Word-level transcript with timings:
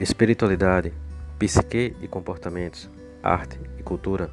Espiritualidade, 0.00 0.94
psique 1.38 1.94
e 2.00 2.08
comportamentos, 2.08 2.88
arte 3.22 3.60
e 3.78 3.82
cultura 3.82 4.30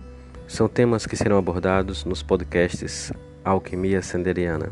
são 0.47 0.69
temas 0.69 1.05
que 1.05 1.17
serão 1.17 1.37
abordados 1.37 2.05
nos 2.05 2.23
podcasts 2.23 3.11
Alquimia 3.43 4.01
Sanderiana. 4.01 4.71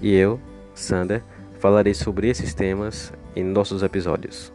E 0.00 0.14
eu, 0.14 0.38
Sander, 0.76 1.24
falarei 1.58 1.92
sobre 1.92 2.28
esses 2.28 2.54
temas 2.54 3.12
em 3.34 3.42
nossos 3.42 3.82
episódios. 3.82 4.52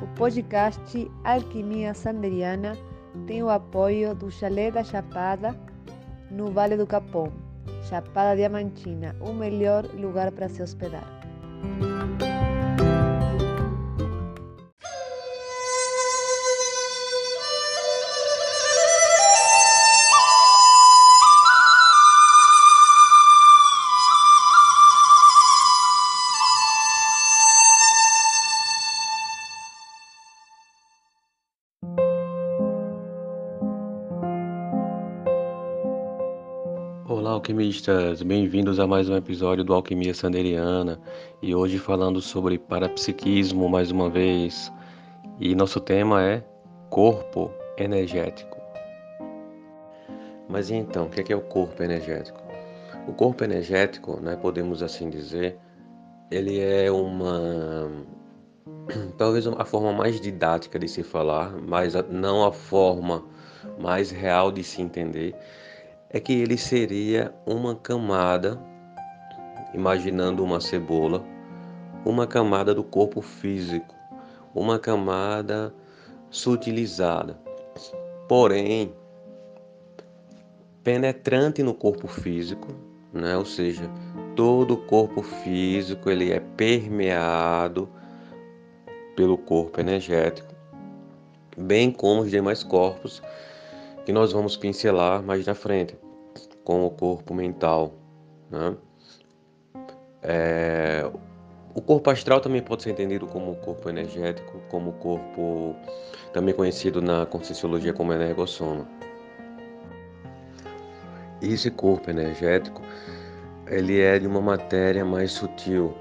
O 0.00 0.06
podcast 0.16 1.10
Alquimia 1.22 1.92
Sanderiana 1.92 2.78
tem 3.26 3.42
o 3.42 3.50
apoio 3.50 4.14
do 4.14 4.30
Chalé 4.30 4.70
da 4.70 4.82
Chapada 4.82 5.67
no 6.30 6.50
Vale 6.50 6.76
do 6.76 6.86
Capão, 6.86 7.32
Chapada 7.88 8.36
Diamantina, 8.36 9.14
o 9.20 9.32
melhor 9.32 9.84
lugar 9.94 10.30
para 10.32 10.48
se 10.48 10.62
hospedar. 10.62 11.17
Bem-vindos 38.24 38.80
a 38.80 38.86
mais 38.86 39.10
um 39.10 39.16
episódio 39.16 39.62
do 39.62 39.74
Alquimia 39.74 40.14
Sanderiana 40.14 40.98
e 41.42 41.54
hoje 41.54 41.78
falando 41.78 42.18
sobre 42.18 42.58
parapsiquismo 42.58 43.68
mais 43.68 43.90
uma 43.90 44.08
vez. 44.08 44.72
E 45.38 45.54
nosso 45.54 45.78
tema 45.78 46.24
é 46.24 46.42
corpo 46.88 47.50
energético. 47.76 48.56
Mas 50.48 50.70
então, 50.70 51.04
o 51.04 51.10
que 51.10 51.30
é, 51.30 51.36
o 51.36 51.42
corpo 51.42 51.82
energético? 51.82 52.40
O 53.06 53.12
corpo 53.12 53.44
energético, 53.44 54.18
né, 54.18 54.34
podemos 54.34 54.82
assim 54.82 55.10
dizer, 55.10 55.58
ele 56.30 56.58
é 56.60 56.90
uma 56.90 57.90
talvez 59.18 59.46
a 59.46 59.64
forma 59.66 59.92
mais 59.92 60.18
didática 60.18 60.78
de 60.78 60.88
se 60.88 61.02
falar, 61.02 61.52
mas 61.60 61.92
não 62.08 62.46
a 62.46 62.50
forma 62.50 63.26
mais 63.78 64.10
real 64.10 64.50
de 64.50 64.64
se 64.64 64.80
entender 64.80 65.34
é 66.10 66.18
que 66.18 66.32
ele 66.32 66.56
seria 66.56 67.34
uma 67.44 67.74
camada, 67.74 68.58
imaginando 69.74 70.42
uma 70.42 70.60
cebola, 70.60 71.24
uma 72.04 72.26
camada 72.26 72.74
do 72.74 72.82
corpo 72.82 73.20
físico, 73.20 73.94
uma 74.54 74.78
camada 74.78 75.74
sutilizada, 76.30 77.38
porém 78.26 78.92
penetrante 80.82 81.62
no 81.62 81.74
corpo 81.74 82.06
físico, 82.06 82.68
né? 83.12 83.36
Ou 83.36 83.44
seja, 83.44 83.90
todo 84.34 84.74
o 84.74 84.76
corpo 84.78 85.22
físico 85.22 86.08
ele 86.08 86.32
é 86.32 86.40
permeado 86.40 87.88
pelo 89.14 89.36
corpo 89.36 89.80
energético, 89.80 90.54
bem 91.56 91.90
como 91.90 92.22
os 92.22 92.30
demais 92.30 92.62
corpos 92.62 93.20
que 94.08 94.12
nós 94.12 94.32
vamos 94.32 94.56
pincelar 94.56 95.22
mais 95.22 95.44
na 95.44 95.54
frente, 95.54 95.94
com 96.64 96.86
o 96.86 96.90
corpo 96.90 97.34
mental. 97.34 97.92
Né? 98.50 98.74
É, 100.22 101.10
o 101.74 101.82
corpo 101.82 102.08
astral 102.08 102.40
também 102.40 102.62
pode 102.62 102.84
ser 102.84 102.90
entendido 102.92 103.26
como 103.26 103.54
corpo 103.56 103.86
energético, 103.90 104.62
como 104.70 104.92
corpo 104.94 105.76
também 106.32 106.54
conhecido 106.54 107.02
na 107.02 107.26
conscienciologia 107.26 107.92
como 107.92 108.10
energossoma. 108.14 108.88
E 111.42 111.52
esse 111.52 111.70
corpo 111.70 112.08
energético, 112.08 112.80
ele 113.66 114.00
é 114.00 114.18
de 114.18 114.26
uma 114.26 114.40
matéria 114.40 115.04
mais 115.04 115.32
sutil, 115.32 115.94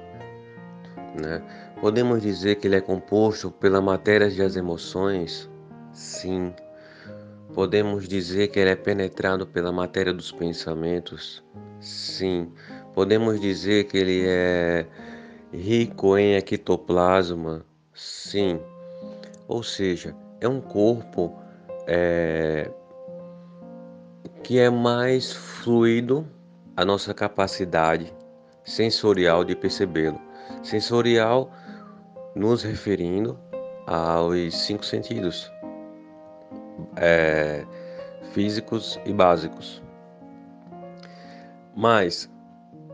né? 1.22 1.44
Podemos 1.82 2.22
dizer 2.22 2.56
que 2.56 2.68
ele 2.70 2.78
é 2.78 2.82
composto 2.82 3.52
pela 3.52 3.82
matéria 3.82 4.30
das 4.30 4.56
emoções? 4.56 5.50
Sim, 5.92 6.54
Podemos 7.58 8.08
dizer 8.08 8.50
que 8.50 8.60
ele 8.60 8.70
é 8.70 8.76
penetrado 8.76 9.48
pela 9.48 9.72
matéria 9.72 10.14
dos 10.14 10.32
pensamentos? 10.32 11.44
Sim. 11.80 12.52
Podemos 12.94 13.42
dizer 13.42 13.86
que 13.86 13.98
ele 13.98 14.26
é 14.28 14.86
rico 15.52 16.16
em 16.20 16.36
ectoplasma? 16.36 17.66
Sim. 17.96 18.60
Ou 19.48 19.64
seja, 19.64 20.16
é 20.40 20.48
um 20.48 20.62
corpo 20.62 21.36
é, 21.88 22.70
que 24.44 24.60
é 24.60 24.70
mais 24.70 25.34
fluido 25.34 26.28
a 26.76 26.86
nossa 26.86 27.12
capacidade 27.12 28.14
sensorial 28.64 29.44
de 29.44 29.56
percebê-lo. 29.56 30.22
Sensorial 30.62 31.52
nos 32.36 32.62
referindo 32.62 33.36
aos 33.88 34.56
cinco 34.56 34.86
sentidos 34.86 35.52
é, 36.98 37.66
físicos 38.34 39.00
e 39.06 39.14
básicos. 39.14 39.82
Mas, 41.76 42.30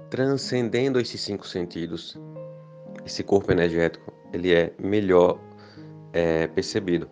transcendendo 0.10 1.00
esses 1.00 1.22
cinco 1.22 1.48
sentidos, 1.48 2.20
esse 3.06 3.24
corpo 3.24 3.52
energético 3.52 4.14
ele 4.32 4.54
é 4.54 4.74
melhor 4.80 5.40
é, 6.12 6.48
percebido 6.48 7.10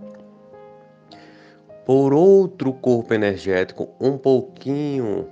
por 1.86 2.14
outro 2.14 2.74
corpo 2.74 3.14
energético 3.14 3.90
um 4.00 4.18
pouquinho 4.18 5.28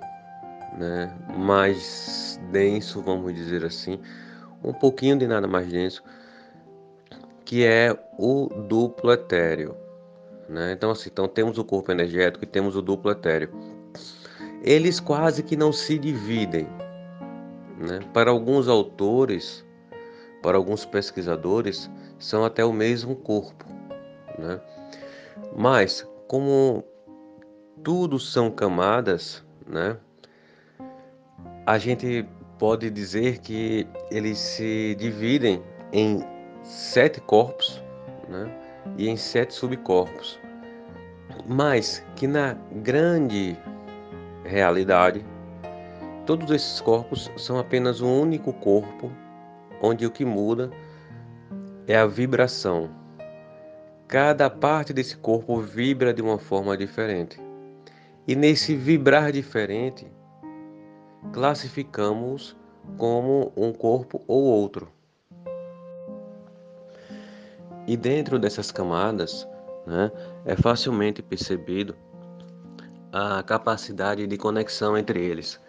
né, 0.78 1.16
mais 1.38 2.40
denso, 2.52 3.02
vamos 3.02 3.34
dizer 3.34 3.64
assim, 3.64 4.00
um 4.64 4.74
pouquinho 4.74 5.18
de 5.18 5.28
nada 5.28 5.48
mais 5.48 5.68
denso, 5.68 6.04
que 7.46 7.66
é 7.66 7.98
o 8.18 8.50
duplo 8.68 9.12
etéreo. 9.12 9.76
Né? 10.50 10.72
Então, 10.72 10.90
assim, 10.90 11.10
então 11.12 11.28
temos 11.28 11.60
o 11.60 11.64
corpo 11.64 11.92
energético 11.92 12.44
e 12.44 12.48
temos 12.48 12.76
o 12.76 12.82
duplo 12.82 13.12
etéreo. 13.12 13.52
Eles 14.64 15.00
quase 15.00 15.44
que 15.44 15.56
não 15.56 15.72
se 15.72 15.98
dividem. 15.98 16.68
Né? 17.78 18.00
Para 18.12 18.32
alguns 18.32 18.68
autores, 18.68 19.64
para 20.42 20.58
alguns 20.58 20.86
pesquisadores, 20.86 21.90
são 22.18 22.44
até 22.44 22.66
o 22.66 22.74
mesmo 22.74 23.16
corpo. 23.16 23.64
Né? 24.40 24.60
Mas, 25.56 26.06
como 26.28 26.84
tudo 27.84 28.20
são 28.20 28.50
camadas, 28.50 29.46
né? 29.68 29.98
a 31.66 31.78
gente 31.78 32.28
pode 32.58 32.90
dizer 32.90 33.38
que 33.38 33.88
eles 34.10 34.40
se 34.40 34.96
dividem 34.96 35.64
em 35.94 36.22
sete 36.64 37.22
corpos, 37.22 37.82
né? 38.28 38.52
e 38.98 39.08
em 39.08 39.18
sete 39.18 39.54
subcorpos, 39.54 40.39
mas 41.48 42.04
que 42.16 42.28
na 42.28 42.56
grande 42.84 43.58
realidade 44.44 45.26
todos 46.26 46.52
esses 46.52 46.80
corpos 46.80 47.32
são 47.38 47.58
apenas 47.58 48.02
um 48.02 48.22
único 48.22 48.54
corpo, 48.54 49.12
onde 49.82 50.06
o 50.06 50.12
que 50.12 50.24
muda 50.24 50.70
é 51.88 51.96
a 51.96 52.06
vibração. 52.06 52.90
Cada 54.08 54.50
parte 54.50 54.94
desse 54.94 55.18
corpo 55.18 55.60
vibra 55.60 56.14
de 56.14 56.22
uma 56.22 56.38
forma 56.38 56.78
diferente. 56.78 57.42
E 58.28 58.36
nesse 58.36 58.76
vibrar 58.76 59.32
diferente, 59.32 60.06
classificamos 61.34 62.56
como 62.98 63.52
um 63.56 63.74
corpo 63.74 64.22
ou 64.28 64.44
outro. 64.44 64.88
E 67.88 67.98
dentro 67.98 68.38
dessas 68.38 68.72
camadas, 68.72 69.48
né, 69.88 70.12
é 70.46 70.56
facilmente 70.56 71.22
percebido 71.22 71.96
a 73.12 73.42
capacidade 73.44 74.26
de 74.28 74.38
conexão 74.38 74.98
entre 74.98 75.24
eles. 75.24 75.60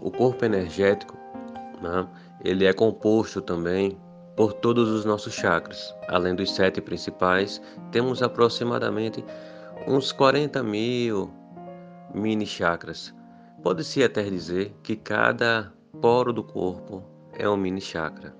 O 0.00 0.10
corpo 0.10 0.44
energético, 0.44 1.16
né, 1.82 2.08
ele 2.44 2.64
é 2.64 2.72
composto 2.72 3.40
também 3.40 3.98
por 4.36 4.52
todos 4.52 4.88
os 4.88 5.04
nossos 5.04 5.34
chakras. 5.34 5.94
Além 6.08 6.34
dos 6.34 6.54
sete 6.54 6.80
principais, 6.80 7.60
temos 7.90 8.22
aproximadamente 8.22 9.24
uns 9.86 10.12
40 10.12 10.62
mil 10.62 11.30
mini 12.14 12.46
chakras. 12.46 13.14
Pode-se 13.62 14.02
até 14.02 14.22
dizer 14.22 14.74
que 14.82 14.94
cada 14.94 15.72
poro 16.00 16.32
do 16.32 16.44
corpo 16.44 17.02
é 17.32 17.48
um 17.48 17.56
mini 17.56 17.80
chakra. 17.80 18.34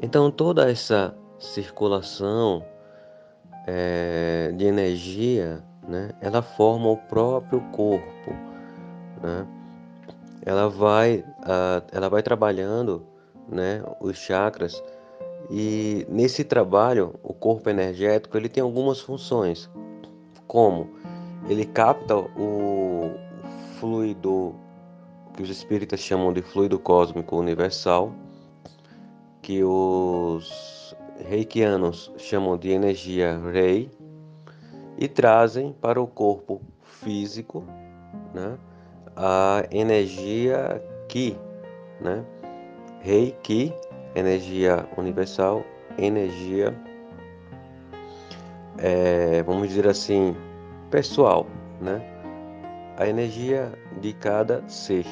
Então 0.00 0.30
toda 0.30 0.70
essa 0.70 1.16
circulação 1.38 2.64
é, 3.70 4.50
de 4.56 4.64
energia 4.64 5.62
né, 5.86 6.10
ela 6.22 6.40
forma 6.40 6.88
o 6.88 6.96
próprio 6.96 7.60
corpo, 7.72 8.30
né? 9.22 9.46
Ela 10.44 10.68
vai, 10.68 11.18
uh, 11.18 11.84
ela 11.92 12.08
vai 12.08 12.22
trabalhando, 12.22 13.04
né, 13.48 13.82
os 14.00 14.16
chakras 14.16 14.82
e 15.50 16.06
nesse 16.08 16.44
trabalho 16.44 17.14
o 17.22 17.34
corpo 17.34 17.68
energético 17.68 18.36
ele 18.36 18.48
tem 18.48 18.62
algumas 18.62 19.00
funções, 19.00 19.68
como 20.46 20.88
ele 21.48 21.64
capta 21.66 22.16
o 22.16 23.10
fluido 23.78 24.54
que 25.34 25.42
os 25.42 25.50
espíritas 25.50 26.00
chamam 26.00 26.32
de 26.32 26.42
fluido 26.42 26.78
cósmico 26.78 27.36
universal, 27.36 28.12
que 29.42 29.62
os 29.62 30.94
reikianos 31.26 32.12
chamam 32.16 32.56
de 32.56 32.70
energia 32.70 33.38
rei, 33.52 33.90
e 34.98 35.06
trazem 35.06 35.72
para 35.72 36.02
o 36.02 36.06
corpo 36.08 36.60
físico 36.82 37.64
né, 38.34 38.58
a 39.14 39.64
energia 39.70 40.82
Ki, 41.08 41.36
né? 42.00 42.24
Rei 43.00 43.30
Ki, 43.42 43.72
energia 44.14 44.88
universal, 44.96 45.64
energia, 45.96 46.76
é, 48.76 49.42
vamos 49.44 49.68
dizer 49.68 49.86
assim, 49.86 50.36
pessoal, 50.90 51.46
né? 51.80 52.02
A 52.96 53.06
energia 53.06 53.72
de 54.00 54.12
cada 54.12 54.68
ser 54.68 55.06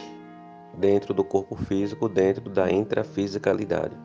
dentro 0.77 1.15
do 1.15 1.23
corpo 1.23 1.55
físico, 1.55 2.09
dentro 2.09 2.51
da 2.51 2.71
intrafisicalidade. 2.71 3.97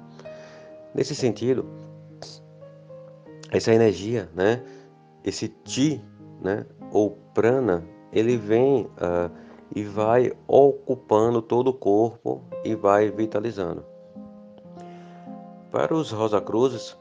Nesse 0.93 1.15
sentido, 1.15 1.65
essa 3.51 3.73
energia, 3.73 4.29
né, 4.33 4.63
esse 5.23 5.49
ti, 5.49 6.01
né, 6.41 6.65
ou 6.91 7.11
prana, 7.33 7.85
ele 8.11 8.37
vem 8.37 8.85
uh, 8.85 9.31
e 9.75 9.83
vai 9.83 10.31
ocupando 10.47 11.41
todo 11.41 11.67
o 11.67 11.73
corpo 11.73 12.41
e 12.63 12.73
vai 12.73 13.11
vitalizando. 13.11 13.85
Para 15.69 15.93
os 15.93 16.11
Rosa 16.11 16.41
Cruzes, 16.41 16.97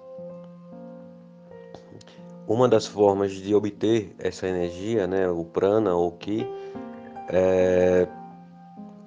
uma 2.46 2.68
das 2.68 2.86
formas 2.86 3.32
de 3.32 3.54
obter 3.54 4.14
essa 4.18 4.46
energia, 4.46 5.06
né, 5.06 5.28
o 5.30 5.44
prana 5.44 5.94
ou 5.94 6.12
ki, 6.12 6.46
é 7.28 8.08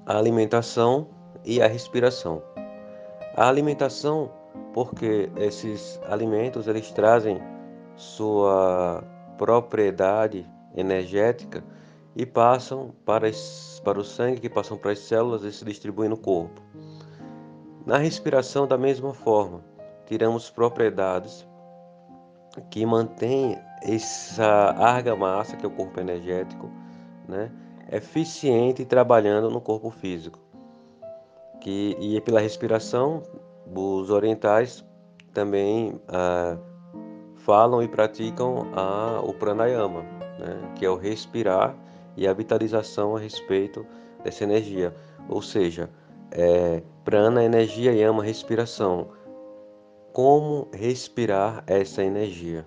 a 0.06 0.18
alimentação 0.18 1.08
e 1.46 1.62
a 1.62 1.68
respiração. 1.68 2.42
A 3.36 3.48
alimentação, 3.48 4.32
porque 4.74 5.30
esses 5.38 6.00
alimentos 6.10 6.68
eles 6.68 6.92
trazem 6.92 7.40
sua 7.96 9.04
propriedade 9.38 10.50
energética 10.76 11.64
e 12.16 12.26
passam 12.26 12.94
para, 13.06 13.30
para 13.84 14.00
o 14.00 14.04
sangue, 14.04 14.42
que 14.42 14.50
passam 14.50 14.78
para 14.78 14.92
as 14.92 15.00
células 15.00 15.44
e 15.44 15.52
se 15.52 15.64
distribuem 15.64 16.10
no 16.10 16.18
corpo. 16.18 16.62
Na 17.86 17.98
respiração, 17.98 18.68
da 18.68 18.78
mesma 18.78 19.14
forma, 19.14 19.64
tiramos 20.06 20.50
propriedades 20.50 21.48
que 22.70 22.86
mantêm 22.86 23.60
essa 23.82 24.46
argamassa, 24.78 25.58
que 25.58 25.66
é 25.66 25.68
o 25.68 25.72
corpo 25.72 26.00
energético, 26.00 26.70
né, 27.28 27.52
eficiente 27.92 28.86
trabalhando 28.86 29.50
no 29.50 29.60
corpo 29.60 29.90
físico. 29.90 30.40
Que, 31.60 31.96
e 32.00 32.22
pela 32.22 32.40
respiração, 32.40 33.24
os 33.66 34.10
orientais 34.10 34.86
também 35.34 36.00
ah, 36.08 36.58
falam 37.38 37.82
e 37.82 37.88
praticam 37.88 38.68
a, 38.74 39.22
o 39.24 39.34
pranayama, 39.34 40.02
né, 40.40 40.74
que 40.76 40.86
é 40.86 40.90
o 40.90 40.96
respirar 40.96 41.76
e 42.16 42.28
a 42.28 42.34
vitalização 42.34 43.16
a 43.16 43.20
respeito 43.20 43.86
dessa 44.24 44.44
energia. 44.44 44.94
Ou 45.30 45.42
seja, 45.42 45.90
é, 46.32 46.82
prana, 47.04 47.44
energia, 47.44 47.94
yama, 47.94 48.24
respiração. 48.24 49.10
Como 50.12 50.68
respirar 50.72 51.64
essa 51.68 52.04
energia? 52.04 52.66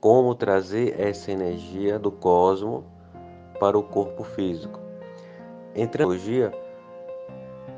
Como 0.00 0.34
trazer 0.34 0.98
essa 1.00 1.30
energia 1.30 1.98
do 1.98 2.10
cosmo 2.10 2.84
para 3.60 3.78
o 3.78 3.82
corpo 3.82 4.24
físico? 4.24 4.80
Entre 5.74 6.02
a 6.02 6.06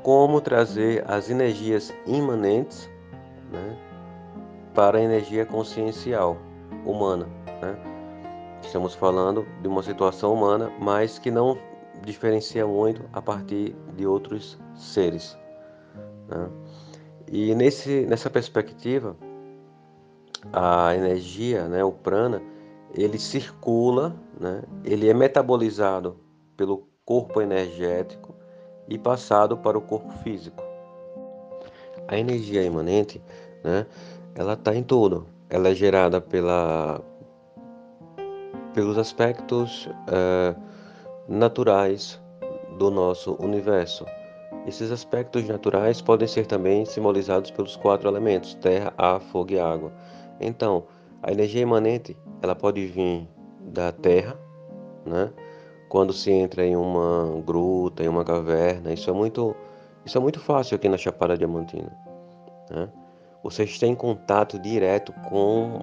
como 0.05 0.39
trazer 0.39 1.03
as 1.07 1.31
energias 1.31 1.91
imanentes 2.05 2.87
né, 3.51 3.75
para 4.71 4.99
a 4.99 5.01
energia 5.01 5.47
consciencial 5.47 6.37
humana. 6.85 7.25
Né? 7.59 7.75
Estamos 8.61 8.93
falando 8.93 9.47
de 9.63 9.67
uma 9.67 9.81
situação 9.81 10.31
humana, 10.31 10.71
mas 10.79 11.17
que 11.17 11.31
não 11.31 11.57
diferencia 12.03 12.67
muito 12.67 13.01
a 13.13 13.19
partir 13.19 13.75
de 13.97 14.05
outros 14.05 14.59
seres. 14.75 15.35
Né? 16.27 16.49
E 17.27 17.55
nesse, 17.55 18.05
nessa 18.05 18.29
perspectiva, 18.29 19.17
a 20.53 20.93
energia, 20.93 21.67
né, 21.67 21.83
o 21.83 21.91
prana, 21.91 22.43
ele 22.93 23.17
circula, 23.17 24.15
né, 24.39 24.61
ele 24.83 25.09
é 25.09 25.15
metabolizado 25.15 26.19
pelo 26.55 26.87
corpo 27.03 27.41
energético 27.41 28.24
e 28.87 28.97
passado 28.97 29.57
para 29.57 29.77
o 29.77 29.81
corpo 29.81 30.11
físico. 30.23 30.63
A 32.07 32.17
energia 32.17 32.63
imanente, 32.63 33.21
né, 33.63 33.85
ela 34.35 34.53
está 34.53 34.75
em 34.75 34.83
tudo. 34.83 35.27
Ela 35.49 35.69
é 35.69 35.75
gerada 35.75 36.19
pela, 36.19 37.01
pelos 38.73 38.97
aspectos 38.97 39.87
uh, 39.87 40.59
naturais 41.27 42.21
do 42.77 42.91
nosso 42.91 43.35
universo. 43.39 44.05
Esses 44.67 44.91
aspectos 44.91 45.47
naturais 45.47 46.01
podem 46.01 46.27
ser 46.27 46.45
também 46.45 46.85
simbolizados 46.85 47.51
pelos 47.51 47.75
quatro 47.75 48.09
elementos: 48.09 48.55
terra, 48.55 48.93
ar, 48.97 49.19
fogo 49.19 49.53
e 49.53 49.59
água. 49.59 49.91
Então, 50.39 50.85
a 51.21 51.31
energia 51.31 51.61
imanente 51.61 52.17
ela 52.41 52.55
pode 52.55 52.85
vir 52.85 53.27
da 53.61 53.91
terra, 53.91 54.37
né? 55.05 55.31
Quando 55.89 56.13
se 56.13 56.31
entra 56.31 56.65
em 56.65 56.75
uma 56.75 57.41
gruta, 57.45 58.03
em 58.03 58.07
uma 58.07 58.23
caverna, 58.23 58.91
isso 58.91 59.09
é 59.09 59.13
muito, 59.13 59.55
isso 60.05 60.17
é 60.17 60.21
muito 60.21 60.39
fácil 60.39 60.75
aqui 60.75 60.89
na 60.89 60.97
Chapada 60.97 61.37
Diamantina. 61.37 61.91
Né? 62.69 62.89
Você 63.43 63.63
está 63.63 63.85
em 63.85 63.95
contato 63.95 64.57
direto 64.57 65.13
com 65.29 65.79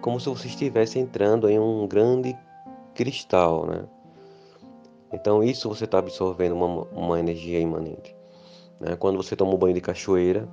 como 0.00 0.20
se 0.20 0.28
você 0.28 0.46
estivesse 0.46 0.98
entrando 0.98 1.48
em 1.48 1.58
um 1.58 1.86
grande 1.86 2.36
cristal, 2.94 3.66
né? 3.66 3.84
Então 5.12 5.42
isso 5.42 5.68
você 5.68 5.84
está 5.84 5.98
absorvendo 5.98 6.54
uma, 6.54 6.84
uma 6.92 7.18
energia 7.18 7.58
imanente. 7.58 8.14
Né? 8.78 8.94
Quando 8.96 9.16
você 9.16 9.34
toma 9.34 9.54
um 9.54 9.56
banho 9.56 9.74
de 9.74 9.80
cachoeira, 9.80 10.48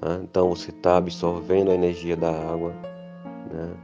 né? 0.00 0.20
então 0.22 0.50
você 0.50 0.70
está 0.70 0.96
absorvendo 0.96 1.70
a 1.70 1.74
energia 1.74 2.16
da 2.16 2.30
água. 2.30 2.72
Né? 3.50 3.74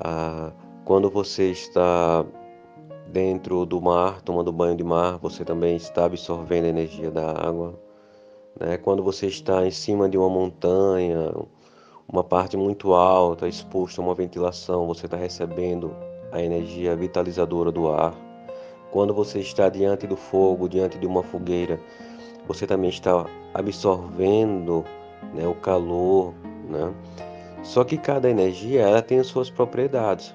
Ah, 0.00 0.52
quando 0.84 1.08
você 1.08 1.50
está 1.50 2.24
dentro 3.14 3.64
do 3.64 3.80
mar, 3.80 4.20
tomando 4.22 4.50
banho 4.50 4.76
de 4.76 4.82
mar, 4.82 5.18
você 5.18 5.44
também 5.44 5.76
está 5.76 6.06
absorvendo 6.06 6.64
a 6.64 6.68
energia 6.68 7.12
da 7.12 7.30
água. 7.30 7.78
Né? 8.58 8.76
Quando 8.76 9.04
você 9.04 9.28
está 9.28 9.64
em 9.64 9.70
cima 9.70 10.08
de 10.08 10.18
uma 10.18 10.28
montanha, 10.28 11.32
uma 12.08 12.24
parte 12.24 12.56
muito 12.56 12.92
alta, 12.92 13.46
exposto 13.46 14.02
a 14.02 14.04
uma 14.04 14.16
ventilação, 14.16 14.88
você 14.88 15.06
está 15.06 15.16
recebendo 15.16 15.94
a 16.32 16.42
energia 16.42 16.96
vitalizadora 16.96 17.70
do 17.70 17.88
ar. 17.88 18.12
Quando 18.90 19.14
você 19.14 19.38
está 19.38 19.68
diante 19.68 20.08
do 20.08 20.16
fogo, 20.16 20.68
diante 20.68 20.98
de 20.98 21.06
uma 21.06 21.22
fogueira, 21.22 21.78
você 22.48 22.66
também 22.66 22.90
está 22.90 23.26
absorvendo 23.54 24.84
né, 25.32 25.46
o 25.46 25.54
calor. 25.54 26.34
Né? 26.68 26.92
Só 27.62 27.84
que 27.84 27.96
cada 27.96 28.28
energia 28.28 28.82
ela 28.82 29.00
tem 29.00 29.20
as 29.20 29.28
suas 29.28 29.50
propriedades. 29.50 30.34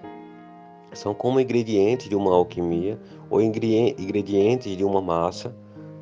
São 0.94 1.14
como 1.14 1.40
ingredientes 1.40 2.10
de 2.10 2.16
uma 2.16 2.34
alquimia 2.34 3.00
ou 3.30 3.42
ingredientes 3.42 4.76
de 4.76 4.84
uma 4.84 5.02
massa, 5.02 5.56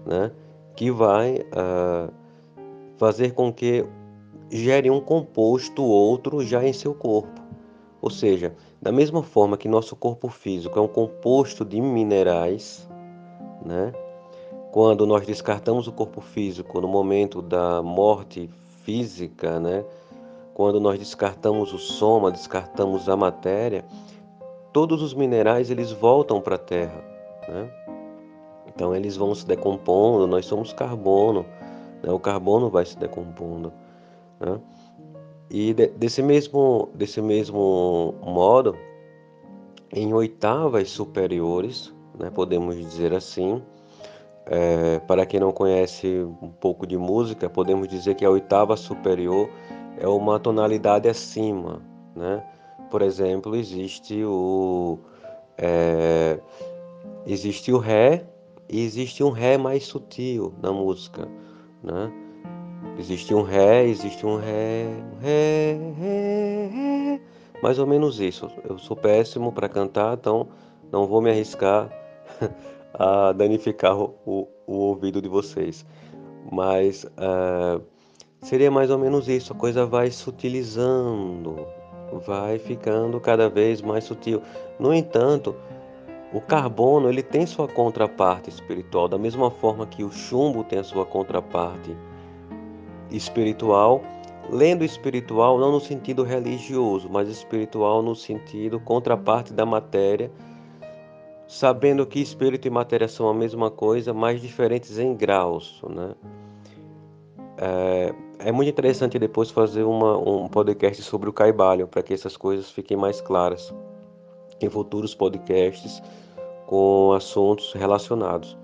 né, 0.06 0.32
que 0.76 0.90
vai 0.90 1.40
uh, 1.40 2.12
fazer 2.98 3.34
com 3.34 3.52
que 3.52 3.86
gere 4.50 4.90
um 4.90 5.02
composto 5.02 5.84
outro 5.84 6.44
já 6.44 6.66
em 6.66 6.74
seu 6.74 6.94
corpo. 6.94 7.42
Ou 8.02 8.10
seja, 8.10 8.56
da 8.82 8.92
mesma 8.92 9.24
forma 9.24 9.58
que 9.58 9.68
nosso 9.68 9.96
corpo 9.96 10.30
físico 10.30 10.78
é 10.78 10.82
um 10.82 10.88
composto 10.88 11.66
de 11.66 11.82
minerais, 11.82 12.88
né? 13.66 13.92
Quando 14.72 15.06
nós 15.08 15.26
descartamos 15.26 15.88
o 15.88 15.92
corpo 15.92 16.22
físico 16.22 16.80
no 16.80 16.88
momento 16.88 17.42
da 17.42 17.82
morte 17.82 18.50
física, 18.84 19.60
né? 19.60 19.84
Quando 20.54 20.80
nós 20.80 21.00
descartamos 21.00 21.74
o 21.74 21.78
soma, 21.78 22.32
descartamos 22.32 23.10
a 23.10 23.16
matéria, 23.16 23.84
todos 24.78 25.02
os 25.02 25.12
minerais 25.12 25.72
eles 25.72 25.92
voltam 25.92 26.40
para 26.40 26.54
a 26.54 26.60
Terra, 26.60 27.04
né? 27.50 27.68
Então 28.68 28.96
eles 28.96 29.18
vão 29.18 29.34
se 29.34 29.44
decompondo, 29.44 30.28
nós 30.28 30.46
somos 30.46 30.72
carbono, 30.72 31.48
né? 32.04 32.12
o 32.12 32.20
carbono 32.20 32.70
vai 32.70 32.86
se 32.86 32.96
decompondo. 32.96 33.74
Né? 34.40 34.60
E 35.50 35.74
de, 35.74 35.88
desse, 35.88 36.22
mesmo, 36.22 36.90
desse 36.94 37.20
mesmo 37.24 38.14
modo, 38.22 38.78
em 39.92 40.14
oitavas 40.14 40.92
superiores, 40.92 41.92
né, 42.14 42.30
podemos 42.30 42.76
dizer 42.76 43.16
assim. 43.16 43.64
É, 44.46 45.00
para 45.08 45.26
quem 45.26 45.40
não 45.40 45.52
conhece 45.52 46.24
um 46.40 46.50
pouco 46.50 46.86
de 46.86 47.00
música, 47.00 47.50
podemos 47.50 47.88
dizer 47.88 48.14
que 48.14 48.24
a 48.24 48.30
oitava 48.30 48.78
superior 48.78 49.50
é 50.00 50.08
uma 50.08 50.40
tonalidade 50.40 51.10
acima, 51.10 51.82
né? 52.16 52.44
Por 52.90 53.02
exemplo, 53.02 53.56
existe 53.56 54.24
o 54.24 54.98
é, 55.58 56.40
existe 57.26 57.72
o 57.72 57.78
ré 57.78 58.26
e 58.70 58.84
existe 58.84 59.24
um 59.24 59.30
ré 59.30 59.58
mais 59.58 59.86
sutil 59.86 60.54
na 60.62 60.72
música, 60.72 61.28
né? 61.84 62.12
Existe 62.98 63.34
um 63.34 63.42
ré, 63.42 63.86
existe 63.86 64.26
um 64.26 64.38
ré, 64.38 64.88
ré, 65.22 65.78
ré, 66.00 66.68
ré, 66.68 67.22
mais 67.62 67.78
ou 67.80 67.86
menos 67.86 68.20
isso. 68.20 68.50
Eu 68.68 68.78
sou 68.78 68.96
péssimo 68.96 69.52
para 69.52 69.70
cantar, 69.70 70.18
então 70.18 70.48
não 70.92 71.06
vou 71.06 71.22
me 71.22 71.30
arriscar 71.30 71.90
a 72.94 73.32
danificar 73.34 73.96
o, 73.96 74.16
o, 74.26 74.48
o 74.66 74.74
ouvido 74.74 75.22
de 75.22 75.30
vocês. 75.30 75.86
Mas 76.52 77.04
uh, 77.04 77.82
seria 78.42 78.72
mais 78.72 78.90
ou 78.90 78.98
menos 78.98 79.28
isso. 79.28 79.54
A 79.54 79.56
coisa 79.56 79.86
vai 79.86 80.10
sutilizando, 80.10 81.68
vai 82.12 82.58
ficando 82.60 83.20
cada 83.20 83.50
vez 83.50 83.82
mais 83.82 84.04
sutil. 84.04 84.42
No 84.80 84.94
entanto, 84.94 85.56
o 86.34 86.42
carbono 86.42 87.10
ele 87.10 87.24
tem 87.24 87.46
sua 87.46 87.68
contraparte 87.68 88.50
espiritual, 88.50 89.08
da 89.08 89.18
mesma 89.18 89.50
forma 89.50 89.86
que 89.86 90.04
o 90.04 90.12
chumbo 90.12 90.64
tem 90.64 90.80
a 90.80 90.84
sua 90.84 91.06
contraparte 91.06 91.96
espiritual. 93.10 94.02
Lendo 94.50 94.86
espiritual 94.86 95.58
não 95.58 95.74
no 95.74 95.80
sentido 95.80 96.24
religioso, 96.24 97.10
mas 97.10 97.28
espiritual 97.28 98.02
no 98.02 98.16
sentido 98.16 98.80
contraparte 98.80 99.52
da 99.52 99.66
matéria, 99.66 100.32
sabendo 101.48 102.06
que 102.06 102.22
espírito 102.22 102.66
e 102.66 102.72
matéria 102.72 103.10
são 103.10 103.28
a 103.28 103.34
mesma 103.34 103.70
coisa, 103.70 104.14
mas 104.14 104.42
diferentes 104.42 104.98
em 105.00 105.14
graus, 105.14 105.82
né? 105.90 106.16
É, 107.58 108.14
é 108.48 108.52
muito 108.54 108.70
interessante 108.70 109.20
depois 109.20 109.52
fazer 109.52 109.84
uma, 109.84 110.18
um 110.18 110.48
podcast 110.48 111.04
sobre 111.04 111.30
o 111.30 111.34
caibalho, 111.34 111.86
para 111.86 112.02
que 112.02 112.14
essas 112.14 112.38
coisas 112.38 112.72
fiquem 112.72 112.96
mais 112.96 113.20
claras 113.20 113.76
em 114.62 114.70
futuros 114.70 115.14
podcasts 115.14 116.02
com 116.66 117.12
assuntos 117.12 117.74
relacionados. 117.74 118.58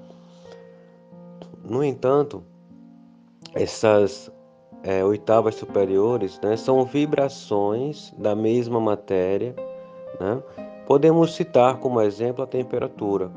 No 1.66 1.84
entanto, 1.84 2.42
essas 3.54 4.32
é, 4.84 5.04
oitavas 5.04 5.56
superiores 5.56 6.40
né, 6.42 6.56
são 6.56 6.86
vibrações 6.86 8.14
da 8.18 8.34
mesma 8.34 8.80
matéria. 8.80 9.54
Né? 10.18 10.42
Podemos 10.88 11.36
citar 11.36 11.76
como 11.80 12.00
exemplo 12.00 12.42
a 12.42 12.48
temperatura. 12.48 13.30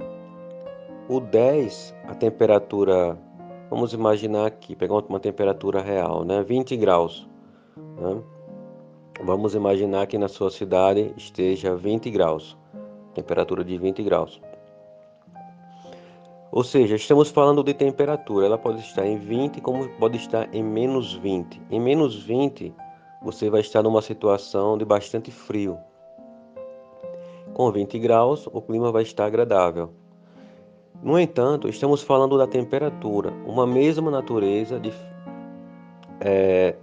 O 1.09 1.19
10, 1.19 1.93
a 2.07 2.15
temperatura 2.15 3.19
Vamos 3.69 3.93
imaginar 3.93 4.47
aqui, 4.47 4.77
pegar 4.77 4.95
uma 4.95 5.19
temperatura 5.19 5.81
real, 5.83 6.25
né? 6.25 6.43
20 6.43 6.77
graus. 6.77 7.29
Né? 7.77 8.23
Vamos 9.23 9.55
imaginar 9.55 10.07
que 10.07 10.17
na 10.17 10.29
sua 10.29 10.51
cidade 10.51 11.13
esteja 11.17 11.75
20 11.75 12.11
graus, 12.11 12.57
temperatura 13.13 13.65
de 13.65 13.77
20 13.77 14.03
graus. 14.05 14.41
Ou 16.53 16.63
seja, 16.63 16.95
estamos 16.95 17.29
falando 17.31 17.63
de 17.65 17.75
temperatura, 17.75 18.47
ela 18.47 18.57
pode 18.57 18.81
estar 18.81 19.05
em 19.05 19.19
20 19.19 19.61
como 19.61 19.89
pode 19.99 20.17
estar 20.17 20.49
em 20.55 20.63
menos 20.63 21.15
20. 21.15 21.61
Em 21.69 21.81
menos 21.81 22.23
20, 22.23 22.73
você 23.21 23.51
vai 23.51 23.63
estar 23.63 23.83
numa 23.83 24.01
situação 24.01 24.79
de 24.79 24.85
bastante 24.85 25.33
frio. 25.33 25.77
Com 27.53 27.73
20 27.73 27.99
graus, 27.99 28.47
o 28.53 28.63
clima 28.63 28.93
vai 28.93 29.03
estar 29.03 29.27
agradável. 29.27 29.93
No 31.03 31.19
entanto, 31.19 31.69
estamos 31.69 32.03
falando 32.03 32.39
da 32.39 32.47
temperatura, 32.47 33.33
uma 33.47 33.67
mesma 33.67 34.11
natureza 34.11 34.81
de, 34.81 34.93
é, 36.21 36.75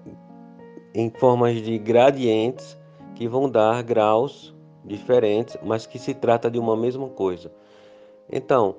em 0.94 1.10
formas 1.10 1.62
de 1.62 1.78
gradientes 1.78 2.78
que 3.16 3.28
vão 3.28 3.50
dar 3.50 3.82
graus 3.84 4.54
diferentes, 4.86 5.58
mas 5.64 5.86
que 5.86 5.98
se 5.98 6.14
trata 6.14 6.50
de 6.50 6.60
uma 6.60 6.76
mesma 6.76 7.10
coisa. 7.10 7.52
Então, 8.32 8.76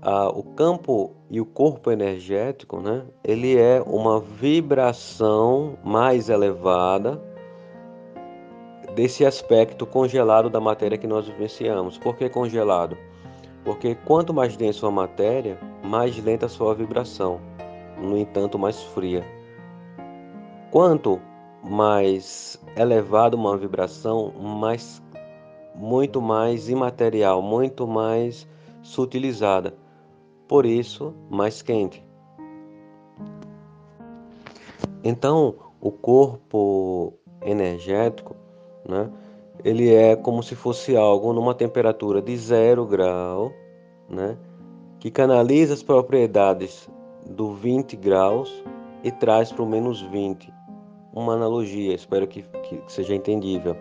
a, 0.00 0.28
o 0.28 0.42
campo 0.42 1.14
e 1.30 1.40
o 1.40 1.46
corpo 1.46 1.90
energético, 1.90 2.80
né, 2.80 3.04
ele 3.24 3.58
é 3.58 3.82
uma 3.82 4.20
vibração 4.20 5.76
mais 5.84 6.28
elevada 6.28 7.20
desse 8.94 9.26
aspecto 9.26 9.84
congelado 9.84 10.48
da 10.48 10.60
matéria 10.60 10.96
que 10.96 11.06
nós 11.06 11.26
vivenciamos. 11.26 11.98
Por 11.98 12.16
que 12.16 12.28
congelado? 12.28 12.96
Porque 13.66 13.96
quanto 13.96 14.32
mais 14.32 14.56
denso 14.56 14.86
a 14.86 14.92
matéria, 14.92 15.58
mais 15.82 16.16
lenta 16.22 16.46
a 16.46 16.48
sua 16.48 16.72
vibração, 16.72 17.40
no 18.00 18.16
entanto, 18.16 18.56
mais 18.56 18.80
fria. 18.80 19.26
Quanto 20.70 21.20
mais 21.64 22.62
elevada 22.76 23.34
uma 23.34 23.56
vibração, 23.56 24.30
mais 24.30 25.02
muito 25.74 26.22
mais 26.22 26.68
imaterial, 26.68 27.42
muito 27.42 27.88
mais 27.88 28.46
sutilizada. 28.82 29.74
Por 30.46 30.64
isso, 30.64 31.12
mais 31.28 31.60
quente. 31.60 32.06
Então, 35.02 35.56
o 35.80 35.90
corpo 35.90 37.14
energético, 37.42 38.36
né? 38.88 39.10
Ele 39.66 39.92
é 39.92 40.14
como 40.14 40.44
se 40.44 40.54
fosse 40.54 40.96
algo 40.96 41.32
numa 41.32 41.52
temperatura 41.52 42.22
de 42.22 42.36
zero 42.36 42.86
grau, 42.86 43.52
né? 44.08 44.38
que 45.00 45.10
canaliza 45.10 45.74
as 45.74 45.82
propriedades 45.82 46.88
do 47.28 47.52
20 47.52 47.96
graus 47.96 48.62
e 49.02 49.10
traz 49.10 49.50
para 49.50 49.64
o 49.64 49.68
menos 49.68 50.00
20. 50.02 50.54
Uma 51.12 51.32
analogia, 51.32 51.92
espero 51.92 52.28
que, 52.28 52.42
que 52.42 52.80
seja 52.86 53.12
entendível. 53.12 53.76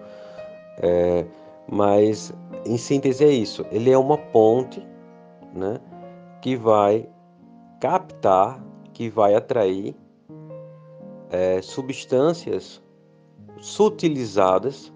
É, 0.82 1.24
mas, 1.72 2.34
em 2.66 2.78
síntese, 2.78 3.24
é 3.24 3.30
isso. 3.30 3.64
Ele 3.72 3.92
é 3.92 3.98
uma 3.98 4.18
ponte 4.18 4.82
né, 5.54 5.80
que 6.42 6.56
vai 6.56 7.08
captar, 7.80 8.60
que 8.92 9.08
vai 9.08 9.36
atrair 9.36 9.96
é, 11.30 11.62
substâncias 11.62 12.82
sutilizadas 13.60 14.95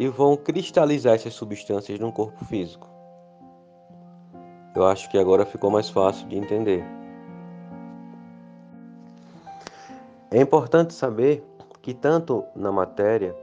e 0.00 0.08
vão 0.08 0.34
cristalizar 0.34 1.12
essas 1.16 1.34
substâncias 1.34 1.98
no 1.98 2.10
corpo 2.10 2.42
físico. 2.46 2.88
Eu 4.74 4.86
acho 4.86 5.10
que 5.10 5.18
agora 5.18 5.44
ficou 5.44 5.70
mais 5.70 5.90
fácil 5.90 6.26
de 6.26 6.38
entender. 6.38 6.82
É 10.30 10.40
importante 10.40 10.94
saber 10.94 11.44
que 11.82 11.92
tanto 11.92 12.42
na 12.56 12.72
matéria 12.72 13.36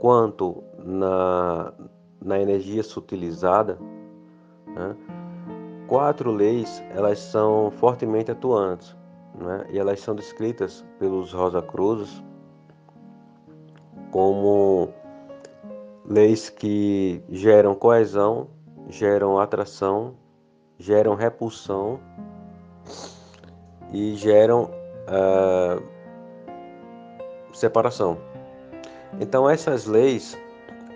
quanto 0.00 0.60
na, 0.76 1.72
na 2.20 2.40
energia 2.40 2.82
sutilizada, 2.82 3.78
né, 4.66 4.96
quatro 5.86 6.32
leis 6.32 6.82
elas 6.90 7.20
são 7.20 7.70
fortemente 7.70 8.28
atuantes 8.28 8.96
né, 9.36 9.68
e 9.70 9.78
elas 9.78 10.00
são 10.00 10.16
descritas 10.16 10.84
pelos 10.98 11.32
Rosa 11.32 11.62
Cruzes 11.62 12.24
como 14.10 14.92
leis 16.04 16.50
que 16.50 17.22
geram 17.30 17.74
coesão, 17.74 18.48
geram 18.88 19.38
atração, 19.38 20.14
geram 20.78 21.14
repulsão 21.14 21.98
e 23.92 24.14
geram 24.16 24.70
uh, 25.08 25.82
separação. 27.52 28.18
Então 29.20 29.48
essas 29.48 29.86
leis 29.86 30.36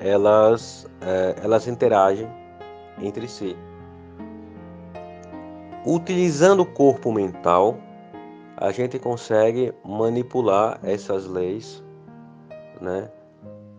elas 0.00 0.84
uh, 0.84 1.40
elas 1.42 1.66
interagem 1.66 2.28
entre 3.00 3.26
si. 3.28 3.56
Utilizando 5.86 6.60
o 6.60 6.66
corpo 6.66 7.12
mental, 7.12 7.78
a 8.56 8.70
gente 8.72 8.98
consegue 8.98 9.72
manipular 9.84 10.78
essas 10.82 11.26
leis, 11.26 11.82
né? 12.80 13.08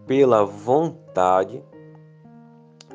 Pela 0.09 0.43
vontade, 0.43 1.63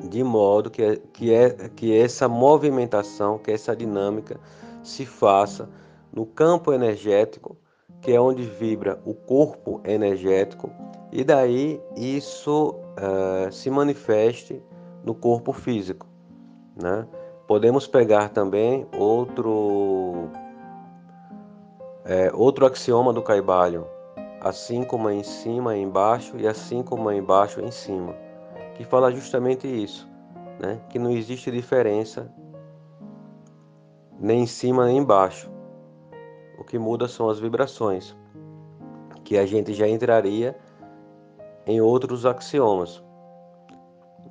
de 0.09 0.21
modo 0.21 0.69
que, 0.69 0.97
que, 1.13 1.33
é, 1.33 1.69
que 1.69 1.97
essa 1.97 2.27
movimentação, 2.27 3.37
que 3.37 3.51
essa 3.51 3.73
dinâmica 3.73 4.37
se 4.83 5.05
faça 5.05 5.69
no 6.11 6.25
campo 6.25 6.73
energético, 6.73 7.55
que 8.01 8.11
é 8.11 8.19
onde 8.19 8.43
vibra 8.43 8.99
o 9.05 9.13
corpo 9.13 9.79
energético, 9.85 10.69
e 11.09 11.23
daí 11.23 11.81
isso 11.95 12.75
uh, 12.99 13.49
se 13.49 13.69
manifeste 13.69 14.61
no 15.01 15.15
corpo 15.15 15.53
físico. 15.53 16.05
Né? 16.75 17.07
Podemos 17.47 17.87
pegar 17.87 18.27
também 18.27 18.85
outro, 18.93 20.27
é, 22.03 22.29
outro 22.33 22.65
axioma 22.65 23.13
do 23.13 23.21
Caibalho, 23.21 23.87
assim 24.45 24.83
como 24.83 25.09
é 25.09 25.15
em 25.15 25.23
cima 25.23 25.73
é 25.73 25.79
embaixo 25.79 26.37
e 26.37 26.47
assim 26.47 26.83
como 26.83 27.09
é 27.09 27.17
embaixo 27.17 27.59
em 27.61 27.71
cima. 27.71 28.15
que 28.75 28.83
fala 28.83 29.11
justamente 29.11 29.65
isso, 29.67 30.07
né? 30.59 30.79
que 30.87 30.99
não 30.99 31.09
existe 31.09 31.49
diferença 31.49 32.31
nem 34.19 34.43
em 34.43 34.45
cima 34.45 34.85
nem 34.85 34.99
embaixo. 34.99 35.49
O 36.59 36.63
que 36.63 36.77
muda 36.77 37.07
são 37.07 37.27
as 37.27 37.39
vibrações, 37.39 38.15
que 39.23 39.35
a 39.35 39.47
gente 39.47 39.73
já 39.73 39.87
entraria 39.87 40.55
em 41.65 41.81
outros 41.81 42.23
axiomas. 42.23 43.03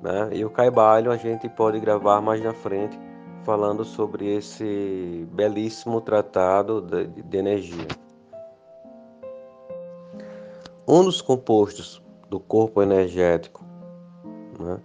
Né? 0.01 0.29
E 0.31 0.45
o 0.45 0.49
Caibalho 0.49 1.11
a 1.11 1.17
gente 1.17 1.49
pode 1.49 1.77
gravar 1.77 2.21
mais 2.21 2.41
na 2.41 2.53
frente 2.53 2.97
falando 3.43 3.83
sobre 3.83 4.33
esse 4.33 5.27
belíssimo 5.33 5.99
tratado 5.99 6.79
de, 6.81 7.07
de 7.21 7.37
energia. 7.37 8.04
Um 10.87 11.03
dos 11.03 11.19
compostos 11.19 11.99
do 12.29 12.39
corpo 12.39 12.79
energético 12.79 13.65
né, 14.59 14.79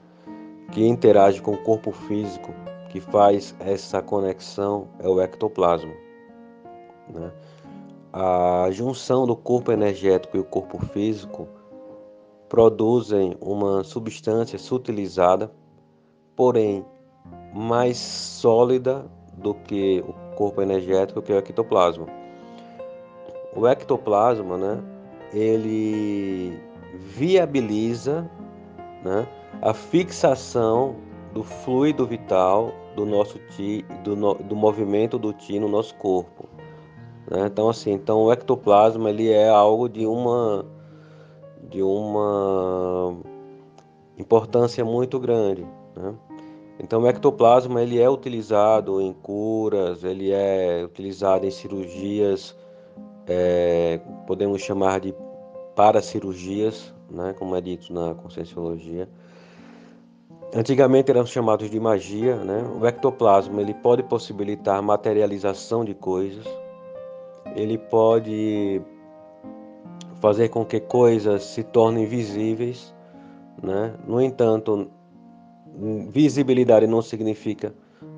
que 0.73 0.87
interage 0.87 1.43
com 1.43 1.53
o 1.53 1.63
corpo 1.63 1.93
físico, 1.93 2.55
que 2.89 3.01
faz 3.01 3.55
essa 3.61 4.01
conexão, 4.01 4.89
é 4.99 5.07
o 5.07 5.21
ectoplasma. 5.21 5.93
Né? 7.13 7.31
A 8.13 8.69
junção 8.71 9.27
do 9.27 9.37
corpo 9.37 9.71
energético 9.73 10.39
e 10.39 10.41
o 10.41 10.45
corpo 10.45 10.79
físico 10.87 11.47
produzem 12.49 13.37
uma 13.39 13.85
substância 13.85 14.59
sutilizada, 14.59 15.53
porém 16.35 16.85
mais 17.55 17.99
sólida 17.99 19.05
do 19.35 19.55
que 19.55 20.03
o 20.07 20.13
corpo 20.35 20.63
energético, 20.63 21.21
que 21.21 21.31
é 21.31 21.37
o 21.37 21.39
ectoplasma. 21.39 22.07
O 23.55 23.69
ectoplasma, 23.69 24.57
né, 24.57 24.83
ele 25.33 26.59
viabiliza 26.95 28.29
né, 29.05 29.27
a 29.63 29.73
fixação 29.73 30.97
do 31.33 31.43
fluido 31.43 32.07
vital 32.07 32.73
do 32.97 33.07
nosso 33.07 33.39
ti, 33.51 33.85
do, 34.03 34.17
no, 34.17 34.35
do 34.35 34.57
movimento 34.57 35.19
do 35.19 35.33
ti 35.33 35.59
no 35.59 35.69
nosso 35.69 35.95
corpo. 35.95 36.49
Né? 37.31 37.47
Então 37.47 37.69
assim, 37.69 37.93
então 37.93 38.25
o 38.25 38.33
ectoplasma 38.33 39.11
ele 39.11 39.31
é 39.31 39.49
algo 39.49 39.89
de 39.89 40.07
uma 40.07 40.67
de 41.69 41.83
uma 41.83 43.17
importância 44.19 44.85
muito 44.85 45.21
grande. 45.21 45.65
Né? 45.95 46.15
Então 46.81 47.03
o 47.03 47.07
ectoplasma 47.07 47.81
ele 47.81 48.01
é 48.01 48.11
utilizado 48.11 49.01
em 49.01 49.13
curas, 49.13 50.03
ele 50.03 50.33
é 50.33 50.83
utilizado 50.85 51.47
em 51.47 51.51
cirurgias, 51.51 52.57
é, 53.27 54.01
podemos 54.27 54.61
chamar 54.61 55.01
de 55.01 55.15
paracirurgias, 55.75 56.95
né, 57.11 57.35
como 57.39 57.57
é 57.57 57.61
dito 57.61 57.93
na 57.93 58.15
conscienciologia. 58.15 59.09
Antigamente 60.55 61.11
eram 61.11 61.25
chamados 61.25 61.71
de 61.71 61.79
magia, 61.79 62.35
né? 62.37 62.65
O 62.81 62.85
ectoplasma 62.85 63.61
ele 63.61 63.73
pode 63.73 64.03
possibilitar 64.03 64.83
materialização 64.83 65.85
de 65.85 65.95
coisas, 65.95 66.45
ele 67.55 67.79
pode 67.79 68.83
fazer 70.21 70.49
com 70.49 70.65
que 70.65 70.81
coisas 70.81 71.45
se 71.45 71.63
tornem 71.63 72.05
visíveis, 72.05 72.93
né? 73.63 73.95
No 74.05 74.21
entanto, 74.21 74.91
visibilidade 76.09 76.87
não 76.87 77.01
significa 77.01 77.73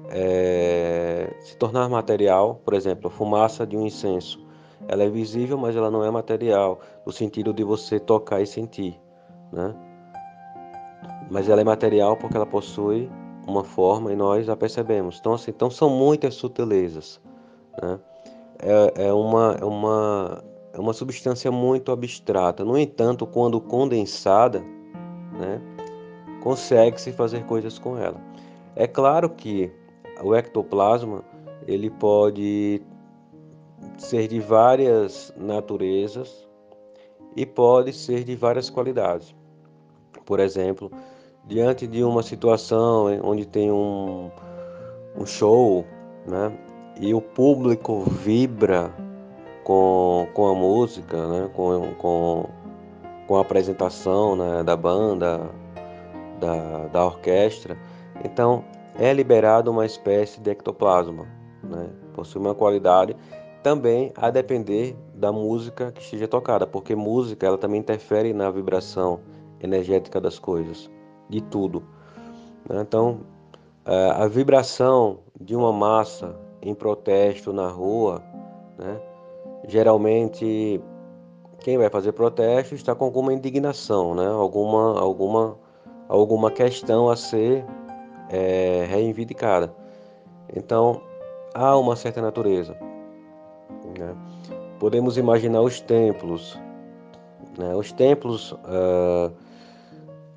é, 0.09 1.35
se 1.41 1.57
tornar 1.57 1.89
material. 1.89 2.61
Por 2.65 2.73
exemplo, 2.75 3.09
a 3.09 3.11
fumaça 3.11 3.67
de 3.67 3.77
um 3.77 3.87
incenso, 3.87 4.41
ela 4.89 5.03
é 5.05 5.09
visível, 5.09 5.57
mas 5.57 5.77
ela 5.77 5.91
não 5.91 6.05
é 6.05 6.11
material, 6.11 6.81
no 7.07 7.13
sentido 7.13 7.53
de 7.53 7.65
você 7.65 7.99
tocar 7.99 8.41
e 8.41 8.47
sentir, 8.47 9.01
né? 9.53 9.75
Mas 11.31 11.49
ela 11.49 11.61
é 11.61 11.65
material 11.65 12.17
porque 12.17 12.37
ela 12.37 12.47
possui 12.47 13.11
uma 13.47 13.65
forma 13.65 14.13
e 14.13 14.17
nós 14.17 14.49
a 14.49 14.57
percebemos. 14.57 15.19
Então, 15.19 15.35
assim, 15.35 15.51
então 15.51 15.71
são 15.71 15.89
muitas 15.89 16.35
sutilezas, 16.35 17.21
né? 17.81 17.99
É, 18.59 19.07
é 19.09 19.13
uma, 19.13 19.57
é 19.61 19.65
uma 19.65 20.45
é 20.73 20.81
uma 20.81 20.93
substância 20.93 21.51
muito 21.53 21.93
abstrata. 21.93 22.65
No 22.65 22.79
entanto, 22.79 23.27
quando 23.27 23.61
condensada, 23.61 24.61
né, 25.39 25.61
consegue-se 26.43 27.13
fazer 27.13 27.45
coisas 27.45 27.79
com 27.79 27.99
ela. 27.99 28.21
É 28.75 28.87
claro 28.87 29.29
que 29.29 29.71
o 30.23 30.35
ectoplasma 30.35 31.23
ele 31.67 31.91
pode 31.91 32.83
ser 34.03 34.29
de 34.29 34.41
várias 34.41 35.33
naturezas 35.37 36.49
e 37.37 37.47
pode 37.47 37.93
ser 37.93 38.25
de 38.25 38.35
várias 38.35 38.69
qualidades. 38.69 39.35
Por 40.25 40.41
exemplo, 40.41 40.91
diante 41.47 41.87
de 41.87 42.03
uma 42.05 42.23
situação 42.23 43.07
onde 43.23 43.47
tem 43.47 43.71
um, 43.71 44.31
um 45.17 45.25
show, 45.25 45.85
né, 46.27 46.53
e 47.01 47.15
o 47.15 47.21
público 47.21 48.03
vibra 48.03 48.93
com, 49.65 50.29
com 50.35 50.47
a 50.49 50.55
música, 50.55 51.27
né? 51.29 51.51
com, 51.55 51.95
com, 51.99 52.49
com 53.27 53.37
a 53.37 53.41
apresentação 53.41 54.37
né? 54.37 54.63
da 54.63 54.77
banda, 54.77 55.51
da, 56.39 56.89
da 56.89 57.05
orquestra. 57.05 57.77
Então, 58.25 58.65
é 58.99 59.13
liberado 59.13 59.71
uma 59.71 59.87
espécie 59.87 60.41
de 60.41 60.51
ectoplasma, 60.51 61.27
né? 61.63 61.89
possui 62.15 62.41
uma 62.41 62.55
qualidade 62.55 63.17
também 63.63 64.13
a 64.17 64.31
depender 64.31 64.97
da 65.15 65.33
música 65.33 65.93
que 65.93 66.03
esteja 66.03 66.27
tocada, 66.27 66.67
porque 66.67 66.95
música 66.95 67.47
ela 67.47 67.59
também 67.59 67.81
interfere 67.81 68.33
na 68.33 68.51
vibração 68.51 69.21
energética 69.61 70.21
das 70.21 70.39
coisas, 70.39 70.91
de 71.29 71.41
tudo. 71.41 71.83
Né? 72.69 72.81
Então, 72.83 73.21
é, 73.85 74.11
a 74.11 74.27
vibração 74.27 75.21
de 75.41 75.55
uma 75.55 75.73
massa 75.73 76.37
em 76.61 76.75
protesto 76.75 77.53
na 77.53 77.69
rua, 77.69 78.23
né? 78.79 79.01
geralmente 79.67 80.81
quem 81.61 81.79
vai 81.79 81.89
fazer 81.89 82.13
protesto 82.13 82.75
está 82.75 82.95
com 82.95 83.05
alguma 83.05 83.33
indignação, 83.33 84.15
né? 84.15 84.27
alguma, 84.27 84.99
alguma, 84.99 85.57
alguma 86.09 86.51
questão 86.51 87.09
a 87.09 87.17
ser 87.17 87.65
é, 88.29 88.85
reivindicada. 88.89 89.73
Então, 90.55 91.01
há 91.55 91.77
uma 91.77 91.95
certa 91.95 92.21
natureza. 92.21 92.77
Né? 93.99 94.15
Podemos 94.79 95.17
imaginar 95.17 95.63
os 95.63 95.81
templos. 95.81 96.59
Né? 97.59 97.75
Os 97.75 97.93
templos, 97.93 98.53
uh, 98.53 99.33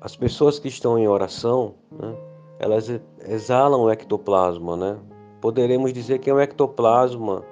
as 0.00 0.16
pessoas 0.16 0.58
que 0.58 0.68
estão 0.68 0.98
em 0.98 1.08
oração, 1.08 1.74
né? 1.90 2.14
elas 2.58 2.88
exalam 3.26 3.82
o 3.82 3.90
ectoplasma. 3.90 4.76
Né? 4.76 4.96
Poderemos 5.40 5.92
dizer 5.92 6.18
que 6.18 6.30
é 6.30 6.34
um 6.34 6.40
ectoplasma 6.40 7.44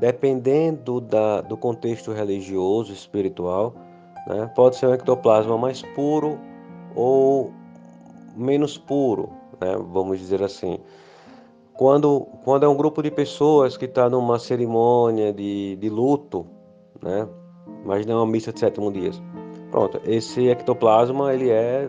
dependendo 0.00 0.98
da, 1.00 1.42
do 1.42 1.56
contexto 1.56 2.10
religioso, 2.10 2.90
espiritual, 2.90 3.74
né, 4.26 4.50
pode 4.56 4.76
ser 4.76 4.86
um 4.86 4.94
ectoplasma 4.94 5.58
mais 5.58 5.82
puro 5.94 6.38
ou 6.94 7.52
menos 8.34 8.78
puro, 8.78 9.28
né, 9.60 9.76
vamos 9.76 10.18
dizer 10.18 10.42
assim. 10.42 10.78
Quando, 11.80 12.26
quando 12.44 12.66
é 12.66 12.68
um 12.68 12.76
grupo 12.76 13.02
de 13.02 13.10
pessoas 13.10 13.74
que 13.74 13.86
está 13.86 14.06
numa 14.10 14.38
cerimônia 14.38 15.32
de, 15.32 15.76
de 15.76 15.88
luto, 15.88 16.46
né, 17.02 17.26
imagina 17.82 18.16
uma 18.16 18.26
missa 18.26 18.52
de 18.52 18.60
sétimo 18.60 18.92
dias, 18.92 19.18
pronto, 19.70 19.98
esse 20.04 20.46
ectoplasma, 20.46 21.32
ele 21.32 21.48
é, 21.48 21.88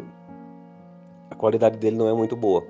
a 1.29 1.35
qualidade 1.35 1.77
dele 1.77 1.97
não 1.97 2.07
é 2.07 2.13
muito 2.13 2.37
boa 2.37 2.63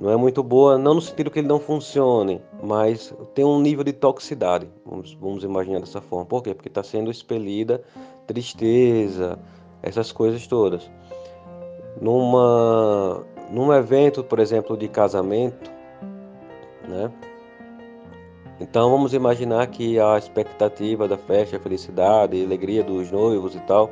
não 0.00 0.10
é 0.10 0.16
muito 0.16 0.42
boa, 0.42 0.76
não 0.76 0.94
no 0.94 1.00
sentido 1.00 1.30
que 1.30 1.38
ele 1.38 1.46
não 1.46 1.60
funcione, 1.60 2.42
mas 2.60 3.14
tem 3.34 3.44
um 3.44 3.60
nível 3.60 3.84
de 3.84 3.92
toxicidade, 3.92 4.68
vamos, 4.84 5.14
vamos 5.14 5.44
imaginar 5.44 5.78
dessa 5.78 6.00
forma. 6.00 6.26
Por 6.26 6.42
quê? 6.42 6.54
Porque 6.54 6.68
está 6.68 6.82
sendo 6.82 7.08
expelida 7.08 7.84
tristeza, 8.26 9.38
essas 9.80 10.10
coisas 10.10 10.44
todas. 10.48 10.90
Numa, 12.00 13.24
num 13.52 13.70
evento, 13.70 14.24
por 14.24 14.38
exemplo, 14.38 14.78
de 14.78 14.88
casamento, 14.88 15.70
né? 16.88 17.12
Então 18.58 18.90
vamos 18.90 19.12
imaginar 19.12 19.66
que 19.66 20.00
a 20.00 20.16
expectativa 20.16 21.06
da 21.06 21.18
festa, 21.18 21.58
a 21.58 21.60
felicidade, 21.60 22.40
a 22.40 22.44
alegria 22.44 22.82
dos 22.82 23.10
noivos 23.10 23.54
e 23.54 23.60
tal, 23.60 23.90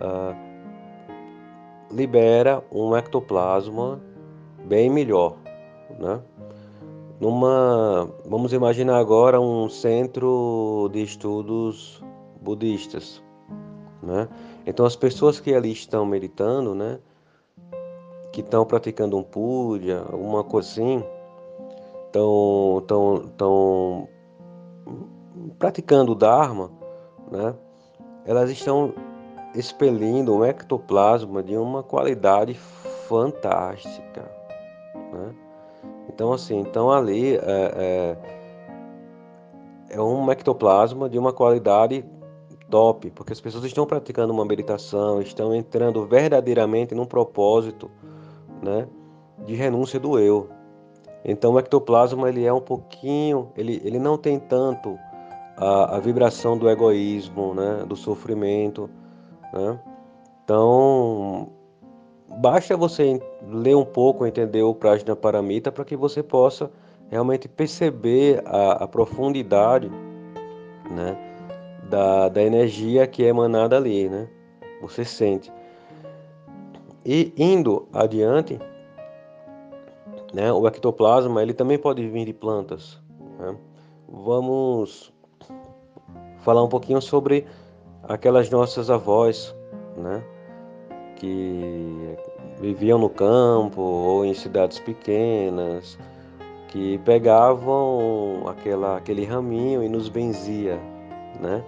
uh, 0.00 0.36
libera 1.90 2.62
um 2.70 2.96
ectoplasma 2.96 4.00
bem 4.64 4.88
melhor, 4.88 5.36
né? 5.98 6.20
Numa, 7.20 8.08
vamos 8.26 8.52
imaginar 8.52 8.98
agora 8.98 9.40
um 9.40 9.68
centro 9.68 10.88
de 10.92 11.02
estudos 11.02 12.00
budistas, 12.40 13.22
né? 14.00 14.28
Então 14.64 14.86
as 14.86 14.94
pessoas 14.94 15.40
que 15.40 15.52
ali 15.52 15.72
estão 15.72 16.06
meditando, 16.06 16.76
né? 16.76 17.00
Que 18.32 18.40
estão 18.40 18.64
praticando 18.64 19.18
um 19.18 19.22
puja, 19.22 20.04
alguma 20.10 20.42
coisa 20.42 20.68
assim, 20.70 21.04
estão, 22.06 22.78
estão, 22.78 23.24
estão 23.26 24.08
praticando 25.58 26.12
o 26.12 26.14
dharma, 26.14 26.70
né? 27.30 27.54
Elas 28.24 28.50
estão 28.50 28.94
expelindo 29.54 30.34
um 30.34 30.44
ectoplasma 30.44 31.42
de 31.42 31.56
uma 31.56 31.82
qualidade 31.82 32.54
fantástica. 33.08 34.30
Né? 35.12 35.34
Então, 36.08 36.32
assim, 36.32 36.58
então 36.58 36.90
ali 36.90 37.36
é, 37.36 37.40
é, 37.40 38.16
é 39.90 40.00
um 40.00 40.30
ectoplasma 40.30 41.08
de 41.08 41.18
uma 41.18 41.32
qualidade 41.32 42.04
top, 42.70 43.10
porque 43.10 43.32
as 43.32 43.40
pessoas 43.40 43.64
estão 43.64 43.86
praticando 43.86 44.32
uma 44.32 44.44
meditação, 44.44 45.20
estão 45.20 45.54
entrando 45.54 46.06
verdadeiramente 46.06 46.94
num 46.94 47.04
propósito, 47.04 47.90
né, 48.62 48.86
de 49.44 49.54
renúncia 49.54 49.98
do 49.98 50.18
eu. 50.18 50.48
Então 51.24 51.54
o 51.54 51.58
ectoplasma 51.58 52.28
ele 52.28 52.44
é 52.44 52.52
um 52.52 52.60
pouquinho, 52.60 53.50
ele, 53.56 53.80
ele 53.84 53.98
não 53.98 54.16
tem 54.16 54.38
tanto 54.38 54.98
a, 55.56 55.96
a 55.96 55.98
vibração 55.98 56.56
do 56.56 56.68
egoísmo, 56.68 57.54
né, 57.54 57.84
do 57.86 57.96
sofrimento, 57.96 58.88
né? 59.52 59.78
Então 60.44 61.48
basta 62.40 62.76
você 62.76 63.20
ler 63.46 63.76
um 63.76 63.84
pouco, 63.84 64.26
entender 64.26 64.62
o 64.62 64.74
Prajna 64.74 65.14
Paramita 65.14 65.70
para 65.70 65.84
que 65.84 65.96
você 65.96 66.22
possa 66.22 66.70
realmente 67.10 67.48
perceber 67.48 68.42
a, 68.46 68.84
a 68.84 68.88
profundidade, 68.88 69.90
né, 70.90 71.16
da, 71.88 72.28
da 72.28 72.42
energia 72.42 73.06
que 73.06 73.24
é 73.24 73.28
emanada 73.28 73.76
ali, 73.76 74.08
né? 74.08 74.28
Você 74.80 75.04
sente. 75.04 75.52
E 77.04 77.32
indo 77.36 77.88
adiante, 77.92 78.58
né, 80.32 80.52
o 80.52 80.66
ectoplasma 80.66 81.42
ele 81.42 81.52
também 81.52 81.78
pode 81.78 82.06
vir 82.08 82.24
de 82.24 82.32
plantas. 82.32 83.00
Né? 83.38 83.56
Vamos 84.08 85.12
falar 86.40 86.62
um 86.62 86.68
pouquinho 86.68 87.00
sobre 87.00 87.46
aquelas 88.04 88.50
nossas 88.50 88.90
avós, 88.90 89.54
né, 89.96 90.22
que 91.16 92.16
viviam 92.60 92.98
no 92.98 93.10
campo 93.10 93.80
ou 93.80 94.24
em 94.24 94.34
cidades 94.34 94.78
pequenas, 94.78 95.98
que 96.68 96.98
pegavam 96.98 98.44
aquela, 98.46 98.96
aquele 98.96 99.24
raminho 99.24 99.82
e 99.82 99.88
nos 99.88 100.08
benzia, 100.08 100.80
né? 101.40 101.62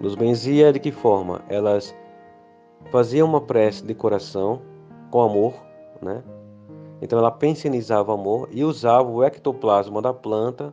Nos 0.00 0.14
benzia 0.14 0.72
de 0.72 0.80
que 0.80 0.90
forma? 0.90 1.42
Elas 1.48 1.94
faziam 2.90 3.28
uma 3.28 3.40
prece 3.40 3.84
de 3.84 3.94
coração 3.94 4.60
com 5.10 5.22
amor, 5.22 5.54
né? 6.00 6.22
Então 7.00 7.18
ela 7.18 7.30
pensionizava 7.30 8.14
amor 8.14 8.48
e 8.50 8.64
usava 8.64 9.08
o 9.10 9.22
ectoplasma 9.22 10.00
da 10.00 10.12
planta 10.12 10.72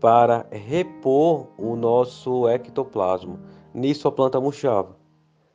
para 0.00 0.46
repor 0.50 1.46
o 1.58 1.76
nosso 1.76 2.48
ectoplasma. 2.48 3.38
Nisso 3.74 4.08
a 4.08 4.12
planta 4.12 4.40
murchava, 4.40 4.96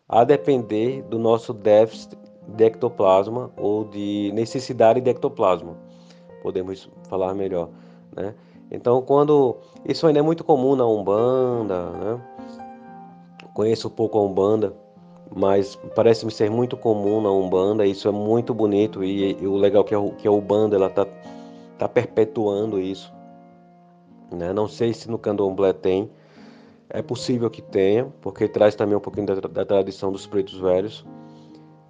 a 0.08 0.24
depender 0.24 1.02
do 1.04 1.18
nosso 1.18 1.52
déficit 1.52 2.18
de 2.48 2.64
ectoplasma 2.64 3.52
ou 3.58 3.84
de 3.84 4.32
necessidade 4.34 5.02
de 5.02 5.10
ectoplasma. 5.10 5.76
Podemos 6.44 6.90
falar 7.10 7.34
melhor, 7.34 7.70
né? 8.16 8.36
Então, 8.70 9.02
quando 9.02 9.58
isso 9.84 10.08
ainda 10.08 10.20
é 10.20 10.22
muito 10.22 10.44
comum 10.44 10.76
na 10.76 10.86
Umbanda, 10.86 11.90
né? 11.92 12.22
Conheço 13.54 13.88
um 13.88 13.92
pouco 13.92 14.18
a 14.18 14.22
Umbanda, 14.22 14.76
mas 15.34 15.76
parece-me 15.96 16.32
ser 16.32 16.50
muito 16.50 16.76
comum 16.76 17.22
na 17.22 17.32
Umbanda. 17.32 17.86
Isso 17.86 18.08
é 18.08 18.12
muito 18.12 18.54
bonito 18.54 19.04
e, 19.04 19.38
e 19.42 19.48
o 19.48 19.56
legal 19.56 19.84
é 19.84 19.88
que 19.88 19.96
a, 19.96 20.10
que 20.12 20.28
a 20.28 20.32
Umbanda 20.32 20.76
ela 20.76 20.90
tá, 20.90 21.08
tá 21.78 21.88
perpetuando 21.88 22.80
isso. 22.80 23.14
Né? 24.32 24.52
Não 24.54 24.68
sei 24.68 24.94
se 24.94 25.10
no 25.10 25.18
Candomblé 25.18 25.74
tem, 25.74 26.10
é 26.90 27.02
possível 27.02 27.50
que 27.50 27.62
tenha, 27.62 28.08
porque 28.22 28.48
traz 28.48 28.76
também 28.76 28.96
um 28.96 29.02
pouquinho 29.02 29.28
da, 29.28 29.36
da 29.36 29.66
tradição 29.66 30.12
dos 30.12 30.28
pretos 30.28 30.60
velhos, 30.60 31.06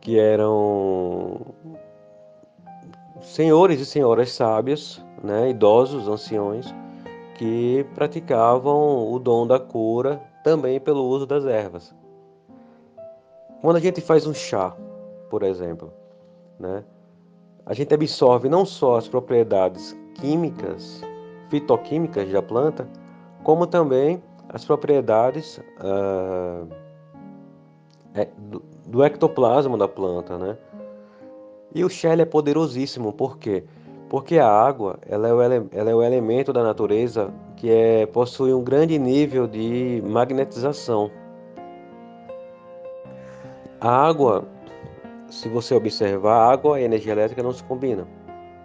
que 0.01 0.19
eram 0.19 1.41
senhores 3.21 3.79
e 3.79 3.85
senhoras 3.85 4.31
sábias, 4.31 5.03
né, 5.23 5.49
idosos, 5.49 6.07
anciões, 6.07 6.73
que 7.35 7.85
praticavam 7.95 9.11
o 9.11 9.19
dom 9.19 9.45
da 9.47 9.59
cura 9.59 10.21
também 10.43 10.79
pelo 10.79 11.03
uso 11.03 11.25
das 11.25 11.45
ervas. 11.45 11.93
Quando 13.61 13.77
a 13.77 13.79
gente 13.79 14.01
faz 14.01 14.27
um 14.27 14.33
chá, 14.33 14.75
por 15.29 15.43
exemplo, 15.43 15.91
né, 16.59 16.83
a 17.65 17.73
gente 17.73 17.93
absorve 17.93 18.47
não 18.47 18.65
só 18.65 18.97
as 18.97 19.07
propriedades 19.07 19.95
químicas, 20.15 21.01
fitoquímicas 21.49 22.31
da 22.31 22.41
planta, 22.41 22.87
como 23.43 23.65
também 23.65 24.21
as 24.49 24.63
propriedades 24.63 25.59
uh, 25.79 26.67
do, 28.37 28.63
do, 28.85 29.03
ectoplasma 29.03 29.77
da 29.77 29.87
planta, 29.87 30.37
né? 30.37 30.57
E 31.73 31.83
o 31.83 31.89
Shell 31.89 32.21
é 32.21 32.25
poderosíssimo, 32.25 33.11
por 33.11 33.37
quê? 33.37 33.65
Porque 34.09 34.37
a 34.37 34.47
água 34.47 34.97
ela 35.07 35.27
é, 35.27 35.33
o 35.33 35.41
ela 35.41 35.89
é 35.89 35.95
o 35.95 36.01
elemento 36.01 36.53
da 36.53 36.63
natureza 36.63 37.33
que 37.57 37.69
é, 37.69 38.05
possui 38.05 38.53
um 38.53 38.63
grande 38.63 38.97
nível 38.97 39.47
de 39.47 40.01
magnetização. 40.05 41.11
A 43.81 44.07
água, 44.07 44.47
se 45.29 45.49
você 45.49 45.75
observar, 45.75 46.35
a 46.35 46.51
água 46.51 46.79
e 46.79 46.83
a 46.83 46.85
energia 46.85 47.11
elétrica 47.11 47.43
não 47.43 47.51
se 47.51 47.63
combinam, 47.63 48.07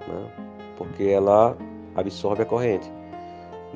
né? 0.07 0.31
porque 0.77 1.05
ela 1.05 1.57
absorve 1.94 2.42
a 2.42 2.46
corrente. 2.46 2.90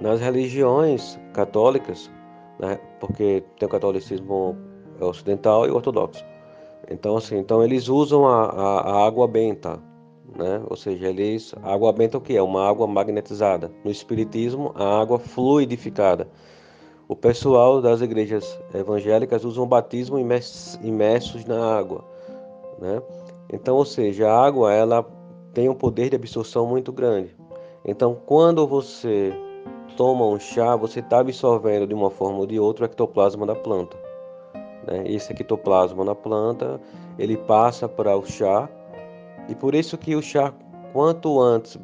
Nas 0.00 0.20
religiões 0.20 1.18
católicas, 1.32 2.10
né, 2.58 2.78
porque 2.98 3.44
tem 3.58 3.66
o 3.66 3.70
catolicismo 3.70 4.56
ocidental 5.00 5.66
e 5.66 5.70
ortodoxo. 5.70 6.24
Então, 6.90 7.16
assim, 7.16 7.38
então 7.38 7.62
eles 7.62 7.88
usam 7.88 8.26
a, 8.26 8.44
a, 8.46 8.80
a 8.80 9.06
água 9.06 9.26
benta, 9.26 9.80
né? 10.36 10.62
Ou 10.68 10.76
seja, 10.76 11.08
eles 11.08 11.54
a 11.62 11.72
água 11.72 11.92
benta 11.92 12.16
é 12.16 12.18
o 12.18 12.20
que 12.20 12.36
é? 12.36 12.42
Uma 12.42 12.68
água 12.68 12.86
magnetizada. 12.86 13.70
No 13.84 13.90
espiritismo, 13.90 14.72
a 14.74 15.00
água 15.00 15.18
fluidificada. 15.18 16.28
O 17.06 17.14
pessoal 17.14 17.82
das 17.82 18.00
igrejas 18.00 18.58
evangélicas 18.74 19.44
usam 19.44 19.66
batismo 19.66 20.18
imersos 20.18 21.44
na 21.44 21.76
água, 21.76 22.04
né? 22.78 23.02
Então, 23.52 23.76
ou 23.76 23.84
seja, 23.84 24.30
a 24.30 24.46
água 24.46 24.72
ela 24.72 25.06
tem 25.52 25.68
um 25.68 25.74
poder 25.74 26.08
de 26.08 26.16
absorção 26.16 26.66
muito 26.66 26.90
grande. 26.92 27.36
Então, 27.84 28.16
quando 28.26 28.66
você 28.66 29.34
toma 29.96 30.26
um 30.26 30.40
chá, 30.40 30.74
você 30.74 31.00
está 31.00 31.20
absorvendo 31.20 31.86
de 31.86 31.94
uma 31.94 32.10
forma 32.10 32.38
ou 32.38 32.46
de 32.46 32.58
outra 32.58 32.84
o 32.84 32.86
ectoplasma 32.86 33.46
da 33.46 33.54
planta. 33.54 33.96
Né? 34.86 35.04
Esse 35.06 35.32
ectoplasma 35.32 36.04
na 36.04 36.14
planta, 36.14 36.80
ele 37.18 37.36
passa 37.36 37.86
para 37.86 38.16
o 38.16 38.24
chá, 38.24 38.68
e 39.48 39.54
por 39.54 39.74
isso 39.74 39.98
que 39.98 40.16
o 40.16 40.22
chá, 40.22 40.54
quanto 40.92 41.38
antes 41.38 41.78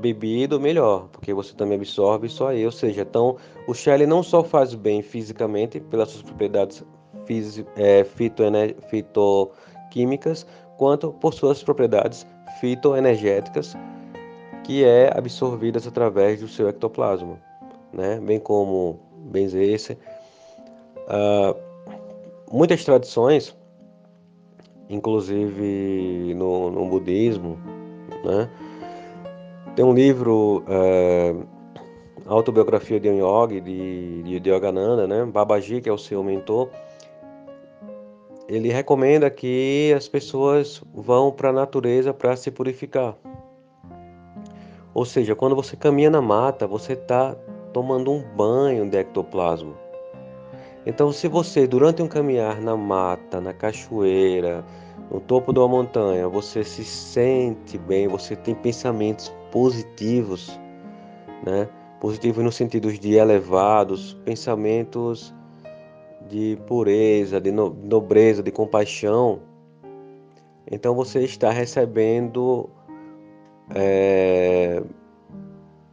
bebido, 0.00 0.58
melhor, 0.58 1.08
porque 1.12 1.32
você 1.32 1.54
também 1.54 1.76
absorve 1.76 2.26
isso 2.26 2.44
aí. 2.44 2.64
Ou 2.64 2.72
seja, 2.72 3.02
então 3.02 3.36
o 3.66 3.74
chá 3.74 3.94
ele 3.94 4.06
não 4.06 4.22
só 4.22 4.42
faz 4.42 4.74
bem 4.74 5.02
fisicamente, 5.02 5.78
pelas 5.78 6.10
suas 6.10 6.22
propriedades 6.22 6.82
é, 7.76 8.04
fitoquímicas, 8.88 10.46
quanto 10.76 11.12
por 11.12 11.34
suas 11.34 11.62
propriedades 11.62 12.26
fitoenergéticas, 12.60 13.76
que 14.64 14.84
é 14.84 15.16
absorvidas 15.16 15.86
através 15.86 16.40
do 16.40 16.48
seu 16.48 16.68
ectoplasma, 16.68 17.38
né? 17.92 18.18
bem 18.20 18.40
como 18.40 18.98
benzecer. 19.30 19.98
Uh, 21.06 21.56
muitas 22.50 22.84
tradições, 22.84 23.56
inclusive 24.88 26.34
no, 26.34 26.70
no 26.70 26.88
budismo, 26.88 27.58
né? 28.24 28.48
Tem 29.74 29.84
um 29.84 29.92
livro, 29.92 30.64
uh, 30.66 31.46
Autobiografia 32.26 33.00
de 33.00 33.08
um 33.08 33.18
Yogi, 33.18 33.60
de, 33.60 34.40
de 34.40 34.50
Yogananda, 34.50 35.06
né? 35.06 35.24
Babaji, 35.24 35.80
que 35.80 35.88
é 35.88 35.92
o 35.92 35.98
seu 35.98 36.22
mentor, 36.22 36.68
ele 38.48 38.68
recomenda 38.68 39.30
que 39.30 39.92
as 39.96 40.08
pessoas 40.08 40.82
vão 40.94 41.32
para 41.32 41.50
a 41.50 41.52
natureza 41.52 42.12
para 42.12 42.36
se 42.36 42.50
purificar. 42.50 43.16
Ou 44.92 45.04
seja, 45.04 45.34
quando 45.34 45.54
você 45.54 45.76
caminha 45.76 46.10
na 46.10 46.20
mata, 46.20 46.66
você 46.66 46.92
está 46.92 47.34
tomando 47.72 48.12
um 48.12 48.22
banho 48.36 48.88
de 48.88 48.96
ectoplasma. 48.96 49.74
Então, 50.84 51.12
se 51.12 51.28
você, 51.28 51.66
durante 51.66 52.02
um 52.02 52.08
caminhar 52.08 52.60
na 52.60 52.76
mata, 52.76 53.40
na 53.40 53.52
cachoeira, 53.52 54.64
no 55.10 55.20
topo 55.20 55.52
de 55.52 55.58
uma 55.58 55.68
montanha, 55.68 56.28
você 56.28 56.64
se 56.64 56.84
sente 56.84 57.78
bem, 57.78 58.08
você 58.08 58.34
tem 58.34 58.54
pensamentos 58.54 59.32
positivos, 59.50 60.58
né? 61.44 61.68
Positivos 62.00 62.42
no 62.42 62.50
sentido 62.50 62.92
de 62.92 63.14
elevados, 63.14 64.14
pensamentos 64.24 65.34
de 66.28 66.58
pureza, 66.66 67.40
de 67.40 67.50
nobreza, 67.50 68.42
de 68.42 68.50
compaixão. 68.50 69.40
Então 70.70 70.94
você 70.94 71.24
está 71.24 71.50
recebendo 71.50 72.70
é, 73.74 74.82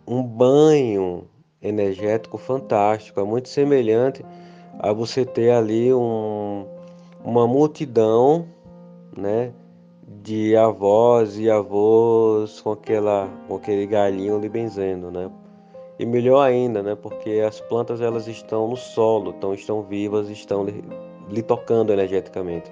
um 0.07 0.23
banho 0.23 1.27
energético 1.61 2.37
fantástico, 2.37 3.19
é 3.19 3.23
muito 3.23 3.49
semelhante 3.49 4.23
a 4.79 4.93
você 4.93 5.25
ter 5.25 5.51
ali 5.51 5.93
um, 5.93 6.65
uma 7.23 7.47
multidão, 7.47 8.47
né, 9.15 9.51
de 10.27 10.57
avós 10.57 11.39
e 11.39 11.49
avós 11.49 12.59
com 12.59 12.73
aquela 12.73 13.29
com 13.47 13.55
aquele 13.55 13.87
galinho 13.87 14.35
ali 14.35 14.49
benzendo, 14.49 15.09
né? 15.09 15.31
E 15.97 16.05
melhor 16.05 16.41
ainda, 16.41 16.83
né, 16.83 16.95
porque 16.95 17.41
as 17.47 17.61
plantas 17.61 18.01
elas 18.01 18.27
estão 18.27 18.67
no 18.67 18.75
solo, 18.75 19.33
então 19.35 19.53
estão 19.53 19.81
vivas, 19.81 20.29
estão 20.29 20.65
lhe, 20.65 20.83
lhe 21.29 21.41
tocando 21.41 21.93
energeticamente. 21.93 22.69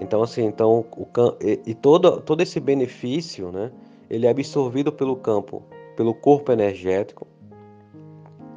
Então 0.00 0.22
assim, 0.22 0.46
então 0.46 0.82
o 0.96 1.06
e, 1.42 1.60
e 1.66 1.74
todo 1.74 2.22
todo 2.22 2.40
esse 2.40 2.58
benefício, 2.58 3.52
né, 3.52 3.70
ele 4.08 4.26
é 4.26 4.30
absorvido 4.30 4.90
pelo 4.90 5.14
campo, 5.14 5.62
pelo 5.94 6.14
corpo 6.14 6.52
energético 6.52 7.26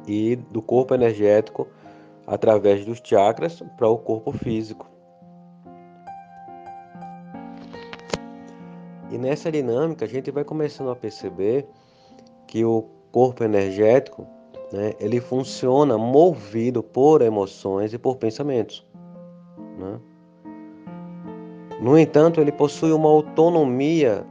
e 0.08 0.36
do 0.36 0.62
corpo 0.62 0.94
energético 0.94 1.68
através 2.26 2.82
dos 2.86 2.98
chakras 3.04 3.62
para 3.76 3.88
o 3.90 3.98
corpo 3.98 4.32
físico. 4.32 4.95
E 9.16 9.18
nessa 9.18 9.50
dinâmica 9.50 10.04
a 10.04 10.08
gente 10.08 10.30
vai 10.30 10.44
começando 10.44 10.90
a 10.90 10.94
perceber 10.94 11.66
que 12.46 12.66
o 12.66 12.84
corpo 13.10 13.42
energético 13.42 14.26
né, 14.70 14.92
ele 15.00 15.22
funciona 15.22 15.96
movido 15.96 16.82
por 16.82 17.22
emoções 17.22 17.94
e 17.94 17.98
por 17.98 18.16
pensamentos. 18.18 18.86
Né? 19.78 19.98
No 21.80 21.98
entanto, 21.98 22.42
ele 22.42 22.52
possui 22.52 22.92
uma 22.92 23.08
autonomia 23.08 24.22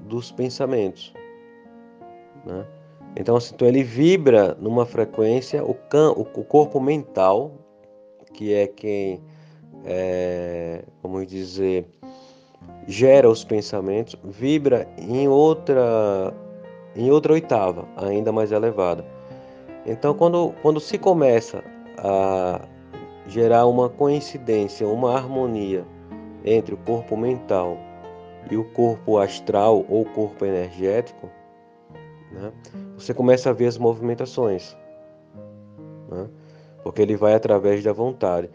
dos 0.00 0.32
pensamentos. 0.32 1.14
Né? 2.44 2.66
Então, 3.16 3.36
assim, 3.36 3.54
então, 3.54 3.68
ele 3.68 3.84
vibra 3.84 4.56
numa 4.58 4.84
frequência, 4.84 5.64
o, 5.64 5.74
can, 5.74 6.10
o, 6.10 6.22
o 6.22 6.44
corpo 6.44 6.80
mental, 6.80 7.52
que 8.32 8.52
é 8.52 8.66
quem, 8.66 9.22
é, 9.84 10.82
vamos 11.00 11.24
dizer, 11.28 11.86
gera 12.86 13.28
os 13.28 13.44
pensamentos, 13.44 14.16
vibra 14.22 14.86
em 14.98 15.28
outra, 15.28 16.34
em 16.94 17.10
outra 17.10 17.32
oitava, 17.32 17.86
ainda 17.96 18.32
mais 18.32 18.52
elevada. 18.52 19.04
Então, 19.86 20.14
quando, 20.14 20.54
quando 20.62 20.80
se 20.80 20.98
começa 20.98 21.62
a 21.98 22.60
gerar 23.26 23.66
uma 23.66 23.88
coincidência, 23.88 24.86
uma 24.86 25.14
harmonia 25.14 25.84
entre 26.44 26.74
o 26.74 26.78
corpo 26.78 27.16
mental 27.16 27.78
e 28.50 28.56
o 28.56 28.64
corpo 28.72 29.18
astral 29.18 29.84
ou 29.88 30.04
corpo 30.04 30.44
energético, 30.44 31.30
né? 32.30 32.52
você 32.96 33.14
começa 33.14 33.50
a 33.50 33.52
ver 33.52 33.66
as 33.66 33.78
movimentações, 33.78 34.76
né? 36.10 36.28
porque 36.82 37.00
ele 37.00 37.16
vai 37.16 37.34
através 37.34 37.82
da 37.82 37.92
vontade. 37.92 38.50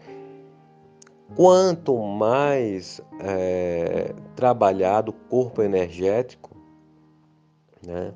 Quanto 1.36 1.96
mais 1.96 3.00
é, 3.20 4.12
trabalhado 4.34 5.10
o 5.10 5.14
corpo 5.28 5.62
energético, 5.62 6.56
né? 7.84 8.12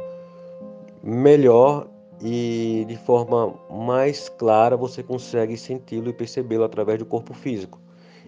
melhor 1.02 1.88
e 2.20 2.84
de 2.88 2.96
forma 2.96 3.54
mais 3.70 4.28
clara 4.28 4.76
você 4.76 5.02
consegue 5.02 5.56
senti-lo 5.56 6.08
e 6.08 6.12
percebê-lo 6.12 6.64
através 6.64 6.98
do 6.98 7.06
corpo 7.06 7.34
físico. 7.34 7.80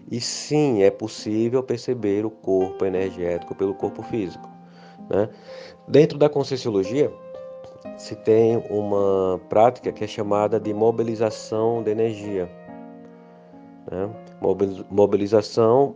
E 0.09 0.21
sim, 0.21 0.83
é 0.83 0.89
possível 0.89 1.61
perceber 1.61 2.25
o 2.25 2.29
corpo 2.29 2.85
energético 2.85 3.53
pelo 3.55 3.73
corpo 3.73 4.01
físico. 4.03 4.49
Né? 5.09 5.29
Dentro 5.87 6.17
da 6.17 6.29
Conscienciologia, 6.29 7.11
se 7.97 8.15
tem 8.15 8.57
uma 8.69 9.39
prática 9.49 9.91
que 9.91 10.03
é 10.03 10.07
chamada 10.07 10.59
de 10.59 10.73
mobilização 10.73 11.83
de 11.83 11.91
energia. 11.91 12.49
Né? 13.91 14.09
Mobilização 14.89 15.95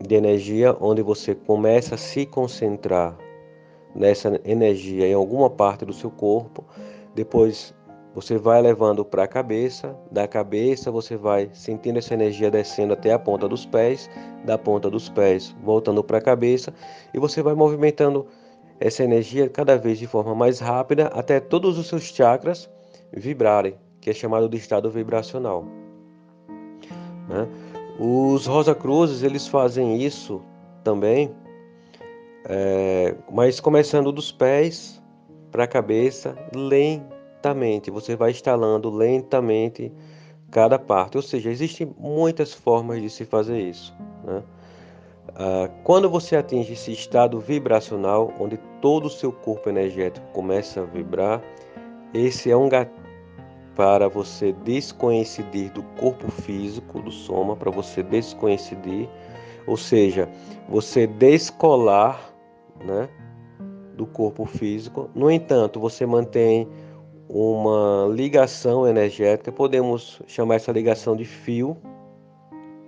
de 0.00 0.14
energia, 0.14 0.76
onde 0.80 1.02
você 1.02 1.34
começa 1.34 1.94
a 1.94 1.98
se 1.98 2.26
concentrar 2.26 3.16
nessa 3.94 4.40
energia 4.44 5.06
em 5.06 5.14
alguma 5.14 5.48
parte 5.48 5.84
do 5.84 5.92
seu 5.92 6.10
corpo, 6.10 6.64
depois 7.14 7.74
você 8.14 8.38
vai 8.38 8.62
levando 8.62 9.04
para 9.04 9.24
a 9.24 9.28
cabeça, 9.28 9.94
da 10.10 10.26
cabeça 10.26 10.90
você 10.90 11.18
vai 11.18 11.50
sentindo 11.52 11.98
essa 11.98 12.14
energia 12.14 12.50
descendo 12.50 12.94
até 12.94 13.12
a 13.12 13.18
ponta 13.18 13.46
dos 13.46 13.66
pés, 13.66 14.08
da 14.42 14.56
ponta 14.56 14.88
dos 14.88 15.10
pés 15.10 15.54
voltando 15.62 16.02
para 16.02 16.16
a 16.16 16.22
cabeça 16.22 16.72
e 17.12 17.18
você 17.18 17.42
vai 17.42 17.54
movimentando 17.54 18.26
essa 18.80 19.04
energia 19.04 19.48
cada 19.50 19.76
vez 19.76 19.98
de 19.98 20.06
forma 20.06 20.34
mais 20.34 20.60
rápida 20.60 21.08
até 21.08 21.40
todos 21.40 21.78
os 21.78 21.88
seus 21.88 22.04
chakras 22.04 22.70
vibrarem, 23.12 23.74
que 24.00 24.08
é 24.08 24.14
chamado 24.14 24.48
de 24.48 24.56
estado 24.56 24.90
vibracional. 24.90 25.66
Né? 27.28 27.46
Os 27.98 28.46
Rosa 28.46 28.74
Cruzes 28.74 29.22
eles 29.22 29.46
fazem 29.46 30.02
isso 30.02 30.42
também, 30.84 31.34
é, 32.48 33.14
mas 33.32 33.58
começando 33.58 34.12
dos 34.12 34.30
pés 34.30 35.02
para 35.50 35.64
a 35.64 35.66
cabeça 35.66 36.36
lentamente. 36.54 37.90
Você 37.90 38.14
vai 38.14 38.30
instalando 38.30 38.90
lentamente 38.90 39.92
cada 40.50 40.78
parte. 40.78 41.16
Ou 41.16 41.22
seja, 41.22 41.50
existem 41.50 41.94
muitas 41.98 42.52
formas 42.52 43.00
de 43.00 43.08
se 43.08 43.24
fazer 43.24 43.60
isso. 43.60 43.94
Né? 44.24 44.42
Ah, 45.34 45.70
quando 45.82 46.08
você 46.08 46.36
atinge 46.36 46.74
esse 46.74 46.92
estado 46.92 47.40
vibracional, 47.40 48.32
onde 48.38 48.58
todo 48.80 49.06
o 49.06 49.10
seu 49.10 49.32
corpo 49.32 49.68
energético 49.68 50.26
começa 50.32 50.80
a 50.80 50.84
vibrar, 50.84 51.42
esse 52.14 52.50
é 52.50 52.56
um 52.56 52.68
gatilho 52.68 53.05
para 53.76 54.08
você 54.08 54.52
descoincidir 54.52 55.70
do 55.70 55.82
corpo 56.00 56.30
físico, 56.30 57.00
do 57.00 57.12
soma, 57.12 57.54
para 57.54 57.70
você 57.70 58.02
descoincidir, 58.02 59.06
ou 59.66 59.76
seja, 59.76 60.28
você 60.68 61.06
descolar 61.06 62.32
né, 62.82 63.08
do 63.94 64.06
corpo 64.06 64.46
físico. 64.46 65.10
No 65.14 65.30
entanto, 65.30 65.78
você 65.78 66.06
mantém 66.06 66.66
uma 67.28 68.08
ligação 68.10 68.88
energética, 68.88 69.52
podemos 69.52 70.22
chamar 70.26 70.54
essa 70.54 70.72
ligação 70.72 71.14
de 71.14 71.24
fio, 71.24 71.76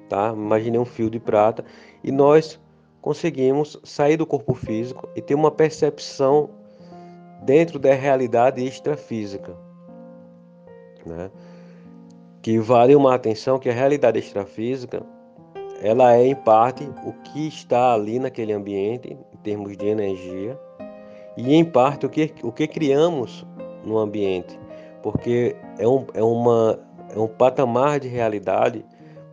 tá? 0.08 0.32
Imagine 0.34 0.78
um 0.78 0.84
fio 0.84 1.10
de 1.10 1.20
prata 1.20 1.64
e 2.02 2.10
nós 2.10 2.58
conseguimos 3.02 3.78
sair 3.84 4.16
do 4.16 4.26
corpo 4.26 4.54
físico 4.54 5.08
e 5.14 5.20
ter 5.20 5.34
uma 5.34 5.50
percepção 5.50 6.50
dentro 7.44 7.78
da 7.78 7.92
realidade 7.94 8.64
extrafísica, 8.64 9.56
né? 11.08 11.30
Que 12.42 12.58
vale 12.58 12.94
uma 12.94 13.14
atenção 13.14 13.58
que 13.58 13.68
a 13.68 13.72
realidade 13.72 14.18
extrafísica 14.18 15.02
ela 15.82 16.14
é 16.14 16.26
em 16.26 16.34
parte 16.34 16.84
o 17.04 17.12
que 17.12 17.48
está 17.48 17.94
ali 17.94 18.18
naquele 18.18 18.52
ambiente 18.52 19.16
em 19.32 19.36
termos 19.42 19.76
de 19.76 19.86
energia 19.86 20.58
e 21.36 21.54
em 21.54 21.64
parte 21.64 22.04
o 22.04 22.08
que 22.08 22.34
o 22.42 22.52
que 22.52 22.66
criamos 22.66 23.46
no 23.84 23.98
ambiente, 23.98 24.58
porque 25.02 25.56
é 25.78 25.86
um, 25.86 26.04
é 26.14 26.22
uma 26.22 26.78
é 27.14 27.18
um 27.18 27.28
patamar 27.28 28.00
de 28.00 28.08
realidade 28.08 28.84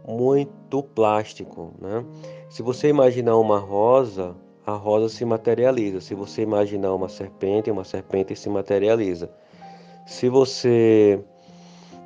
muito 0.07 0.83
plástico, 0.83 1.73
né? 1.79 2.05
Se 2.49 2.61
você 2.61 2.89
imaginar 2.89 3.37
uma 3.37 3.59
rosa, 3.59 4.35
a 4.65 4.73
rosa 4.73 5.09
se 5.09 5.25
materializa. 5.25 6.01
Se 6.01 6.15
você 6.15 6.41
imaginar 6.41 6.93
uma 6.93 7.09
serpente, 7.09 7.69
uma 7.69 7.83
serpente 7.83 8.35
se 8.35 8.49
materializa. 8.49 9.29
Se 10.05 10.29
você, 10.29 11.19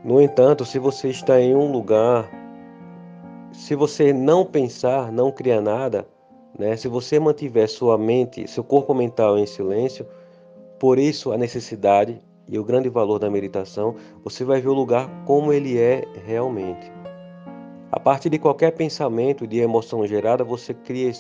no 0.04 0.22
entanto, 0.22 0.66
se 0.66 0.80
você 0.80 1.10
está 1.10 1.42
em 1.42 1.56
um 1.56 1.72
lugar, 1.72 2.30
se 3.52 3.76
você 3.76 4.14
não 4.14 4.46
pensar, 4.46 5.12
não 5.12 5.32
criar 5.32 5.62
nada, 5.62 6.08
né? 6.58 6.76
Se 6.78 6.88
você 6.88 7.20
mantiver 7.20 7.68
sua 7.68 7.98
mente, 7.98 8.48
seu 8.48 8.64
corpo 8.64 8.94
mental 8.94 9.38
em 9.38 9.46
silêncio, 9.46 10.06
por 10.80 10.98
isso 10.98 11.32
a 11.32 11.38
necessidade 11.38 12.20
e 12.48 12.58
o 12.58 12.64
grande 12.64 12.90
valor 12.90 13.20
da 13.20 13.30
meditação, 13.30 13.96
você 14.24 14.44
vai 14.44 14.62
ver 14.62 14.70
o 14.70 14.74
lugar 14.74 15.10
como 15.26 15.52
ele 15.52 15.78
é 15.78 16.04
realmente. 16.26 16.92
A 17.92 18.00
partir 18.00 18.30
de 18.30 18.40
qualquer 18.40 18.72
pensamento 18.72 19.46
de 19.46 19.60
emoção 19.60 20.06
gerada, 20.08 20.44
você 20.44 20.74
cria 20.74 21.12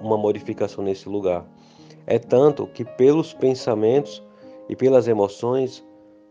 uma 0.00 0.16
modificação 0.16 0.82
nesse 0.82 1.08
lugar. 1.08 1.44
É 2.06 2.18
tanto 2.18 2.66
que 2.66 2.84
pelos 2.84 3.32
pensamentos 3.34 4.22
e 4.68 4.74
pelas 4.74 5.06
emoções, 5.06 5.84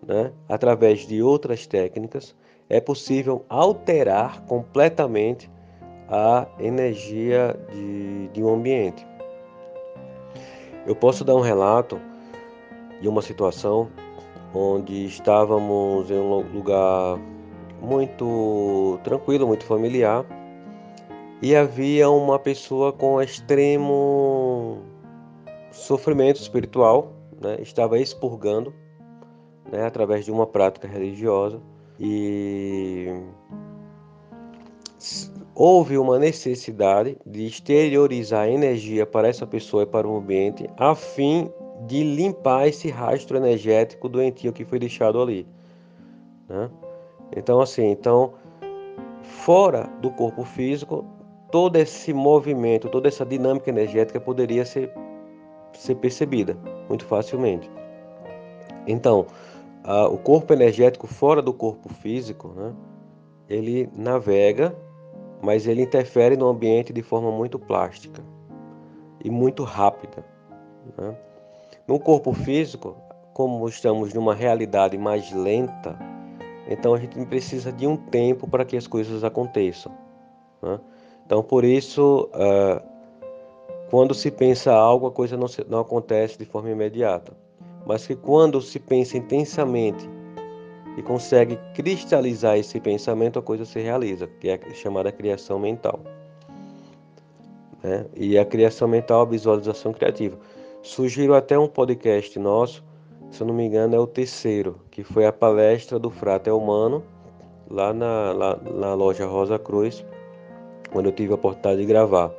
né, 0.06 0.32
através 0.48 1.08
de 1.08 1.22
outras 1.22 1.66
técnicas, 1.68 2.36
é 2.70 2.80
possível 2.80 3.46
alterar 3.50 4.42
completamente 4.46 5.50
a 6.08 6.48
energia 6.60 7.58
de, 7.72 8.28
de 8.30 8.44
um 8.44 8.54
ambiente. 8.54 9.06
Eu 10.86 10.96
posso 10.96 11.24
dar 11.24 11.36
um 11.36 11.42
relato 11.42 12.00
de 13.02 13.08
uma 13.08 13.22
situação 13.22 13.90
onde 14.54 15.06
estávamos 15.06 16.10
em 16.12 16.18
um 16.18 16.40
lugar 16.54 17.20
muito 17.82 19.00
tranquilo, 19.04 19.48
muito 19.48 19.66
familiar. 19.66 20.26
E 21.42 21.56
havia 21.56 22.10
uma 22.10 22.38
pessoa 22.38 22.94
com 22.94 23.22
extremo 23.22 24.80
sofrimento 25.72 26.40
espiritual, 26.40 27.14
né? 27.42 27.58
estava 27.60 27.98
expurgando 27.98 28.74
né? 29.71 29.86
através 29.86 30.25
de 30.25 30.31
uma 30.31 30.45
prática 30.45 30.88
religiosa. 30.88 31.62
e 31.99 33.07
houve 35.55 35.97
uma 35.97 36.17
necessidade 36.17 37.17
de 37.25 37.45
exteriorizar 37.45 38.47
energia 38.47 39.05
para 39.05 39.27
essa 39.27 39.45
pessoa 39.45 39.84
e 39.84 39.86
para 39.86 40.07
o 40.07 40.17
ambiente, 40.17 40.67
a 40.77 40.95
fim 40.95 41.51
de 41.86 42.03
limpar 42.03 42.67
esse 42.67 42.89
rastro 42.89 43.38
energético 43.38 44.07
doentio 44.07 44.53
que 44.53 44.65
foi 44.65 44.79
deixado 44.79 45.21
ali. 45.21 45.47
Né? 46.47 46.69
Então, 47.36 47.60
assim, 47.60 47.89
então, 47.89 48.34
fora 49.21 49.84
do 50.01 50.12
corpo 50.12 50.43
físico, 50.43 51.05
todo 51.51 51.75
esse 51.75 52.13
movimento, 52.13 52.89
toda 52.89 53.07
essa 53.07 53.25
dinâmica 53.25 53.69
energética 53.69 54.19
poderia 54.19 54.65
ser, 54.65 54.91
ser 55.73 55.95
percebida 55.95 56.57
muito 56.88 57.05
facilmente. 57.05 57.69
Então, 58.88 59.25
o 60.12 60.17
corpo 60.17 60.54
energético 60.54 61.08
fora 61.08 61.41
do 61.41 61.54
corpo 61.54 61.89
físico, 61.89 62.50
né, 62.50 62.74
ele 63.50 63.89
navega 63.96 64.76
mas 65.41 65.65
ele 65.65 65.82
interfere 65.82 66.38
no 66.38 66.48
ambiente 66.48 66.94
de 66.94 67.02
forma 67.02 67.32
muito 67.32 67.58
plástica 67.58 68.24
e 69.24 69.30
muito 69.30 69.63
rápida. 69.63 70.24
Né? 70.98 71.15
No 71.88 72.00
corpo 72.00 72.32
físico, 72.32 72.96
como 73.34 73.67
estamos 73.67 74.13
numa 74.13 74.36
realidade 74.36 74.98
mais 74.98 75.32
lenta, 75.32 75.98
então 76.70 76.94
a 76.94 77.00
gente 77.00 77.26
precisa 77.26 77.72
de 77.72 77.88
um 77.88 77.98
tempo 77.98 78.48
para 78.48 78.63
que 78.63 78.78
as 78.78 78.86
coisas 78.86 79.24
aconteçam. 79.24 79.91
Né? 80.62 80.80
Então, 81.26 81.41
por 81.41 81.63
isso, 81.63 82.30
uh, 82.36 82.82
quando 83.89 84.13
se 84.13 84.30
pensa 84.30 84.72
algo, 84.72 85.08
a 85.08 85.12
coisa 85.12 85.36
não, 85.36 85.48
se, 85.48 85.65
não 85.67 85.80
acontece 85.80 86.38
de 86.38 86.46
forma 86.46 86.70
imediata. 86.70 87.34
Mas 87.86 88.06
que 88.06 88.15
quando 88.15 88.62
se 88.62 88.80
pensa 88.80 89.17
intensamente 89.17 90.10
e 90.98 91.02
consegue 91.02 91.58
cristalizar 91.74 92.58
esse 92.58 92.80
pensamento, 92.80 93.39
a 93.39 93.41
coisa 93.41 93.65
se 93.65 93.80
realiza, 93.80 94.28
que 94.28 94.50
é 94.50 94.60
chamada 94.74 95.12
criação 95.12 95.58
mental. 95.60 96.00
Né? 97.82 98.06
E 98.15 98.38
a 98.38 98.46
criação 98.46 98.88
mental, 98.88 99.22
a 99.22 99.26
visualização 99.26 99.94
criativa. 99.94 100.38
Sugiro 100.82 101.34
até 101.34 101.58
um 101.58 101.67
podcast 101.67 102.38
nosso, 102.39 102.84
se 103.30 103.41
eu 103.41 103.48
não 103.48 103.54
me 103.54 103.65
engano, 103.65 103.96
é 103.96 104.00
o 104.00 104.08
terceiro, 104.08 104.82
que 104.89 105.04
foi 105.04 105.26
a 105.26 105.32
palestra 105.32 105.98
do 105.98 106.10
Frater 106.10 106.56
Humano, 106.56 107.04
lá 107.70 107.94
na, 107.94 108.32
lá, 108.34 108.58
na 108.58 108.94
loja 108.94 109.26
Rosa 109.26 109.58
Cruz, 109.58 110.06
quando 110.91 111.06
eu 111.06 111.12
tive 111.12 111.32
a 111.32 111.36
oportunidade 111.36 111.80
de 111.80 111.86
gravar. 111.86 112.32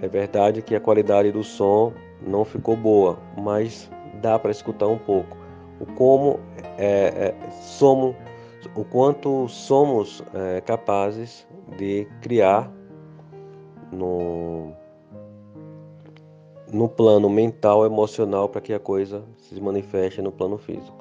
É 0.00 0.08
verdade 0.08 0.62
que 0.62 0.74
a 0.74 0.80
qualidade 0.80 1.30
do 1.30 1.44
som 1.44 1.92
não 2.26 2.44
ficou 2.44 2.76
boa, 2.76 3.18
mas 3.36 3.90
dá 4.20 4.38
para 4.38 4.50
escutar 4.50 4.86
um 4.86 4.98
pouco. 4.98 5.36
O 5.80 5.86
como 5.94 6.38
é, 6.78 7.34
é, 7.34 7.50
somos, 7.50 8.14
o 8.74 8.84
quanto 8.84 9.48
somos 9.48 10.22
é, 10.34 10.60
capazes 10.60 11.46
de 11.78 12.06
criar 12.20 12.70
no, 13.90 14.72
no 16.72 16.88
plano 16.88 17.28
mental, 17.30 17.86
emocional, 17.86 18.48
para 18.48 18.60
que 18.60 18.74
a 18.74 18.78
coisa 18.78 19.24
se 19.38 19.60
manifeste 19.60 20.20
no 20.20 20.30
plano 20.30 20.58
físico. 20.58 21.00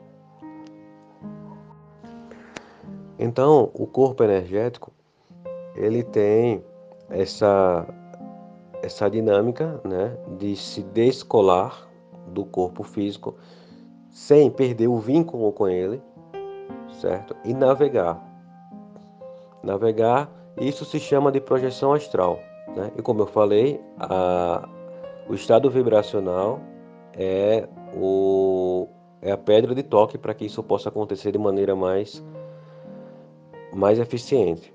Então, 3.17 3.69
o 3.73 3.85
corpo 3.85 4.23
energético 4.23 4.93
ele 5.75 6.03
tem 6.03 6.63
essa 7.09 7.85
essa 8.81 9.09
dinâmica, 9.09 9.81
né, 9.83 10.17
de 10.37 10.55
se 10.55 10.81
descolar 10.83 11.88
do 12.29 12.45
corpo 12.45 12.83
físico 12.83 13.35
sem 14.09 14.49
perder 14.49 14.87
o 14.87 14.97
vínculo 14.97 15.51
com 15.51 15.67
ele, 15.67 16.01
certo? 16.99 17.35
E 17.45 17.53
navegar. 17.53 18.21
Navegar, 19.63 20.29
isso 20.59 20.85
se 20.85 20.99
chama 20.99 21.31
de 21.31 21.39
projeção 21.39 21.93
astral. 21.93 22.39
Né? 22.75 22.91
E 22.97 23.01
como 23.01 23.21
eu 23.21 23.27
falei, 23.27 23.79
a, 23.99 24.67
o 25.27 25.33
estado 25.33 25.69
vibracional 25.69 26.59
é, 27.13 27.67
o, 27.95 28.87
é 29.21 29.31
a 29.31 29.37
pedra 29.37 29.75
de 29.75 29.83
toque 29.83 30.17
para 30.17 30.33
que 30.33 30.45
isso 30.45 30.63
possa 30.63 30.89
acontecer 30.89 31.31
de 31.31 31.37
maneira 31.37 31.75
mais, 31.75 32.23
mais 33.73 33.99
eficiente. 33.99 34.73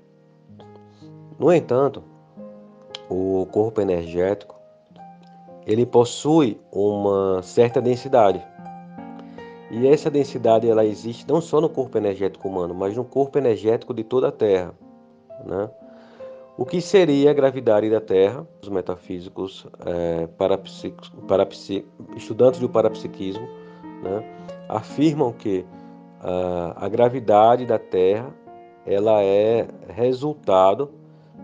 No 1.37 1.51
entanto, 1.51 2.03
o 3.09 3.47
corpo 3.51 3.81
energético 3.81 4.54
ele 5.65 5.85
possui 5.85 6.59
uma 6.71 7.41
certa 7.41 7.81
densidade. 7.81 8.45
E 9.71 9.87
essa 9.87 10.11
densidade 10.11 10.69
ela 10.69 10.85
existe 10.85 11.27
não 11.27 11.41
só 11.41 11.59
no 11.59 11.69
corpo 11.69 11.97
energético 11.97 12.47
humano, 12.47 12.73
mas 12.73 12.95
no 12.95 13.03
corpo 13.03 13.37
energético 13.37 13.93
de 13.93 14.03
toda 14.03 14.27
a 14.27 14.31
Terra. 14.31 14.73
Né? 15.43 15.69
O 16.57 16.65
que 16.65 16.79
seria 16.79 17.31
a 17.31 17.33
gravidade 17.33 17.89
da 17.89 17.99
Terra? 17.99 18.47
Os 18.61 18.69
metafísicos, 18.69 19.67
é, 19.85 20.27
estudantes 22.15 22.59
do 22.59 22.69
parapsiquismo, 22.69 23.45
né, 24.01 24.23
afirmam 24.69 25.33
que 25.33 25.65
a 26.75 26.87
gravidade 26.89 27.65
da 27.65 27.77
Terra 27.77 28.33
ela 28.85 29.21
é 29.21 29.67
resultado 29.89 30.91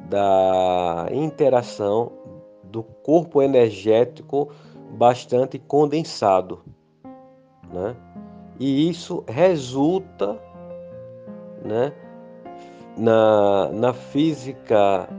da 0.10 1.07
interação 1.12 2.12
do 2.71 2.81
corpo 2.81 3.41
energético 3.41 4.49
bastante 4.91 5.60
condensado, 5.60 6.63
né? 7.71 7.95
E 8.60 8.89
isso 8.89 9.23
resulta 9.27 10.39
né, 11.63 11.91
na, 12.97 13.69
na 13.69 13.93
física 13.93 15.10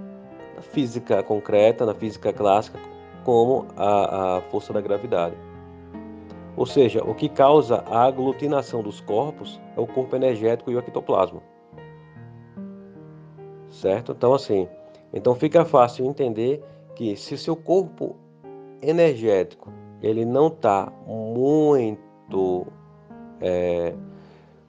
na 0.55 0.63
física 0.63 1.23
concreta, 1.23 1.85
na 1.85 1.95
física 1.95 2.33
clássica, 2.33 2.79
como 3.25 3.67
a, 3.77 4.37
a 4.37 4.41
força 4.43 4.73
da 4.73 4.81
gravidade. 4.81 5.37
Ou 6.57 6.67
seja, 6.67 7.03
o 7.03 7.15
que 7.15 7.29
causa 7.29 7.83
a 7.87 8.05
aglutinação 8.05 8.83
dos 8.83 9.01
corpos 9.01 9.61
é 9.77 9.81
o 9.81 9.87
corpo 9.87 10.15
energético 10.15 10.71
e 10.71 10.77
o 10.77 10.79
ectoplasma. 10.79 11.43
Certo? 13.71 14.13
Então, 14.13 14.35
assim, 14.35 14.69
então 15.13 15.35
fica 15.35 15.65
fácil 15.65 16.05
entender 16.05 16.63
que 16.95 17.17
se 17.17 17.37
seu 17.37 17.57
corpo 17.57 18.17
energético 18.81 19.71
ele 20.03 20.25
não 20.25 20.49
está 20.49 20.93
muito 21.07 22.67
é, 23.41 23.95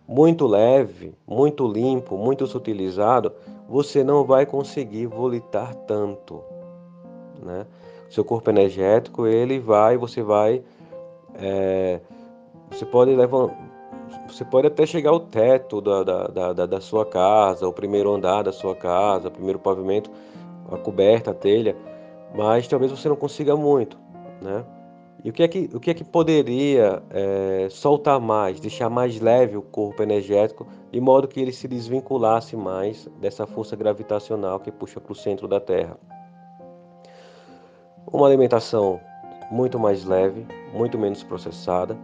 muito 0.08 0.46
leve, 0.46 1.16
muito 1.28 1.68
limpo, 1.68 2.18
muito 2.18 2.46
sutilizado, 2.46 3.32
você 3.68 4.04
não 4.04 4.24
vai 4.24 4.46
conseguir 4.46 5.08
volitar 5.08 5.74
tanto, 5.74 6.42
né? 7.42 7.66
Seu 8.10 8.24
corpo 8.24 8.50
energético, 8.50 9.26
ele 9.26 9.60
vai, 9.60 9.98
você 9.98 10.22
vai, 10.22 10.62
é, 11.36 12.00
você 12.70 12.86
pode 12.86 13.16
levar, 13.16 13.50
você 14.28 14.46
pode 14.46 14.68
até 14.68 14.86
chegar 14.86 15.10
ao 15.10 15.20
teto 15.20 15.82
da, 15.82 16.04
da, 16.04 16.54
da, 16.54 16.66
da 16.68 16.82
sua 16.82 17.06
casa, 17.06 17.68
o 17.68 17.74
primeiro 17.74 18.14
andar 18.14 18.44
da 18.44 18.52
sua 18.52 18.76
casa, 18.76 19.30
o 19.30 19.32
primeiro 19.32 19.58
pavimento, 19.58 20.12
a 20.72 20.78
coberta, 20.78 21.32
a 21.32 21.34
telha, 21.34 21.76
mas 22.34 22.68
talvez 22.68 22.92
você 22.92 23.08
não 23.08 23.16
consiga 23.16 23.56
muito, 23.56 23.98
né? 24.42 24.64
E 25.24 25.30
o 25.30 25.34
que 25.34 25.42
é 25.42 25.48
que, 25.48 25.70
o 25.74 25.80
que, 25.80 25.90
é 25.90 25.94
que 25.94 26.04
poderia 26.04 27.02
é, 27.10 27.68
soltar 27.70 28.20
mais, 28.20 28.60
deixar 28.60 28.90
mais 28.90 29.22
leve 29.22 29.56
o 29.56 29.62
corpo 29.62 30.04
energético, 30.04 30.68
de 30.92 31.00
modo 31.00 31.30
que 31.30 31.40
ele 31.40 31.54
se 31.54 31.66
desvinculasse 31.66 32.58
mais 32.58 33.08
dessa 33.22 33.48
força 33.48 33.74
gravitacional 33.74 34.60
que 34.60 34.70
puxa 34.70 35.00
para 35.00 35.14
o 35.14 35.16
centro 35.16 35.48
da 35.48 35.62
Terra? 35.62 35.98
Uma 38.12 38.28
alimentação 38.28 39.00
muito 39.50 39.80
mais 39.80 40.04
leve, 40.04 40.46
muito 40.74 40.98
menos 40.98 41.24
processada, 41.24 41.98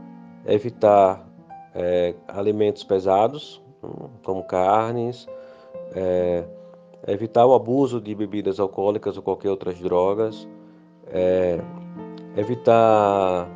evitar 0.46 1.28
é, 1.76 2.15
alimentos 2.26 2.86
pesados, 2.86 3.62
hum, 3.84 4.08
como 4.23 4.44
carnes, 4.46 5.27
é, 5.94 6.46
evitar 7.08 7.45
o 7.45 7.54
abuso 7.54 8.00
de 8.02 8.13
bebidas 8.13 8.60
alcoólicas 8.60 9.17
ou 9.17 9.23
qualquer 9.23 9.50
outras 9.50 9.79
drogas, 9.79 10.47
é, 11.08 11.60
evitar 12.35 13.50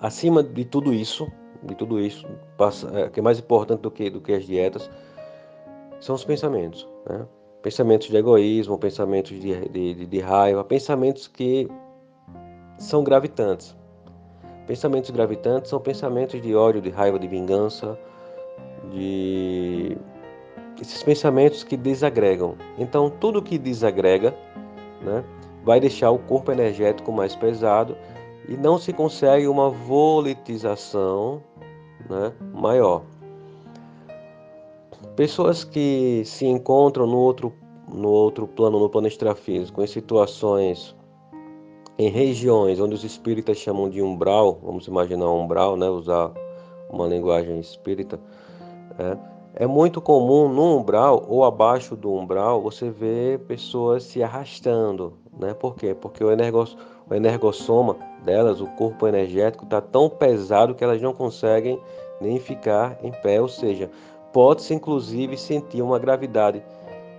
acima 0.00 0.42
de 0.42 0.64
tudo 0.64 0.92
isso, 0.92 1.30
de 1.62 1.74
tudo 1.74 2.00
isso, 2.00 2.26
é, 2.94 3.08
que 3.08 3.20
é 3.20 3.22
mais 3.22 3.38
importante 3.38 3.80
do 3.80 3.90
que 3.90 4.10
do 4.10 4.20
que 4.20 4.32
as 4.32 4.44
dietas, 4.44 4.90
são 6.00 6.14
os 6.14 6.24
pensamentos, 6.24 6.88
né? 7.08 7.26
Pensamentos 7.62 8.08
de 8.08 8.16
egoísmo, 8.16 8.76
pensamentos 8.76 9.38
de, 9.38 9.68
de, 9.68 10.06
de 10.06 10.20
raiva, 10.20 10.64
pensamentos 10.64 11.28
que 11.28 11.68
são 12.76 13.04
gravitantes. 13.04 13.76
Pensamentos 14.66 15.10
gravitantes 15.10 15.70
são 15.70 15.78
pensamentos 15.78 16.42
de 16.42 16.56
ódio, 16.56 16.80
de 16.80 16.90
raiva, 16.90 17.20
de 17.20 17.28
vingança, 17.28 17.96
de 18.90 19.96
esses 20.80 21.02
pensamentos 21.02 21.62
que 21.62 21.76
desagregam. 21.76 22.56
Então, 22.78 23.10
tudo 23.10 23.42
que 23.42 23.58
desagrega, 23.58 24.34
né, 25.02 25.24
vai 25.64 25.80
deixar 25.80 26.10
o 26.10 26.18
corpo 26.18 26.50
energético 26.50 27.12
mais 27.12 27.36
pesado 27.36 27.96
e 28.48 28.56
não 28.56 28.78
se 28.78 28.92
consegue 28.92 29.46
uma 29.46 29.70
volitização 29.70 31.42
né, 32.08 32.32
maior. 32.52 33.02
Pessoas 35.16 35.62
que 35.62 36.22
se 36.24 36.46
encontram 36.46 37.06
no 37.06 37.18
outro, 37.18 37.52
no 37.86 38.08
outro 38.08 38.46
plano, 38.46 38.80
no 38.80 38.88
plano 38.88 39.06
extrafísico, 39.06 39.82
em 39.82 39.86
situações, 39.86 40.96
em 41.98 42.08
regiões 42.08 42.80
onde 42.80 42.94
os 42.94 43.04
espíritas 43.04 43.58
chamam 43.58 43.88
de 43.88 44.00
umbral, 44.00 44.58
vamos 44.62 44.86
imaginar 44.86 45.26
um 45.26 45.42
umbral, 45.42 45.76
né, 45.76 45.88
usar 45.88 46.32
uma 46.90 47.06
linguagem 47.06 47.60
espírita, 47.60 48.18
é, 48.98 49.31
é 49.54 49.66
muito 49.66 50.00
comum 50.00 50.48
no 50.48 50.78
umbral 50.78 51.24
ou 51.28 51.44
abaixo 51.44 51.94
do 51.94 52.12
umbral 52.12 52.62
você 52.62 52.90
ver 52.90 53.40
pessoas 53.40 54.04
se 54.04 54.22
arrastando, 54.22 55.14
né? 55.38 55.52
Por 55.52 55.74
quê? 55.74 55.94
Porque 55.94 56.24
o, 56.24 56.30
energos, 56.30 56.76
o 57.08 57.14
energossoma 57.14 57.96
delas, 58.24 58.60
o 58.60 58.66
corpo 58.68 59.06
energético, 59.06 59.64
está 59.64 59.80
tão 59.80 60.08
pesado 60.08 60.74
que 60.74 60.82
elas 60.82 61.02
não 61.02 61.12
conseguem 61.12 61.78
nem 62.20 62.38
ficar 62.38 62.98
em 63.02 63.10
pé, 63.10 63.40
ou 63.40 63.48
seja, 63.48 63.90
pode-se 64.32 64.72
inclusive 64.72 65.36
sentir 65.36 65.82
uma 65.82 65.98
gravidade 65.98 66.62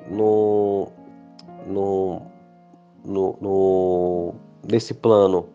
no, 0.10 0.88
no, 1.68 2.22
no, 3.06 3.38
no, 3.40 4.34
nesse 4.68 4.94
plano, 4.94 5.50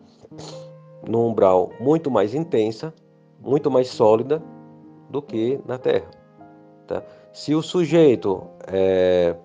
no 1.07 1.27
umbral, 1.27 1.71
muito 1.79 2.09
mais 2.09 2.33
intensa, 2.33 2.93
muito 3.41 3.69
mais 3.69 3.89
sólida 3.89 4.41
do 5.09 5.21
que 5.21 5.59
na 5.65 5.77
Terra. 5.77 6.18
Tá? 6.89 7.03
Se 7.31 7.53
o 7.53 7.61
sujeito 7.61 8.41
é, 8.65 9.35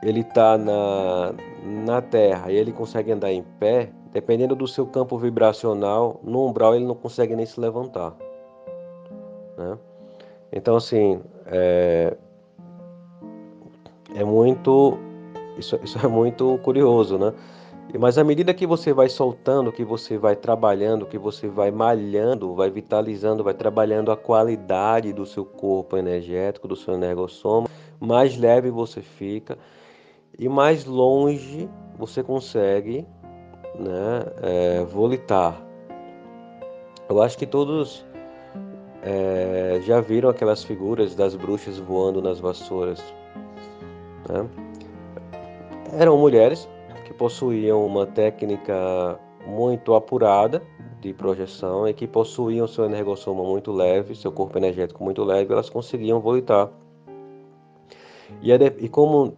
ele 0.00 0.20
está 0.20 0.56
na, 0.56 1.34
na 1.64 2.00
Terra 2.00 2.52
e 2.52 2.56
ele 2.56 2.70
consegue 2.70 3.10
andar 3.10 3.32
em 3.32 3.42
pé, 3.42 3.90
dependendo 4.12 4.54
do 4.54 4.68
seu 4.68 4.86
campo 4.86 5.18
vibracional, 5.18 6.20
no 6.22 6.46
umbral 6.46 6.76
ele 6.76 6.84
não 6.84 6.94
consegue 6.94 7.34
nem 7.34 7.44
se 7.44 7.58
levantar. 7.58 8.14
Né? 9.56 9.76
Então, 10.52 10.76
assim, 10.76 11.20
é, 11.46 12.16
é 14.14 14.22
muito. 14.22 14.96
Isso, 15.58 15.80
isso 15.82 15.98
é 15.98 16.08
muito 16.08 16.58
curioso, 16.62 17.18
né? 17.18 17.34
Mas 17.96 18.18
à 18.18 18.24
medida 18.24 18.52
que 18.52 18.66
você 18.66 18.92
vai 18.92 19.08
soltando, 19.08 19.72
que 19.72 19.84
você 19.84 20.18
vai 20.18 20.36
trabalhando, 20.36 21.06
que 21.06 21.16
você 21.16 21.48
vai 21.48 21.70
malhando, 21.70 22.54
vai 22.54 22.68
vitalizando, 22.68 23.42
vai 23.42 23.54
trabalhando 23.54 24.12
a 24.12 24.16
qualidade 24.16 25.12
do 25.12 25.24
seu 25.24 25.44
corpo 25.44 25.96
energético, 25.96 26.68
do 26.68 26.76
seu 26.76 26.94
energossoma, 26.94 27.68
mais 27.98 28.36
leve 28.36 28.70
você 28.70 29.00
fica 29.00 29.56
e 30.38 30.48
mais 30.48 30.84
longe 30.84 31.68
você 31.96 32.22
consegue 32.22 33.06
né, 33.78 34.24
é, 34.42 34.84
volitar. 34.84 35.58
Eu 37.08 37.22
acho 37.22 37.38
que 37.38 37.46
todos 37.46 38.04
é, 39.02 39.80
já 39.82 39.98
viram 39.98 40.28
aquelas 40.28 40.62
figuras 40.62 41.14
das 41.14 41.34
bruxas 41.34 41.78
voando 41.78 42.20
nas 42.20 42.38
vassouras. 42.38 43.02
Né? 44.28 44.46
Eram 45.98 46.18
mulheres 46.18 46.68
possuíam 47.18 47.84
uma 47.84 48.06
técnica 48.06 49.18
muito 49.44 49.94
apurada 49.94 50.62
de 51.00 51.12
projeção 51.12 51.86
e 51.86 51.92
que 51.92 52.06
possuíam 52.06 52.66
seu 52.66 52.84
energossoma 52.84 53.42
muito 53.42 53.72
leve, 53.72 54.14
seu 54.14 54.32
corpo 54.32 54.56
energético 54.56 55.02
muito 55.04 55.22
leve, 55.24 55.52
elas 55.52 55.68
conseguiam 55.68 56.20
voltar. 56.20 56.70
E, 58.40 58.52
e 58.52 58.88
como 58.88 59.36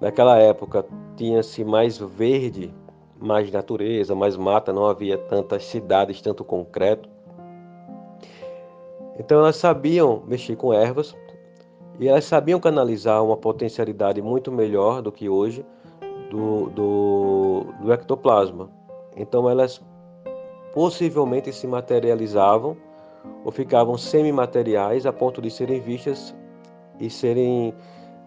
naquela 0.00 0.38
época 0.38 0.86
tinha-se 1.16 1.64
mais 1.64 1.98
verde, 1.98 2.72
mais 3.18 3.50
natureza, 3.50 4.14
mais 4.14 4.36
mata, 4.36 4.72
não 4.72 4.86
havia 4.86 5.16
tantas 5.16 5.64
cidades, 5.64 6.20
tanto 6.20 6.44
concreto, 6.44 7.08
então 9.18 9.38
elas 9.38 9.56
sabiam 9.56 10.22
mexer 10.26 10.56
com 10.56 10.72
ervas 10.72 11.16
e 11.98 12.08
elas 12.08 12.24
sabiam 12.24 12.60
canalizar 12.60 13.24
uma 13.24 13.36
potencialidade 13.36 14.20
muito 14.20 14.52
melhor 14.52 15.00
do 15.00 15.10
que 15.10 15.28
hoje 15.28 15.64
do, 16.30 16.70
do, 16.70 17.66
do 17.80 17.92
ectoplasma. 17.92 18.68
Então 19.16 19.48
elas 19.48 19.80
possivelmente 20.74 21.52
se 21.52 21.66
materializavam 21.66 22.76
ou 23.44 23.50
ficavam 23.50 23.96
semimateriais 23.96 25.06
a 25.06 25.12
ponto 25.12 25.40
de 25.40 25.50
serem 25.50 25.80
vistas 25.80 26.34
e 27.00 27.08
serem 27.08 27.74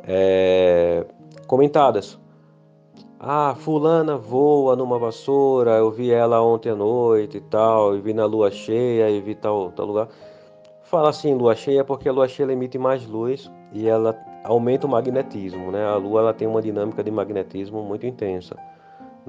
é, 0.04 1.06
comentadas. 1.47 2.20
Ah, 3.20 3.54
fulana 3.58 4.18
voa 4.18 4.76
numa 4.78 4.97
vassoura, 4.97 5.72
eu 5.72 5.91
vi 5.91 6.10
ela 6.10 6.41
ontem 6.41 6.70
à 6.70 6.76
noite 6.76 7.38
e 7.38 7.41
tal, 7.41 7.95
e 7.95 8.00
vi 8.00 8.14
na 8.14 8.26
lua 8.26 8.50
cheia 8.50 9.10
e 9.10 9.20
vi 9.20 9.36
tal, 9.36 9.72
tal 9.72 9.86
lugar. 9.86 10.08
Fala 10.84 11.10
assim, 11.10 11.36
lua 11.36 11.54
cheia, 11.54 11.84
porque 11.84 12.08
a 12.08 12.14
lua 12.14 12.28
cheia 12.28 12.52
emite 12.52 12.78
mais 12.78 13.06
luz 13.06 13.52
e 13.74 13.88
ela 13.88 14.14
aumenta 14.44 14.88
o 14.88 14.90
magnetismo, 14.90 15.72
né? 15.72 15.86
A 15.86 15.96
Lua 15.96 16.22
ela 16.22 16.34
tem 16.34 16.48
uma 16.48 16.62
dinâmica 16.62 17.04
de 17.04 17.12
magnetismo 17.12 17.84
muito 17.84 18.06
intensa, 18.06 18.56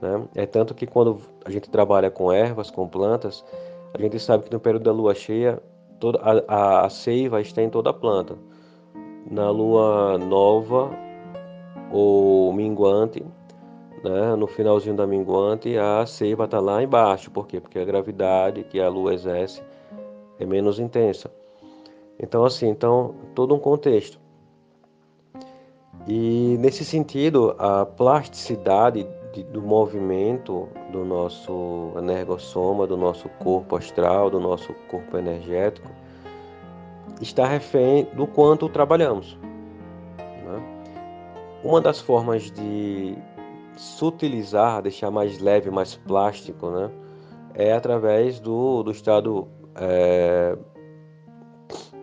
né? 0.00 0.22
É 0.34 0.46
tanto 0.46 0.74
que 0.74 0.86
quando 0.86 1.20
a 1.44 1.50
gente 1.50 1.68
trabalha 1.68 2.10
com 2.10 2.32
ervas, 2.32 2.70
com 2.70 2.88
plantas, 2.88 3.44
a 3.92 4.00
gente 4.00 4.18
sabe 4.18 4.44
que 4.44 4.52
no 4.52 4.60
período 4.60 4.84
da 4.84 4.92
Lua 4.92 5.14
cheia 5.14 5.60
toda 5.98 6.18
a, 6.22 6.54
a, 6.54 6.86
a 6.86 6.90
seiva 6.90 7.40
está 7.40 7.62
em 7.62 7.68
toda 7.68 7.90
a 7.90 7.92
planta. 7.92 8.36
Na 9.30 9.50
Lua 9.50 10.16
nova 10.18 10.90
ou 11.92 12.52
minguante, 12.52 13.24
né? 14.04 14.36
No 14.36 14.46
finalzinho 14.46 14.96
da 14.96 15.06
minguante 15.06 15.76
a 15.76 16.06
seiva 16.06 16.44
está 16.44 16.60
lá 16.60 16.82
embaixo, 16.82 17.30
por 17.30 17.46
quê? 17.46 17.60
Porque 17.60 17.78
a 17.78 17.84
gravidade 17.84 18.64
que 18.64 18.80
a 18.80 18.88
Lua 18.88 19.12
exerce 19.12 19.62
é 20.38 20.46
menos 20.46 20.78
intensa. 20.78 21.30
Então 22.18 22.44
assim, 22.44 22.68
então 22.68 23.14
todo 23.34 23.54
um 23.54 23.58
contexto. 23.58 24.19
E 26.12 26.56
nesse 26.58 26.84
sentido, 26.84 27.54
a 27.56 27.86
plasticidade 27.86 29.06
de, 29.32 29.44
do 29.44 29.62
movimento 29.62 30.68
do 30.90 31.04
nosso 31.04 31.92
energossoma, 31.96 32.84
do 32.84 32.96
nosso 32.96 33.28
corpo 33.38 33.76
astral, 33.76 34.28
do 34.28 34.40
nosso 34.40 34.74
corpo 34.88 35.16
energético, 35.16 35.88
está 37.20 37.46
refém 37.46 38.08
do 38.12 38.26
quanto 38.26 38.68
trabalhamos. 38.68 39.38
Né? 40.18 40.60
Uma 41.62 41.80
das 41.80 42.00
formas 42.00 42.50
de 42.50 43.16
sutilizar, 43.76 44.82
deixar 44.82 45.12
mais 45.12 45.38
leve, 45.38 45.70
mais 45.70 45.94
plástico, 45.94 46.70
né? 46.70 46.90
é 47.54 47.72
através 47.72 48.40
do, 48.40 48.82
do 48.82 48.90
estado 48.90 49.46
é, 49.76 50.58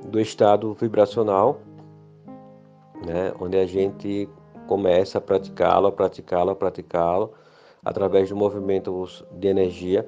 do 0.05 0.17
estado 0.17 0.73
vibracional 0.75 1.59
né? 3.05 3.33
onde 3.39 3.57
a 3.57 3.65
gente 3.65 4.29
começa 4.67 5.17
a 5.17 5.21
praticá-lo, 5.21 5.87
a 5.87 5.91
praticá-lo, 5.91 6.51
a 6.51 6.55
praticá-lo 6.55 7.31
através 7.83 8.27
de 8.27 8.33
movimentos 8.33 9.23
de 9.31 9.47
energia 9.47 10.07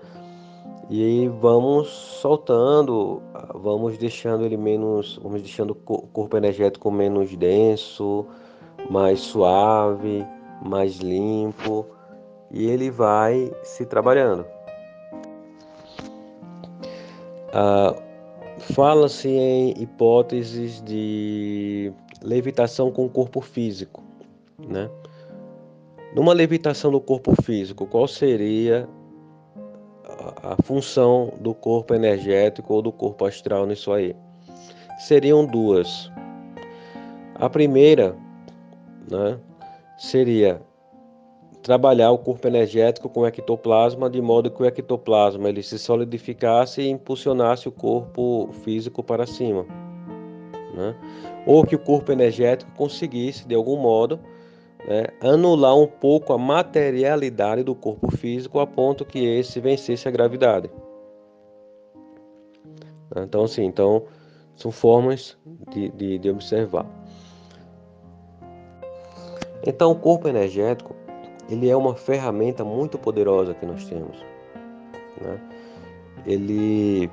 e 0.89 1.27
vamos 1.39 1.87
soltando, 1.87 3.21
vamos 3.53 3.97
deixando 3.97 4.43
ele 4.43 4.57
menos, 4.57 5.19
vamos 5.21 5.41
deixando 5.41 5.71
o 5.71 5.75
corpo 6.07 6.35
energético 6.35 6.91
menos 6.91 7.35
denso, 7.35 8.25
mais 8.89 9.19
suave, 9.19 10.25
mais 10.65 10.97
limpo 10.97 11.85
e 12.51 12.67
ele 12.67 12.89
vai 12.89 13.51
se 13.63 13.85
trabalhando. 13.85 14.45
Ah, 17.53 17.95
Fala-se 18.59 19.29
em 19.29 19.73
hipóteses 19.81 20.81
de 20.81 21.93
levitação 22.23 22.91
com 22.91 23.05
o 23.05 23.09
corpo 23.09 23.41
físico, 23.41 24.03
né? 24.57 24.89
Numa 26.13 26.33
levitação 26.33 26.91
do 26.91 26.99
corpo 26.99 27.39
físico, 27.43 27.85
qual 27.85 28.07
seria 28.07 28.89
a 30.43 30.61
função 30.63 31.33
do 31.39 31.53
corpo 31.53 31.93
energético 31.93 32.73
ou 32.73 32.81
do 32.81 32.91
corpo 32.91 33.25
astral 33.25 33.65
nisso 33.67 33.93
aí? 33.93 34.15
Seriam 34.97 35.45
duas. 35.45 36.11
A 37.35 37.49
primeira, 37.49 38.15
né, 39.09 39.39
seria 39.97 40.61
trabalhar 41.61 42.11
o 42.11 42.17
corpo 42.17 42.47
energético 42.47 43.07
com 43.07 43.21
o 43.21 43.27
ectoplasma 43.27 44.09
de 44.09 44.21
modo 44.21 44.49
que 44.49 44.63
o 44.63 44.65
ectoplasma 44.65 45.47
ele 45.47 45.61
se 45.61 45.77
solidificasse 45.77 46.81
e 46.81 46.89
impulsionasse 46.89 47.67
o 47.67 47.71
corpo 47.71 48.49
físico 48.63 49.03
para 49.03 49.27
cima 49.27 49.65
né? 50.73 50.95
Ou 51.45 51.65
que 51.65 51.75
o 51.75 51.79
corpo 51.79 52.11
energético 52.11 52.71
conseguisse, 52.71 53.47
de 53.47 53.55
algum 53.55 53.77
modo, 53.77 54.19
né, 54.87 55.07
anular 55.21 55.75
um 55.75 55.87
pouco 55.87 56.33
a 56.33 56.37
materialidade 56.37 57.63
do 57.63 57.75
corpo 57.75 58.15
físico 58.15 58.59
a 58.59 58.67
ponto 58.67 59.05
que 59.05 59.19
esse 59.19 59.59
vencesse 59.59 60.07
a 60.07 60.11
gravidade. 60.11 60.69
Então, 63.15 63.43
assim, 63.43 63.65
então, 63.65 64.03
são 64.55 64.71
formas 64.71 65.37
de, 65.71 65.89
de, 65.89 66.19
de 66.19 66.29
observar. 66.29 66.85
Então, 69.65 69.91
o 69.91 69.95
corpo 69.95 70.27
energético 70.27 70.95
ele 71.49 71.69
é 71.69 71.75
uma 71.75 71.95
ferramenta 71.95 72.63
muito 72.63 72.97
poderosa 72.97 73.53
que 73.53 73.65
nós 73.65 73.83
temos. 73.85 74.17
Né? 75.19 75.39
Ele 76.25 77.09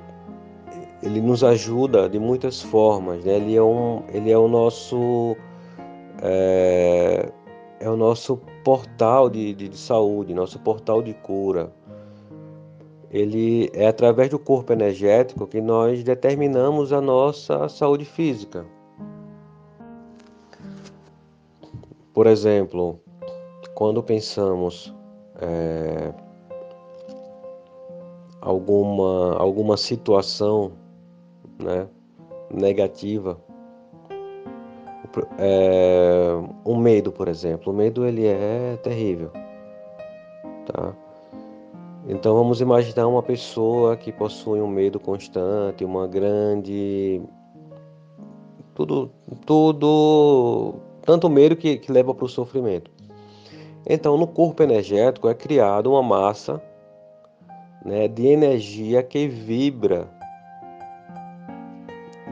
ele 1.01 1.21
nos 1.21 1.43
ajuda 1.43 2.09
de 2.09 2.19
muitas 2.19 2.61
formas, 2.61 3.23
né? 3.23 3.35
Ele 3.35 3.55
é 3.55 3.61
um, 3.61 4.03
ele 4.09 4.31
é 4.31 4.37
o 4.37 4.47
nosso 4.47 5.35
é, 6.21 7.31
é 7.79 7.89
o 7.89 7.95
nosso 7.95 8.37
portal 8.63 9.29
de, 9.29 9.53
de, 9.53 9.69
de 9.69 9.77
saúde, 9.77 10.33
nosso 10.33 10.59
portal 10.59 11.01
de 11.01 11.13
cura. 11.13 11.71
Ele 13.09 13.69
é 13.73 13.87
através 13.87 14.29
do 14.29 14.37
corpo 14.37 14.73
energético 14.73 15.47
que 15.47 15.61
nós 15.61 16.03
determinamos 16.03 16.91
a 16.91 16.99
nossa 16.99 17.69
saúde 17.69 18.03
física. 18.03 18.65
Por 22.13 22.27
exemplo, 22.27 22.99
quando 23.75 24.03
pensamos 24.03 24.93
é, 25.39 26.11
alguma, 28.41 29.37
alguma 29.37 29.77
situação 29.77 30.71
né, 31.59 31.87
negativa, 32.51 33.39
é, 35.37 36.31
um 36.65 36.77
medo, 36.77 37.11
por 37.11 37.27
exemplo, 37.27 37.73
o 37.73 37.75
medo 37.75 38.05
ele 38.05 38.25
é 38.25 38.77
terrível, 38.83 39.31
tá? 40.65 40.93
Então 42.07 42.35
vamos 42.35 42.61
imaginar 42.61 43.07
uma 43.07 43.21
pessoa 43.21 43.97
que 43.97 44.11
possui 44.11 44.61
um 44.61 44.67
medo 44.67 44.99
constante, 44.99 45.83
uma 45.83 46.07
grande 46.07 47.21
tudo, 48.73 49.11
tudo 49.45 50.75
tanto 51.01 51.29
medo 51.29 51.55
que, 51.55 51.77
que 51.77 51.91
leva 51.91 52.13
para 52.13 52.25
o 52.25 52.29
sofrimento. 52.29 52.91
Então, 53.89 54.17
no 54.17 54.27
corpo 54.27 54.61
energético 54.61 55.29
é 55.29 55.33
criada 55.33 55.89
uma 55.89 56.03
massa 56.03 56.61
né, 57.83 58.07
de 58.07 58.27
energia 58.27 59.01
que 59.01 59.27
vibra 59.27 60.09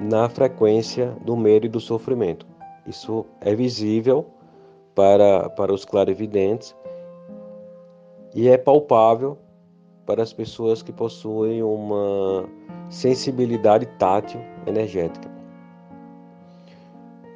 na 0.01 0.29
frequência 0.29 1.15
do 1.21 1.35
medo 1.35 1.65
e 1.65 1.69
do 1.69 1.79
sofrimento. 1.79 2.45
Isso 2.85 3.25
é 3.41 3.55
visível 3.55 4.25
para, 4.93 5.49
para 5.49 5.73
os 5.73 5.85
clarividentes 5.85 6.75
e 8.33 8.47
é 8.47 8.57
palpável 8.57 9.37
para 10.05 10.21
as 10.21 10.31
pessoas 10.31 10.81
que 10.81 10.91
possuem 10.91 11.63
uma 11.63 12.47
sensibilidade 12.89 13.85
tátil 13.97 14.39
energética. 14.67 15.29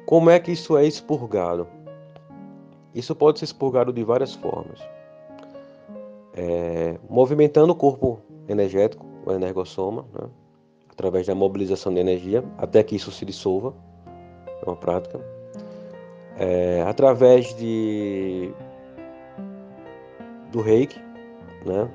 Como 0.06 0.30
é 0.30 0.38
que 0.38 0.52
isso 0.52 0.76
é 0.76 0.86
expurgado? 0.86 1.66
Isso 2.94 3.14
pode 3.14 3.38
ser 3.38 3.44
expurgado 3.44 3.92
de 3.92 4.02
várias 4.02 4.34
formas. 4.34 4.80
É, 6.34 6.98
movimentando 7.08 7.72
o 7.72 7.76
corpo 7.76 8.20
energético, 8.48 9.06
o 9.24 9.32
energossoma, 9.32 10.04
né? 10.12 10.28
Através 11.00 11.26
da 11.26 11.34
mobilização 11.34 11.94
de 11.94 11.98
energia, 11.98 12.44
até 12.58 12.82
que 12.82 12.94
isso 12.94 13.10
se 13.10 13.24
dissolva, 13.24 13.72
é 14.46 14.66
uma 14.66 14.76
prática. 14.76 15.18
É, 16.38 16.84
através 16.86 17.54
de 17.56 18.52
do 20.52 20.60
reiki, 20.60 21.00
né? 21.64 21.90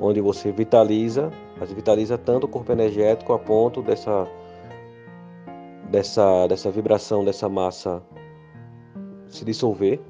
onde 0.00 0.22
você 0.22 0.50
vitaliza, 0.50 1.30
mas 1.58 1.70
vitaliza 1.70 2.16
tanto 2.16 2.44
o 2.44 2.48
corpo 2.48 2.72
energético 2.72 3.34
a 3.34 3.38
ponto 3.38 3.82
dessa 3.82 4.26
dessa, 5.90 6.46
dessa 6.46 6.70
vibração, 6.70 7.22
dessa 7.22 7.48
massa 7.48 8.02
se 9.28 9.44
dissolver. 9.44 10.00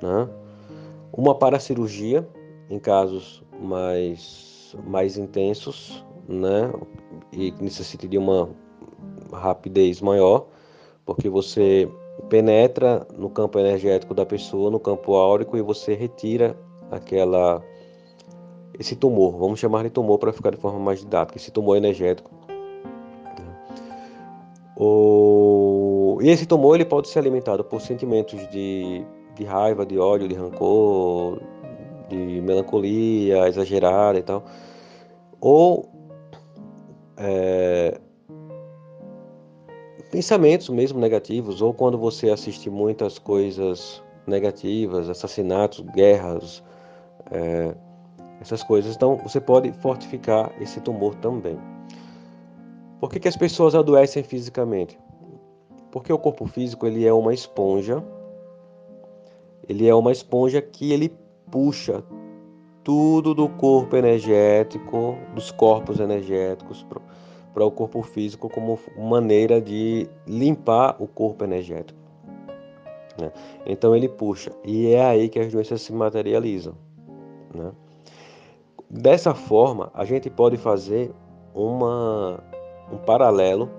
Né? 0.00 0.28
Uma 1.12 1.34
paracirurgia, 1.34 2.28
em 2.70 2.78
casos 2.78 3.42
mais, 3.60 4.76
mais 4.86 5.16
intensos, 5.16 6.04
né? 6.28 6.72
e 7.32 7.52
necessita 7.60 8.06
de 8.06 8.18
uma 8.18 8.48
rapidez 9.32 10.00
maior, 10.00 10.46
porque 11.04 11.28
você 11.28 11.88
penetra 12.28 13.06
no 13.16 13.30
campo 13.30 13.58
energético 13.58 14.14
da 14.14 14.26
pessoa, 14.26 14.70
no 14.70 14.78
campo 14.78 15.14
áurico, 15.14 15.56
e 15.56 15.62
você 15.62 15.94
retira 15.94 16.56
aquela 16.90 17.62
esse 18.78 18.96
tumor, 18.96 19.36
vamos 19.38 19.60
chamar 19.60 19.84
de 19.84 19.90
tumor 19.90 20.18
para 20.18 20.32
ficar 20.32 20.50
de 20.50 20.56
forma 20.56 20.78
mais 20.78 21.00
didática, 21.00 21.36
esse 21.36 21.50
tumor 21.50 21.76
energético 21.76 22.30
o... 24.76 26.18
E 26.22 26.28
esse 26.28 26.46
tumor 26.46 26.74
ele 26.74 26.84
pode 26.84 27.08
ser 27.08 27.18
alimentado 27.18 27.62
por 27.64 27.80
sentimentos 27.80 28.40
de, 28.50 29.04
de 29.34 29.44
raiva, 29.44 29.84
de 29.86 29.98
ódio, 29.98 30.28
de 30.28 30.34
rancor, 30.34 31.40
de 32.08 32.40
melancolia 32.40 33.48
exagerada 33.48 34.18
e 34.18 34.22
tal. 34.22 34.44
Ou 35.40 35.88
é... 37.16 38.00
pensamentos 40.10 40.68
mesmo 40.68 41.00
negativos, 41.00 41.62
ou 41.62 41.72
quando 41.72 41.98
você 41.98 42.30
assiste 42.30 42.70
muitas 42.70 43.18
coisas 43.18 44.02
negativas, 44.26 45.08
assassinatos, 45.08 45.80
guerras, 45.94 46.62
é... 47.30 47.74
essas 48.40 48.62
coisas. 48.62 48.94
Então 48.94 49.16
você 49.16 49.40
pode 49.40 49.72
fortificar 49.72 50.52
esse 50.60 50.80
tumor 50.80 51.14
também. 51.16 51.58
Por 53.00 53.10
que, 53.10 53.18
que 53.18 53.28
as 53.28 53.36
pessoas 53.36 53.74
adoecem 53.74 54.22
fisicamente? 54.22 54.98
Porque 55.90 56.12
o 56.12 56.18
corpo 56.18 56.46
físico 56.46 56.86
ele 56.86 57.06
é 57.06 57.12
uma 57.12 57.34
esponja, 57.34 58.02
ele 59.68 59.88
é 59.88 59.94
uma 59.94 60.12
esponja 60.12 60.62
que 60.62 60.92
ele 60.92 61.12
puxa 61.50 62.02
tudo 62.84 63.34
do 63.34 63.48
corpo 63.48 63.96
energético, 63.96 65.16
dos 65.34 65.50
corpos 65.50 66.00
energéticos 66.00 66.84
para 67.54 67.64
o 67.64 67.70
corpo 67.70 68.02
físico 68.02 68.48
como 68.48 68.78
maneira 68.98 69.60
de 69.60 70.08
limpar 70.26 70.96
o 70.98 71.06
corpo 71.06 71.44
energético. 71.44 71.98
Né? 73.20 73.30
Então 73.66 73.94
ele 73.94 74.08
puxa 74.08 74.52
e 74.64 74.88
é 74.88 75.04
aí 75.04 75.28
que 75.28 75.38
as 75.38 75.52
doenças 75.52 75.82
se 75.82 75.92
materializam. 75.92 76.74
Né? 77.54 77.72
Dessa 78.90 79.34
forma, 79.34 79.90
a 79.94 80.04
gente 80.04 80.28
pode 80.28 80.56
fazer 80.56 81.12
uma 81.54 82.42
um 82.90 82.98
paralelo 82.98 83.70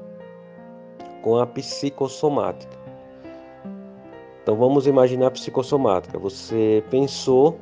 com 1.22 1.38
a 1.38 1.46
psicossomática. 1.46 2.76
Então 4.42 4.56
vamos 4.56 4.88
imaginar 4.88 5.28
a 5.28 5.32
psicossomática. 5.32 6.20
Você 6.20 6.84
pensou 6.90 7.58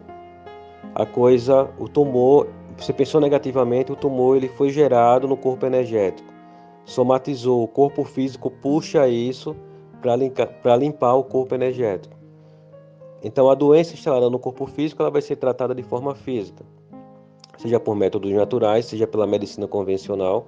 a 0.94 1.06
coisa, 1.06 1.70
o 1.80 1.88
tumor, 1.88 2.48
você 2.78 2.92
pensou 2.92 3.22
negativamente, 3.22 3.92
o 3.92 3.96
tumor 3.96 4.38
ele 4.38 4.50
foi 4.50 4.70
gerado 4.70 5.28
no 5.28 5.38
corpo 5.38 5.66
energético. 5.66 6.32
Somatizou, 6.86 7.64
o 7.64 7.68
corpo 7.68 8.04
físico 8.04 8.50
puxa 8.50 9.08
isso 9.08 9.56
para 10.02 10.76
limpar 10.76 11.14
o 11.16 11.24
corpo 11.24 11.54
energético. 11.56 12.16
Então 13.24 13.50
a 13.50 13.56
doença 13.56 13.94
instalada 13.94 14.30
no 14.30 14.40
corpo 14.40 14.66
físico 14.66 15.02
ela 15.02 15.12
vai 15.12 15.22
ser 15.22 15.36
tratada 15.36 15.76
de 15.76 15.84
forma 15.84 16.16
física, 16.16 16.66
seja 17.58 17.80
por 17.80 17.96
métodos 17.96 18.32
naturais, 18.32 18.86
seja 18.86 19.06
pela 19.06 19.28
medicina 19.28 19.68
convencional 19.68 20.48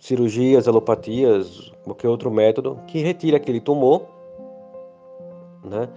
cirurgias, 0.00 0.66
alopatias, 0.66 1.70
qualquer 1.84 2.08
outro 2.08 2.30
método 2.30 2.80
que 2.86 3.00
retire 3.00 3.36
aquele 3.36 3.60
tumor, 3.60 4.06
né? 5.62 5.88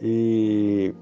E 0.00 0.94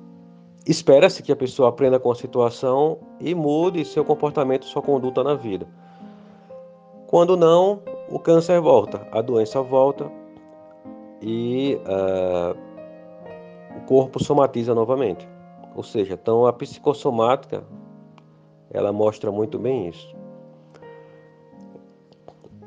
espera-se 0.66 1.22
que 1.22 1.32
a 1.32 1.36
pessoa 1.36 1.68
aprenda 1.68 1.98
com 1.98 2.10
a 2.10 2.14
situação 2.14 2.98
e 3.20 3.34
mude 3.34 3.84
seu 3.84 4.04
comportamento, 4.04 4.64
sua 4.64 4.82
conduta 4.82 5.24
na 5.24 5.34
vida. 5.34 5.66
Quando 7.06 7.36
não, 7.36 7.82
o 8.08 8.18
câncer 8.18 8.60
volta, 8.60 9.06
a 9.10 9.20
doença 9.20 9.60
volta 9.60 10.10
e 11.20 11.78
uh, 11.86 12.56
o 13.76 13.80
corpo 13.86 14.22
somatiza 14.22 14.74
novamente. 14.74 15.28
Ou 15.74 15.82
seja, 15.82 16.14
então 16.14 16.46
a 16.46 16.52
psicossomática 16.52 17.64
ela 18.70 18.92
mostra 18.92 19.30
muito 19.30 19.58
bem 19.58 19.88
isso. 19.88 20.14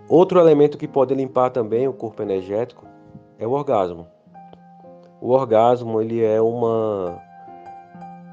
Outro 0.08 0.40
elemento 0.40 0.78
que 0.78 0.88
pode 0.88 1.16
limpar 1.16 1.50
também 1.50 1.88
o 1.88 1.94
corpo 1.94 2.22
energético 2.22 2.86
é 3.40 3.48
o 3.48 3.52
orgasmo. 3.52 4.08
O 5.20 5.32
orgasmo 5.32 6.00
ele 6.00 6.24
é 6.24 6.40
uma 6.40 7.20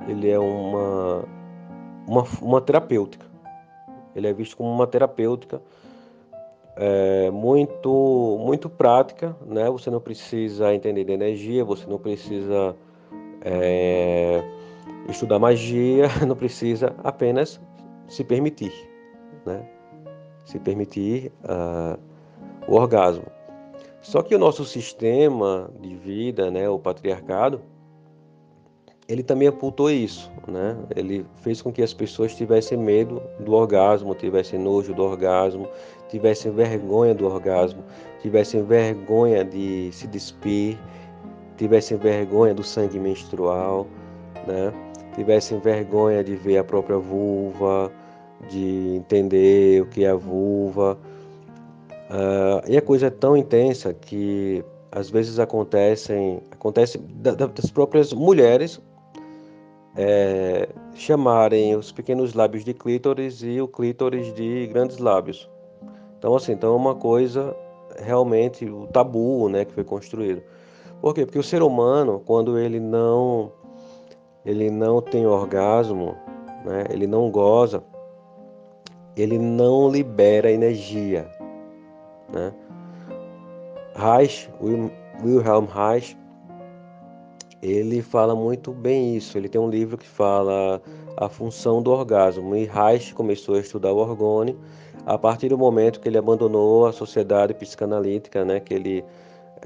ele 0.09 0.31
é 0.31 0.39
uma 0.39 1.25
uma, 2.07 2.25
uma 2.41 2.61
terapêutica. 2.61 3.27
Ele 4.15 4.27
é 4.27 4.33
visto 4.33 4.57
como 4.57 4.71
uma 4.71 4.87
terapêutica 4.87 5.63
é, 6.77 7.31
muito 7.31 8.39
muito 8.41 8.69
prática, 8.69 9.37
né? 9.47 9.71
Você 9.71 9.91
não 9.91 10.01
precisa 10.01 10.75
entender 10.75 11.05
de 11.05 11.13
energia, 11.13 11.65
você 11.65 11.87
não 11.87 11.99
precisa 11.99 12.77
é, 13.45 14.43
estudar 15.09 15.39
magia, 15.39 16.09
não 16.27 16.37
precisa 16.37 16.95
apenas 17.03 17.61
se 18.09 18.25
permitir, 18.25 18.73
né? 19.47 19.67
se 20.45 20.59
permitir 20.59 21.33
uh, 21.45 21.99
o 22.67 22.75
orgasmo. 22.75 23.27
Só 24.01 24.23
que 24.23 24.35
o 24.35 24.39
nosso 24.39 24.65
sistema 24.65 25.71
de 25.81 25.95
vida, 25.95 26.51
né, 26.51 26.69
o 26.69 26.79
patriarcado, 26.79 27.63
ele 29.13 29.23
também 29.23 29.47
apontou 29.47 29.91
isso, 29.91 30.33
né? 30.49 30.75
Ele 30.97 31.27
fez 31.43 31.61
com 31.61 31.71
que 31.71 31.83
as 31.83 31.93
pessoas 31.93 32.35
tivessem 32.35 32.79
medo 32.79 33.23
do 33.41 33.53
orgasmo, 33.53 34.15
tivessem 34.15 34.59
nojo 34.59 34.95
do 34.95 35.03
orgasmo, 35.03 35.69
tivessem 36.09 36.51
vergonha 36.51 37.15
do 37.15 37.27
orgasmo, 37.27 37.85
tivessem 38.23 38.65
vergonha 38.65 39.45
de 39.45 39.91
se 39.93 40.07
despir, 40.07 40.79
tivessem 41.59 41.99
vergonha 41.99 42.55
do 42.55 42.63
sangue 42.63 42.99
menstrual, 42.99 43.87
né? 44.47 44.73
Tivessem 45.15 45.61
vergonha 45.61 46.25
de 46.25 46.35
ver 46.35 46.57
a 46.57 46.65
própria 46.65 46.97
vulva, 46.97 47.93
de 48.49 48.95
entender 48.97 49.83
o 49.83 49.87
que 49.89 50.07
é 50.07 50.09
a 50.09 50.17
vulva. 50.17 50.99
Uh, 52.09 52.67
e 52.67 52.79
a 52.79 52.83
coisa 52.83 53.09
é 53.09 53.11
tão 53.11 53.37
intensa 53.37 53.93
que 53.93 54.65
às 54.91 55.11
vezes 55.11 55.39
acontecem, 55.39 56.41
acontece 56.51 56.97
das 56.97 57.71
próprias 57.71 58.11
mulheres 58.15 58.81
é, 59.97 60.69
chamarem 60.95 61.77
os 61.77 61.93
pequenos 61.93 62.35
lábios 62.35 62.65
de 62.65 62.73
clítoris 62.73 63.43
e 63.43 63.61
o 63.61 63.69
clítoris 63.69 64.35
de 64.35 64.67
grandes 64.67 64.99
lábios. 64.99 65.51
Então, 66.19 66.35
assim, 66.35 66.53
então 66.53 66.73
é 66.73 66.77
uma 66.77 66.95
coisa 66.95 67.55
realmente 67.99 68.65
o 68.65 68.87
tabu, 68.87 69.49
né, 69.49 69.65
que 69.65 69.73
foi 69.73 69.85
construído. 69.85 70.43
Por 71.01 71.15
quê? 71.15 71.27
Porque 71.27 71.39
o 71.39 71.43
ser 71.43 71.63
humano, 71.63 72.23
quando 72.25 72.59
ele 72.59 72.81
não 72.81 73.53
ele 74.45 74.71
não 74.71 75.01
tem 75.01 75.27
orgasmo, 75.27 76.17
né, 76.65 76.85
ele 76.91 77.07
não 77.07 77.31
goza, 77.31 77.83
ele 79.17 79.39
não 79.39 79.89
libera 79.89 80.51
energia, 80.51 81.29
né? 82.33 82.53
Reich, 83.95 84.51
Wilhelm 85.23 85.67
Reich, 85.67 86.17
ele 87.63 88.03
fala 88.03 88.35
muito 88.35 88.73
bem 88.73 89.17
isso. 89.17 89.39
Ele 89.39 89.49
tem 89.49 89.61
um 89.61 89.71
livro 89.71 89.97
que 89.97 90.09
fala 90.09 90.83
a 91.17 91.29
função 91.29 91.81
do 91.81 91.93
orgasmo. 91.93 92.57
E 92.57 92.65
Reich 92.65 93.15
começou 93.15 93.55
a 93.55 93.61
estudar 93.61 93.93
o 93.93 93.99
orgônio 93.99 94.59
a 95.07 95.17
partir 95.17 95.49
do 95.49 95.59
momento 95.59 96.01
que 96.01 96.09
ele 96.09 96.19
abandonou 96.19 96.87
a 96.87 96.93
sociedade 96.93 97.55
psicanalítica, 97.55 98.45
né, 98.45 98.61
que 98.61 98.75
ele 98.75 99.05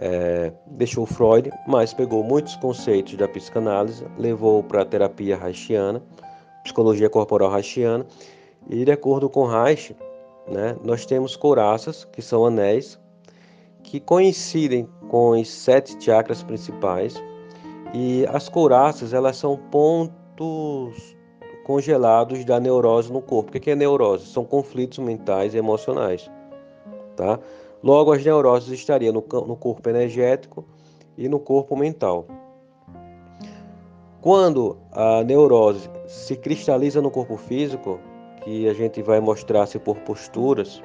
é, 0.01 0.53
deixou 0.66 1.07
Freud, 1.07 1.51
mas 1.66 1.92
pegou 1.92 2.22
muitos 2.22 2.57
conceitos 2.57 3.14
da 3.16 3.28
psicanálise, 3.28 4.05
levou 4.18 4.62
para 4.62 4.82
a 4.82 4.84
terapia 4.84 5.36
reichiana, 5.36 6.03
psicologia 6.64 7.11
corporal 7.11 7.51
reichiana, 7.51 8.07
e 8.68 8.84
de 8.84 8.90
acordo 8.90 9.28
com 9.28 9.47
Reich, 9.47 9.94
né, 10.49 10.76
nós 10.82 11.05
temos 11.05 11.36
couraças, 11.36 12.05
que 12.05 12.22
são 12.22 12.47
anéis, 12.47 12.99
que 13.82 14.01
coincidem 14.01 14.88
com 15.09 15.30
os 15.30 15.49
sete 15.49 16.03
chakras 16.03 16.42
principais, 16.42 17.22
e 17.93 18.26
as 18.26 18.49
couraças, 18.49 19.12
elas 19.12 19.37
são 19.37 19.57
pontos 19.57 21.16
congelados 21.64 22.45
da 22.45 22.61
neurose 22.61 23.12
no 23.12 23.20
corpo. 23.20 23.57
O 23.57 23.61
que 23.61 23.70
é 23.70 23.74
neurose? 23.74 24.26
São 24.26 24.45
conflitos 24.45 24.99
mentais 24.99 25.55
e 25.55 25.59
emocionais. 25.59 26.30
Tá? 27.16 27.41
Logo, 27.82 28.12
as 28.12 28.24
neuroses 28.24 28.70
estariam 28.72 29.12
no, 29.12 29.24
no 29.47 29.57
corpo 29.57 29.89
energético 29.89 30.64
e 31.16 31.28
no 31.28 31.41
corpo 31.41 31.76
mental. 31.76 32.26
Quando 34.20 34.76
a 34.93 35.22
neurose 35.22 35.89
se 36.07 36.37
cristaliza 36.37 37.01
no 37.01 37.11
corpo 37.11 37.37
físico, 37.37 37.99
que 38.43 38.68
a 38.68 38.74
gente 38.74 39.03
vai 39.03 39.20
mostrar-se 39.20 39.78
por 39.78 39.97
posturas 39.99 40.82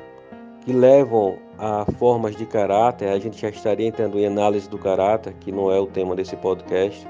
que 0.62 0.72
levam 0.72 1.38
a 1.58 1.86
formas 1.98 2.36
de 2.36 2.46
caráter, 2.46 3.10
a 3.10 3.20
gente 3.20 3.40
já 3.40 3.50
estaria 3.50 3.88
entrando 3.88 4.18
em 4.18 4.26
análise 4.26 4.70
do 4.70 4.78
caráter, 4.78 5.34
que 5.40 5.52
não 5.52 5.72
é 5.72 5.80
o 5.80 5.88
tema 5.88 6.16
desse 6.16 6.36
podcast, 6.36 7.08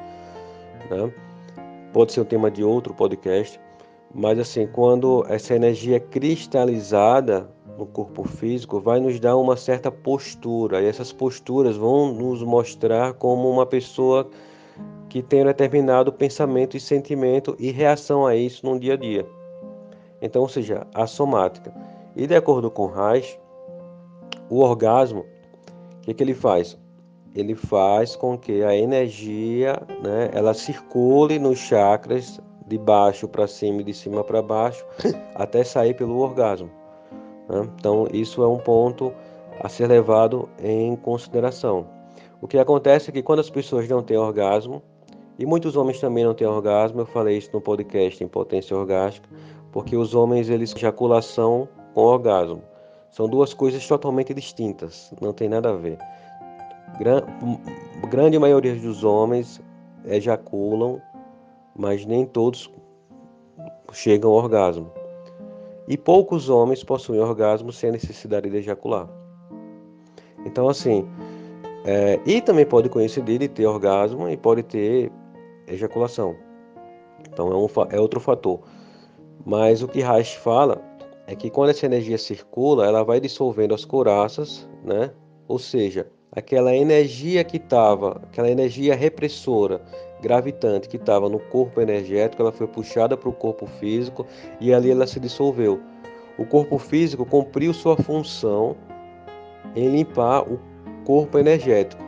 né? 0.90 1.12
pode 1.94 2.14
ser 2.14 2.22
o 2.22 2.26
tema 2.26 2.50
de 2.50 2.64
outro 2.64 2.94
podcast, 2.94 3.60
mas 4.14 4.40
assim, 4.40 4.68
quando 4.68 5.26
essa 5.30 5.56
energia 5.56 6.00
cristalizada 6.00 7.50
no 7.78 7.86
corpo 7.86 8.24
físico 8.24 8.80
vai 8.80 9.00
nos 9.00 9.20
dar 9.20 9.38
uma 9.38 9.58
certa 9.58 9.92
postura, 9.92 10.82
e 10.82 10.86
essas 10.86 11.12
posturas 11.12 11.76
vão 11.76 12.14
nos 12.14 12.44
mostrar 12.44 13.14
como 13.14 13.50
uma 13.50 13.66
pessoa 13.66 14.30
que 15.10 15.22
tem 15.22 15.42
um 15.42 15.46
determinado 15.46 16.12
pensamento 16.12 16.78
e 16.78 16.80
sentimento 16.80 17.56
e 17.60 17.72
reação 17.72 18.26
a 18.26 18.36
isso 18.36 18.66
no 18.66 18.80
dia 18.80 18.94
a 18.94 18.98
dia. 18.98 19.26
Então, 20.22 20.42
ou 20.42 20.50
seja, 20.50 20.88
a 20.94 21.08
somática. 21.08 21.74
E 22.16 22.28
de 22.28 22.36
acordo 22.36 22.70
com 22.70 22.88
Reich, 22.88 23.40
o 24.52 24.60
orgasmo, 24.60 25.22
o 25.22 26.02
que, 26.02 26.14
que 26.14 26.22
ele 26.22 26.34
faz? 26.34 26.78
Ele 27.34 27.56
faz 27.56 28.18
com 28.18 28.38
que 28.38 28.62
a 28.64 28.76
energia, 28.76 29.82
né, 30.04 30.30
ela 30.34 30.54
circule 30.54 31.40
nos 31.40 31.58
chakras 31.58 32.38
de 32.68 32.78
baixo 32.78 33.30
para 33.30 33.48
cima 33.48 33.80
e 33.80 33.86
de 33.86 33.94
cima 33.94 34.26
para 34.26 34.42
baixo, 34.42 34.86
até 35.36 35.64
sair 35.64 35.94
pelo 35.94 36.20
orgasmo. 36.20 36.70
Né? 37.48 37.70
Então, 37.80 38.08
isso 38.12 38.44
é 38.44 38.48
um 38.48 38.58
ponto 38.58 39.14
a 39.62 39.70
ser 39.70 39.88
levado 39.88 40.50
em 40.62 40.98
consideração. 40.98 41.88
O 42.42 42.48
que 42.48 42.58
acontece 42.58 43.10
é 43.10 43.14
que 43.14 43.24
quando 43.24 43.40
as 43.40 43.50
pessoas 43.50 43.88
não 43.88 44.04
têm 44.04 44.18
orgasmo, 44.18 44.84
e 45.40 45.46
muitos 45.46 45.78
homens 45.78 46.02
também 46.02 46.26
não 46.26 46.34
têm 46.34 46.46
orgasmo, 46.46 47.00
eu 47.02 47.06
falei 47.06 47.38
isso 47.38 47.52
no 47.54 47.62
podcast 47.62 48.22
Impotência 48.22 48.76
Orgástica, 48.76 49.30
porque 49.72 49.96
os 49.96 50.14
homens 50.14 50.50
eles 50.50 50.76
ejaculação 50.76 51.70
com 51.94 52.02
orgasmo. 52.02 52.62
São 53.12 53.28
duas 53.28 53.54
coisas 53.54 53.86
totalmente 53.86 54.34
distintas, 54.34 55.14
não 55.22 55.34
tem 55.34 55.50
nada 55.50 55.70
a 55.70 55.74
ver. 55.74 55.98
Gran, 56.98 57.22
grande 58.10 58.40
maioria 58.40 58.74
dos 58.74 59.04
homens 59.04 59.62
ejaculam, 60.06 61.02
mas 61.76 62.06
nem 62.06 62.26
todos 62.26 62.72
chegam 63.92 64.32
ao 64.32 64.38
orgasmo. 64.38 64.92
E 65.88 65.98
poucos 65.98 66.48
homens 66.48 66.84
possuem 66.84 67.20
orgasmo 67.20 67.72
sem 67.74 67.90
a 67.90 67.94
necessidade 67.94 68.50
de 68.50 68.58
ejacular. 68.58 69.10
Então, 70.46 70.70
assim, 70.70 71.06
é, 71.84 72.20
e 72.26 72.42
também 72.42 72.66
pode 72.66 72.88
coincidir 72.88 73.40
de 73.40 73.50
ter 73.50 73.66
orgasmo 73.66 74.30
e 74.30 74.38
pode 74.38 74.64
ter 74.64 75.12
ejaculação. 75.68 76.36
Então, 77.28 77.52
é, 77.52 77.56
um, 77.56 77.68
é 77.90 78.00
outro 78.00 78.22
fator. 78.22 78.62
Mas 79.46 79.82
o 79.82 79.88
que 79.88 80.02
Reich 80.02 80.38
fala 80.38 80.82
é 81.32 81.36
que 81.36 81.50
quando 81.50 81.70
essa 81.70 81.86
energia 81.86 82.18
circula, 82.18 82.86
ela 82.86 83.04
vai 83.04 83.22
dissolvendo 83.22 83.74
as 83.74 83.86
couraças, 83.86 84.70
né? 84.84 85.12
Ou 85.48 85.58
seja, 85.58 86.12
aquela 86.30 86.76
energia 86.76 87.42
que 87.42 87.56
estava, 87.56 88.22
aquela 88.24 88.52
energia 88.52 88.96
repressora, 88.96 89.82
gravitante 90.22 90.90
que 90.90 90.98
estava 90.98 91.30
no 91.30 91.40
corpo 91.40 91.80
energético, 91.80 92.42
ela 92.42 92.52
foi 92.52 92.68
puxada 92.68 93.16
para 93.16 93.30
o 93.30 93.34
corpo 93.34 93.66
físico 93.66 94.26
e 94.60 94.74
ali 94.74 94.92
ela 94.92 95.08
se 95.08 95.22
dissolveu. 95.22 95.80
O 96.38 96.46
corpo 96.46 96.78
físico 96.78 97.26
cumpriu 97.26 97.74
sua 97.74 97.96
função 97.96 98.76
em 99.74 99.88
limpar 99.88 100.42
o 100.42 100.60
corpo 101.06 101.40
energético, 101.40 102.04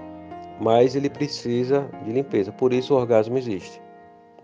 mas 0.59 0.97
ele 0.97 1.09
precisa 1.09 1.89
de 2.03 2.11
limpeza. 2.11 2.51
Por 2.51 2.73
isso 2.73 2.93
o 2.93 2.97
orgasmo 2.97 3.37
existe, 3.37 3.81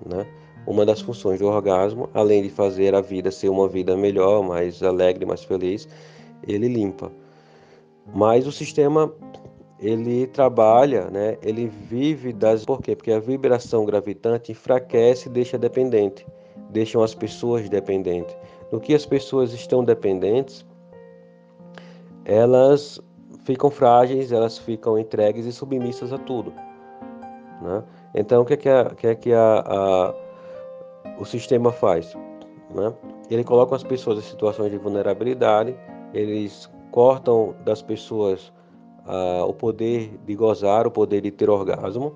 né? 0.05 0.25
Uma 0.69 0.85
das 0.85 1.01
funções 1.01 1.39
do 1.39 1.47
orgasmo, 1.47 2.07
além 2.13 2.43
de 2.43 2.49
fazer 2.51 2.93
a 2.93 3.01
vida 3.01 3.31
ser 3.31 3.49
uma 3.49 3.67
vida 3.67 3.97
melhor, 3.97 4.43
mais 4.43 4.83
alegre, 4.83 5.25
mais 5.25 5.43
feliz, 5.43 5.89
ele 6.47 6.67
limpa. 6.67 7.11
Mas 8.13 8.45
o 8.45 8.51
sistema 8.51 9.11
ele 9.79 10.27
trabalha, 10.27 11.09
né? 11.09 11.39
Ele 11.41 11.65
vive 11.65 12.31
das 12.31 12.65
por 12.65 12.83
quê? 12.83 12.95
Porque 12.95 13.11
a 13.11 13.19
vibração 13.19 13.83
gravitante 13.83 14.51
enfraquece 14.51 15.27
e 15.27 15.31
deixa 15.31 15.57
dependente, 15.57 16.23
deixam 16.69 17.01
as 17.01 17.15
pessoas 17.15 17.67
dependentes. 17.67 18.37
No 18.71 18.79
que 18.79 18.93
as 18.93 19.07
pessoas 19.07 19.53
estão 19.53 19.83
dependentes, 19.83 20.63
elas 22.25 23.01
ficam 23.43 23.71
frágeis, 23.71 24.31
elas 24.31 24.59
ficam 24.59 24.99
entregues 24.99 25.47
e 25.47 25.51
submissas 25.51 26.13
a 26.13 26.19
tudo, 26.19 26.53
né? 27.59 27.83
Então 28.13 28.43
o 28.43 28.45
que 28.45 28.53
é 28.53 28.57
que 28.57 28.69
a, 28.69 28.85
que 28.95 29.07
é 29.07 29.15
que 29.15 29.33
a, 29.33 29.63
a 29.65 30.28
o 31.19 31.25
sistema 31.25 31.71
faz? 31.71 32.15
Né? 32.73 32.93
Ele 33.29 33.43
coloca 33.43 33.75
as 33.75 33.83
pessoas 33.83 34.19
em 34.19 34.21
situações 34.21 34.71
de 34.71 34.77
vulnerabilidade, 34.77 35.75
eles 36.13 36.69
cortam 36.91 37.53
das 37.63 37.81
pessoas 37.81 38.51
uh, 39.05 39.43
o 39.45 39.53
poder 39.53 40.17
de 40.25 40.35
gozar, 40.35 40.87
o 40.87 40.91
poder 40.91 41.21
de 41.21 41.29
ter 41.29 41.49
orgasmo, 41.49 42.15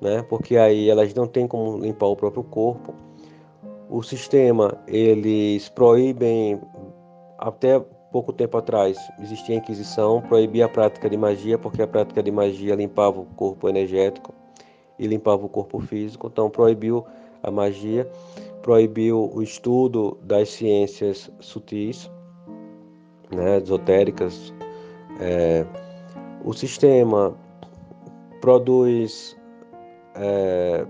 né? 0.00 0.22
porque 0.22 0.56
aí 0.56 0.88
elas 0.88 1.12
não 1.14 1.26
têm 1.26 1.46
como 1.46 1.78
limpar 1.78 2.06
o 2.06 2.16
próprio 2.16 2.42
corpo. 2.42 2.94
O 3.88 4.02
sistema, 4.02 4.82
eles 4.88 5.68
proíbem, 5.68 6.60
até 7.38 7.78
pouco 8.10 8.32
tempo 8.32 8.56
atrás 8.56 8.96
existia 9.20 9.56
a 9.56 9.58
Inquisição, 9.58 10.22
proibia 10.22 10.64
a 10.64 10.68
prática 10.68 11.10
de 11.10 11.16
magia, 11.16 11.58
porque 11.58 11.82
a 11.82 11.86
prática 11.86 12.22
de 12.22 12.30
magia 12.30 12.74
limpava 12.74 13.20
o 13.20 13.26
corpo 13.36 13.68
energético 13.68 14.32
e 14.98 15.06
limpava 15.06 15.44
o 15.44 15.48
corpo 15.48 15.80
físico, 15.80 16.28
então 16.28 16.48
proibiu 16.48 17.04
a 17.44 17.50
magia, 17.50 18.10
proibiu 18.62 19.30
o 19.32 19.42
estudo 19.42 20.16
das 20.22 20.48
ciências 20.48 21.30
sutis, 21.38 22.10
né, 23.30 23.58
esotéricas. 23.58 24.52
É, 25.20 25.64
o 26.44 26.52
sistema 26.52 27.36
produz 28.40 29.36
é, 30.14 30.86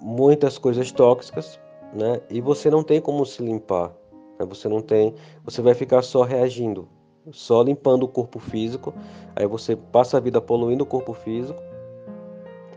muitas 0.00 0.58
coisas 0.58 0.90
tóxicas, 0.92 1.58
né? 1.92 2.20
E 2.28 2.40
você 2.40 2.68
não 2.68 2.82
tem 2.82 3.00
como 3.00 3.24
se 3.24 3.42
limpar. 3.42 3.92
Né? 4.38 4.46
Você 4.46 4.68
não 4.68 4.80
tem, 4.80 5.14
você 5.44 5.62
vai 5.62 5.74
ficar 5.74 6.02
só 6.02 6.22
reagindo, 6.22 6.88
só 7.30 7.62
limpando 7.62 8.02
o 8.02 8.08
corpo 8.08 8.38
físico. 8.38 8.92
Aí 9.36 9.46
você 9.46 9.76
passa 9.76 10.16
a 10.16 10.20
vida 10.20 10.40
poluindo 10.40 10.84
o 10.84 10.86
corpo 10.86 11.12
físico, 11.12 11.60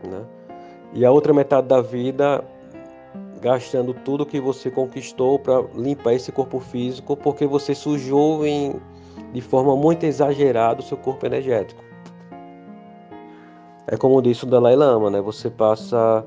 né? 0.04 0.24
E 0.94 1.04
a 1.04 1.10
outra 1.10 1.34
metade 1.34 1.68
da 1.68 1.80
vida 1.82 2.42
gastando 3.40 3.94
tudo 3.94 4.26
que 4.26 4.40
você 4.40 4.70
conquistou 4.70 5.38
para 5.38 5.62
limpar 5.74 6.14
esse 6.14 6.32
corpo 6.32 6.60
físico, 6.60 7.16
porque 7.16 7.46
você 7.46 7.74
sujou 7.74 8.46
em, 8.46 8.80
de 9.32 9.40
forma 9.40 9.76
muito 9.76 10.04
exagerada 10.04 10.80
o 10.80 10.82
seu 10.82 10.96
corpo 10.96 11.24
energético. 11.26 11.82
É 13.86 13.96
como 13.96 14.20
disse 14.20 14.44
o 14.44 14.46
Dalai 14.46 14.76
Lama, 14.76 15.10
né? 15.10 15.20
Você 15.20 15.48
passa 15.48 16.24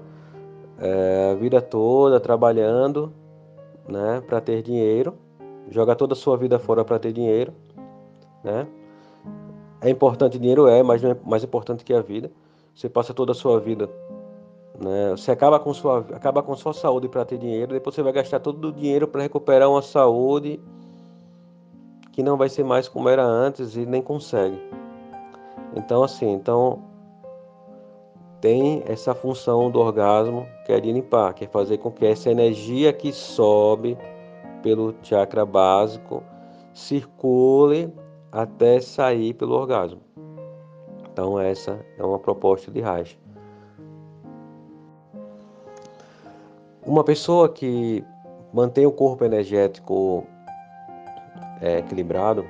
é, 0.79 1.31
a 1.31 1.35
vida 1.35 1.61
toda 1.61 2.19
trabalhando, 2.19 3.13
né, 3.87 4.21
para 4.25 4.41
ter 4.41 4.63
dinheiro, 4.63 5.13
joga 5.69 5.95
toda 5.95 6.13
a 6.13 6.15
sua 6.15 6.37
vida 6.37 6.57
fora 6.57 6.83
para 6.83 6.97
ter 6.97 7.13
dinheiro, 7.13 7.53
né? 8.43 8.67
É 9.81 9.89
importante 9.89 10.39
dinheiro 10.39 10.67
é, 10.67 10.81
mas 10.81 11.01
não 11.01 11.11
é 11.11 11.17
mais 11.25 11.43
importante 11.43 11.83
que 11.83 11.93
a 11.93 12.01
vida. 12.01 12.31
Você 12.73 12.87
passa 12.87 13.13
toda 13.13 13.31
a 13.31 13.35
sua 13.35 13.59
vida 13.59 13.89
né? 14.81 15.11
Você 15.11 15.31
acaba 15.31 15.59
com 15.59 15.73
sua, 15.73 15.99
acaba 15.99 16.41
com 16.41 16.55
sua 16.55 16.73
saúde 16.73 17.07
para 17.07 17.23
ter 17.23 17.37
dinheiro, 17.37 17.73
depois 17.73 17.95
você 17.95 18.01
vai 18.01 18.11
gastar 18.11 18.39
todo 18.39 18.69
o 18.69 18.71
dinheiro 18.71 19.07
para 19.07 19.21
recuperar 19.21 19.69
uma 19.69 19.81
saúde 19.81 20.59
que 22.11 22.23
não 22.23 22.35
vai 22.35 22.49
ser 22.49 22.63
mais 22.63 22.87
como 22.87 23.07
era 23.07 23.23
antes 23.23 23.75
e 23.75 23.85
nem 23.85 24.01
consegue. 24.01 24.59
Então 25.75 26.03
assim, 26.03 26.31
então 26.31 26.81
tem 28.41 28.83
essa 28.87 29.13
função 29.13 29.69
do 29.69 29.79
orgasmo 29.79 30.47
que 30.65 30.73
é 30.73 30.79
de 30.79 30.91
limpar, 30.91 31.33
que 31.33 31.45
é 31.45 31.47
fazer 31.47 31.77
com 31.77 31.91
que 31.91 32.05
essa 32.05 32.31
energia 32.31 32.91
que 32.91 33.13
sobe 33.13 33.97
pelo 34.63 34.95
chakra 35.03 35.45
básico 35.45 36.23
circule 36.73 37.93
até 38.31 38.81
sair 38.81 39.33
pelo 39.33 39.53
orgasmo. 39.53 40.01
Então 41.11 41.39
essa 41.39 41.85
é 41.97 42.03
uma 42.03 42.17
proposta 42.17 42.71
de 42.71 42.81
Reich. 42.81 43.21
Uma 46.85 47.03
pessoa 47.03 47.47
que 47.47 48.03
mantém 48.51 48.87
o 48.87 48.91
corpo 48.91 49.23
energético 49.23 50.25
é, 51.61 51.77
equilibrado, 51.77 52.43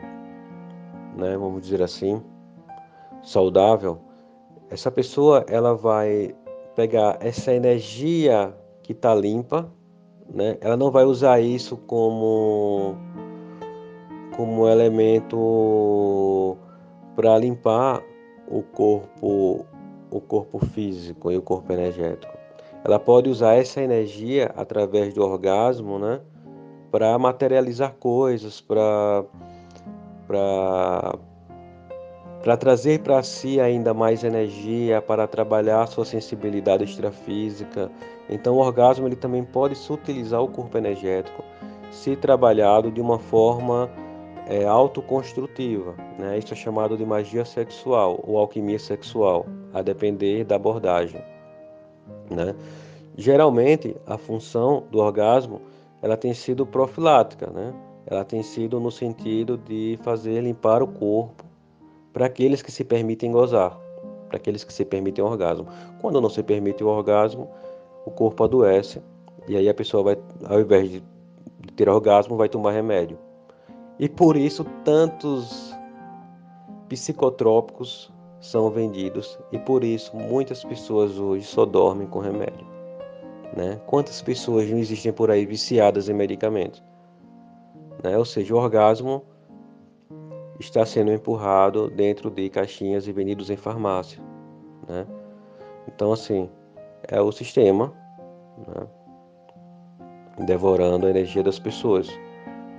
né, 1.18 1.36
vamos 1.38 1.62
dizer 1.62 1.82
assim, 1.82 2.24
saudável, 3.22 4.00
essa 4.70 4.90
pessoa 4.90 5.46
ela 5.50 5.76
vai 5.76 6.34
pegar 6.78 7.18
essa 7.20 7.54
energia 7.54 8.56
que 8.82 8.94
está 8.94 9.14
limpa, 9.14 9.70
né, 10.34 10.58
ela 10.62 10.78
não 10.78 10.90
vai 10.92 11.04
usar 11.04 11.42
isso 11.42 11.76
como 11.76 12.96
como 14.38 14.70
elemento 14.70 16.58
para 17.18 17.38
limpar 17.38 18.02
o 18.48 18.64
corpo 18.64 19.66
o 20.10 20.22
corpo 20.22 20.58
físico 20.68 21.30
e 21.32 21.38
o 21.38 21.42
corpo 21.42 21.74
energético 21.74 22.41
ela 22.84 23.00
pode 23.00 23.30
usar 23.30 23.56
essa 23.56 23.82
energia 23.82 24.52
através 24.56 25.14
do 25.14 25.24
orgasmo, 25.24 26.00
né, 26.00 26.20
para 26.92 27.18
materializar 27.18 27.94
coisas, 27.94 28.60
para 28.60 29.24
para 30.28 31.16
para 32.42 32.58
trazer 32.58 33.00
para 33.02 33.22
si 33.22 33.60
ainda 33.60 33.94
mais 33.94 34.24
energia, 34.24 35.00
para 35.00 35.28
trabalhar 35.28 35.86
sua 35.88 36.04
sensibilidade 36.04 36.84
extrafísica. 36.84 37.92
Então, 38.28 38.56
o 38.56 38.58
orgasmo 38.58 39.08
ele 39.08 39.16
também 39.16 39.44
pode 39.44 39.76
sutilizar 39.76 40.42
o 40.42 40.48
corpo 40.48 40.76
energético, 40.76 41.44
se 41.92 42.16
trabalhado 42.16 42.90
de 42.90 43.00
uma 43.00 43.20
forma 43.20 43.90
é, 44.48 44.66
autoconstrutiva. 44.66 45.94
Né? 46.18 46.40
Isso 46.40 46.54
é 46.54 46.58
chamado 46.58 46.98
de 46.98 47.06
magia 47.06 47.46
sexual 47.46 48.20
ou 48.24 48.40
alquimia 48.40 48.80
sexual, 48.80 49.46
a 49.72 49.84
depender 49.84 50.44
da 50.44 50.56
abordagem. 50.56 51.22
Né? 52.36 52.56
Geralmente, 53.18 53.96
a 54.08 54.18
função 54.18 54.84
do 54.90 55.00
orgasmo 55.00 55.62
ela 56.02 56.18
tem 56.18 56.34
sido 56.34 56.66
profilática, 56.66 57.48
né? 57.48 57.74
ela 58.06 58.26
tem 58.26 58.42
sido 58.42 58.80
no 58.80 58.90
sentido 58.90 59.58
de 59.58 60.00
fazer 60.02 60.42
limpar 60.42 60.82
o 60.82 60.88
corpo 60.88 61.44
para 62.12 62.26
aqueles 62.26 62.62
que 62.62 62.72
se 62.72 62.84
permitem 62.84 63.32
gozar, 63.32 63.78
para 64.28 64.38
aqueles 64.38 64.64
que 64.64 64.74
se 64.74 64.84
permitem 64.84 65.24
orgasmo. 65.24 65.68
Quando 66.02 66.20
não 66.20 66.30
se 66.30 66.42
permite 66.42 66.84
o 66.84 66.88
orgasmo, 66.88 67.48
o 68.06 68.12
corpo 68.12 68.44
adoece 68.44 69.02
e 69.48 69.56
aí 69.56 69.70
a 69.70 69.74
pessoa 69.74 70.04
vai, 70.04 70.18
ao 70.46 70.60
invés 70.60 70.90
de 70.90 71.04
ter 71.76 71.88
orgasmo, 71.90 72.36
vai 72.36 72.50
tomar 72.50 72.72
remédio. 72.72 73.18
E 74.00 74.10
por 74.10 74.36
isso 74.36 74.66
tantos 74.84 75.76
psicotrópicos 76.90 78.11
são 78.42 78.72
vendidos 78.72 79.40
e 79.52 79.60
por 79.60 79.84
isso 79.84 80.16
muitas 80.18 80.64
pessoas 80.64 81.18
hoje 81.18 81.46
só 81.46 81.64
dormem 81.64 82.08
com 82.08 82.20
remédio. 82.20 82.66
Né? 83.56 83.80
Quantas 83.86 84.22
pessoas 84.22 84.70
não 84.70 84.80
existem 84.80 85.14
por 85.14 85.30
aí 85.30 85.46
viciadas 85.46 86.10
em 86.10 86.14
medicamentos? 86.14 86.84
Né? 88.04 88.18
Ou 88.18 88.26
seja, 88.26 88.54
o 88.56 88.58
orgasmo 88.58 89.24
está 90.60 90.86
sendo 90.86 91.12
empurrado 91.12 91.90
dentro 91.90 92.30
de 92.32 92.50
caixinhas 92.50 93.08
e 93.08 93.12
vendidos 93.12 93.50
em 93.50 93.56
farmácia. 93.56 94.22
Né? 94.88 95.06
Então, 95.88 96.12
assim, 96.12 96.50
é 97.08 97.22
o 97.22 97.32
sistema 97.32 97.94
né? 98.58 98.88
devorando 100.46 101.06
a 101.06 101.10
energia 101.10 101.44
das 101.44 101.60
pessoas. 101.60 102.10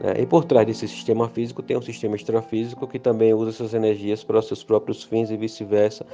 Né? 0.02 0.20
E 0.20 0.26
por 0.26 0.44
trás 0.44 0.66
desse 0.66 0.88
sistema 0.88 1.28
físico 1.28 1.62
tem 1.62 1.76
um 1.76 1.82
sistema 1.82 2.16
extrafísico 2.16 2.88
que 2.88 2.98
também 2.98 3.32
usa 3.32 3.50
essas 3.50 3.72
energias 3.72 4.24
para 4.24 4.40
os 4.40 4.48
seus 4.48 4.64
próprios 4.64 5.04
fins 5.04 5.30
e 5.30 5.36
vice-versa. 5.36 6.04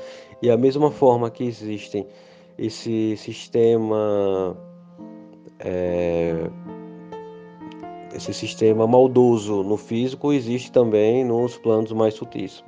E 0.43 0.51
a 0.51 0.57
mesma 0.57 0.91
forma 0.91 1.31
que 1.31 1.43
existem 1.43 2.07
esse 2.59 3.17
sistema 3.17 4.57
é, 5.59 6.51
esse 8.15 8.35
sistema 8.35 8.87
maldoso 8.87 9.63
no 9.63 9.77
físico 9.77 10.33
existe 10.33 10.71
também 10.71 11.25
nos 11.25 11.57
planos 11.57 11.93
mais 11.93 12.15
sutis. 12.15 12.63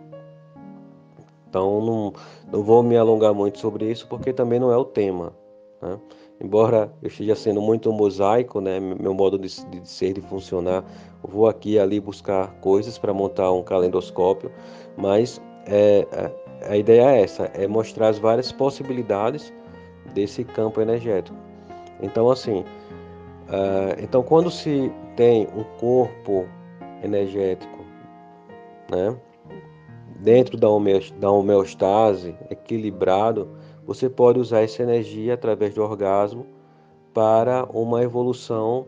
Então 1.49 1.85
não, 1.85 2.13
não 2.51 2.63
vou 2.63 2.83
me 2.83 2.97
alongar 2.97 3.35
muito 3.35 3.59
sobre 3.59 3.91
isso 3.91 4.07
porque 4.09 4.33
também 4.33 4.59
não 4.59 4.73
é 4.73 4.77
o 4.77 4.85
tema. 4.85 5.33
Né? 5.83 5.99
Embora 6.41 6.93
eu 7.03 7.09
esteja 7.09 7.35
sendo 7.35 7.61
muito 7.61 7.93
mosaico, 7.93 8.61
né, 8.61 8.81
meu 8.81 9.13
modo 9.13 9.39
de, 9.39 9.49
de 9.67 9.89
ser, 9.89 10.15
de 10.15 10.21
funcionar, 10.23 10.85
vou 11.23 11.47
aqui 11.47 11.73
e 11.73 11.79
ali 11.79 12.01
buscar 12.01 12.49
coisas 12.61 12.97
para 12.97 13.13
montar 13.13 13.53
um 13.53 13.63
calendoscópio, 13.63 14.51
mas 14.97 15.41
é, 15.67 16.07
a, 16.65 16.73
a 16.73 16.77
ideia 16.77 17.11
é 17.11 17.23
essa, 17.23 17.45
é 17.55 17.67
mostrar 17.67 18.09
as 18.09 18.19
várias 18.19 18.51
possibilidades 18.51 19.53
desse 20.15 20.45
campo 20.45 20.81
energético. 20.81 21.37
Então, 22.03 22.31
assim, 22.31 22.61
uh, 22.61 24.03
então 24.03 24.23
quando 24.23 24.51
se 24.51 24.91
tem 25.17 25.47
um 25.55 25.65
corpo 25.79 26.47
energético, 27.03 27.85
né, 28.91 29.15
dentro 30.21 30.57
da 30.57 31.31
homeostase, 31.31 32.35
equilibrado, 32.51 33.49
você 33.91 34.09
pode 34.09 34.39
usar 34.39 34.61
essa 34.61 34.85
energia 34.85 35.35
através 35.35 35.75
do 35.75 35.83
orgasmo 35.83 36.47
para 37.13 37.65
uma 37.73 38.01
evolução 38.05 38.87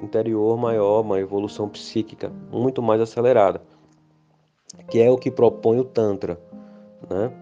interior 0.00 0.56
maior, 0.56 1.00
uma 1.00 1.18
evolução 1.18 1.68
psíquica 1.68 2.30
muito 2.52 2.80
mais 2.80 3.00
acelerada, 3.00 3.60
que 4.88 5.02
é 5.02 5.10
o 5.10 5.18
que 5.18 5.28
propõe 5.28 5.80
o 5.80 5.84
Tantra. 5.84 6.38
Né? 7.10 7.32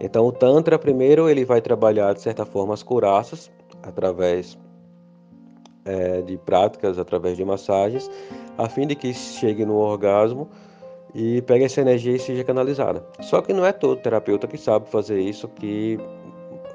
Então, 0.00 0.24
o 0.24 0.32
Tantra, 0.32 0.78
primeiro, 0.78 1.28
ele 1.28 1.44
vai 1.44 1.60
trabalhar, 1.60 2.14
de 2.14 2.22
certa 2.22 2.46
forma, 2.46 2.72
as 2.72 2.82
couraças, 2.82 3.52
através 3.82 4.58
é, 5.84 6.22
de 6.22 6.38
práticas, 6.38 6.98
através 6.98 7.36
de 7.36 7.44
massagens, 7.44 8.10
a 8.56 8.66
fim 8.66 8.86
de 8.86 8.94
que 8.94 9.12
chegue 9.12 9.66
no 9.66 9.74
orgasmo 9.74 10.48
e 11.14 11.42
pegue 11.42 11.64
essa 11.64 11.82
energia 11.82 12.16
e 12.16 12.18
seja 12.18 12.42
canalizada. 12.42 13.06
Só 13.20 13.42
que 13.42 13.52
não 13.52 13.66
é 13.66 13.72
todo 13.72 14.00
terapeuta 14.00 14.46
que 14.46 14.56
sabe 14.56 14.88
fazer 14.88 15.20
isso, 15.20 15.46
que 15.48 16.00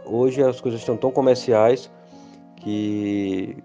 hoje 0.07 0.41
as 0.41 0.59
coisas 0.61 0.79
estão 0.79 0.97
tão 0.97 1.11
comerciais 1.11 1.91
que 2.57 3.57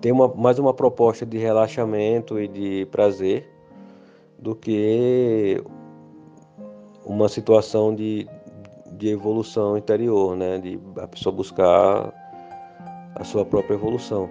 tem 0.00 0.12
uma, 0.12 0.28
mais 0.28 0.58
uma 0.58 0.72
proposta 0.72 1.26
de 1.26 1.38
relaxamento 1.38 2.38
e 2.38 2.46
de 2.46 2.86
prazer 2.86 3.48
do 4.38 4.54
que 4.54 5.62
uma 7.04 7.28
situação 7.28 7.94
de, 7.94 8.28
de 8.92 9.08
evolução 9.08 9.76
interior, 9.76 10.36
né? 10.36 10.58
De 10.58 10.78
a 10.98 11.06
pessoa 11.08 11.34
buscar 11.34 12.12
a 13.14 13.24
sua 13.24 13.44
própria 13.44 13.74
evolução. 13.74 14.28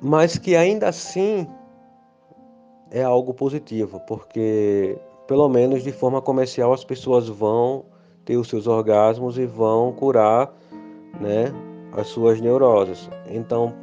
Mas 0.00 0.38
que 0.38 0.56
ainda 0.56 0.88
assim 0.88 1.46
é 2.90 3.02
algo 3.02 3.34
positivo, 3.34 4.00
porque 4.06 4.98
pelo 5.26 5.48
menos 5.48 5.82
de 5.82 5.92
forma 5.92 6.22
comercial 6.22 6.72
as 6.72 6.84
pessoas 6.84 7.28
vão 7.28 7.84
ter 8.30 8.36
os 8.36 8.48
seus 8.48 8.68
orgasmos 8.68 9.36
e 9.38 9.44
vão 9.44 9.90
curar, 9.90 10.54
né, 11.20 11.52
as 11.92 12.06
suas 12.06 12.40
neuroses. 12.40 13.10
Então, 13.28 13.74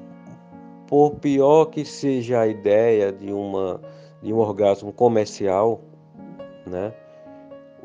por 0.88 1.16
pior 1.16 1.66
que 1.66 1.84
seja 1.84 2.40
a 2.40 2.48
ideia 2.48 3.12
de 3.12 3.34
uma 3.34 3.82
de 4.24 4.32
um 4.32 4.38
orgasmo 4.38 4.94
comercial, 4.94 5.82
né, 6.66 6.94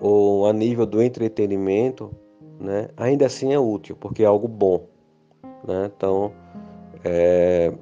ou 0.01 0.47
a 0.47 0.53
nível 0.53 0.87
do 0.87 1.03
entretenimento, 1.03 2.13
né, 2.61 2.89
ainda 2.97 3.27
assim 3.27 3.53
é 3.53 3.59
útil 3.59 3.97
porque 3.99 4.23
é 4.23 4.27
algo 4.27 4.47
bom, 4.47 4.87
né? 5.67 5.91
Então, 5.97 6.33
é, 7.05 7.73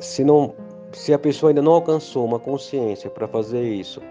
se 0.00 0.24
não 0.24 0.52
se 0.90 1.14
a 1.14 1.18
pessoa 1.20 1.50
ainda 1.50 1.62
não 1.62 1.72
alcançou 1.72 2.24
uma 2.24 2.40
consciência 2.40 3.08
para 3.08 3.28
fazer 3.28 3.62
isso, 3.62 4.02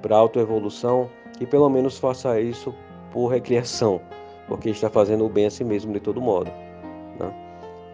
para 0.00 0.16
autoevolução, 0.16 1.10
que 1.40 1.46
pelo 1.46 1.70
menos 1.70 1.98
faça 1.98 2.38
isso 2.38 2.74
por 3.10 3.28
recriação, 3.28 3.98
porque 4.46 4.68
está 4.68 4.90
fazendo 4.90 5.24
o 5.24 5.28
bem 5.30 5.46
a 5.46 5.50
si 5.50 5.64
mesmo 5.64 5.90
de 5.90 5.98
todo 5.98 6.20
modo. 6.20 6.50
Né? 7.18 7.34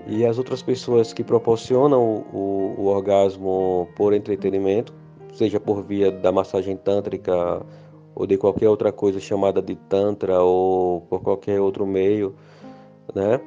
E 0.09 0.27
as 0.27 0.37
outras 0.37 0.65
pessoas 0.65 1.13
que 1.13 1.23
proporcionam 1.23 2.25
o, 2.33 2.37
o, 2.37 2.75
o 2.81 2.87
orgasmo 2.87 3.89
por 3.95 4.13
entretenimento, 4.13 4.93
seja 5.33 5.61
por 5.61 5.85
via 5.85 6.11
da 6.11 6.33
massagem 6.33 6.77
tântrica 6.77 7.65
ou 8.17 8.27
de 8.27 8.37
qualquer 8.37 8.69
outra 8.69 8.91
coisa 8.91 9.21
chamada 9.21 9.63
de 9.63 9.77
tantra 9.77 10.43
ou 10.43 11.03
por 11.03 11.23
qualquer 11.23 11.61
outro 11.61 11.87
meio, 11.87 12.35
né? 13.15 13.41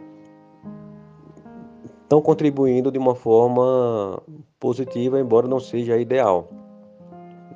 Estão 2.04 2.22
contribuindo 2.22 2.89
de 2.89 2.97
uma 2.97 3.16
forma 3.16 4.24
positiva, 4.58 5.20
embora 5.20 5.45
não 5.45 5.60
seja 5.60 5.97
ideal, 5.97 6.47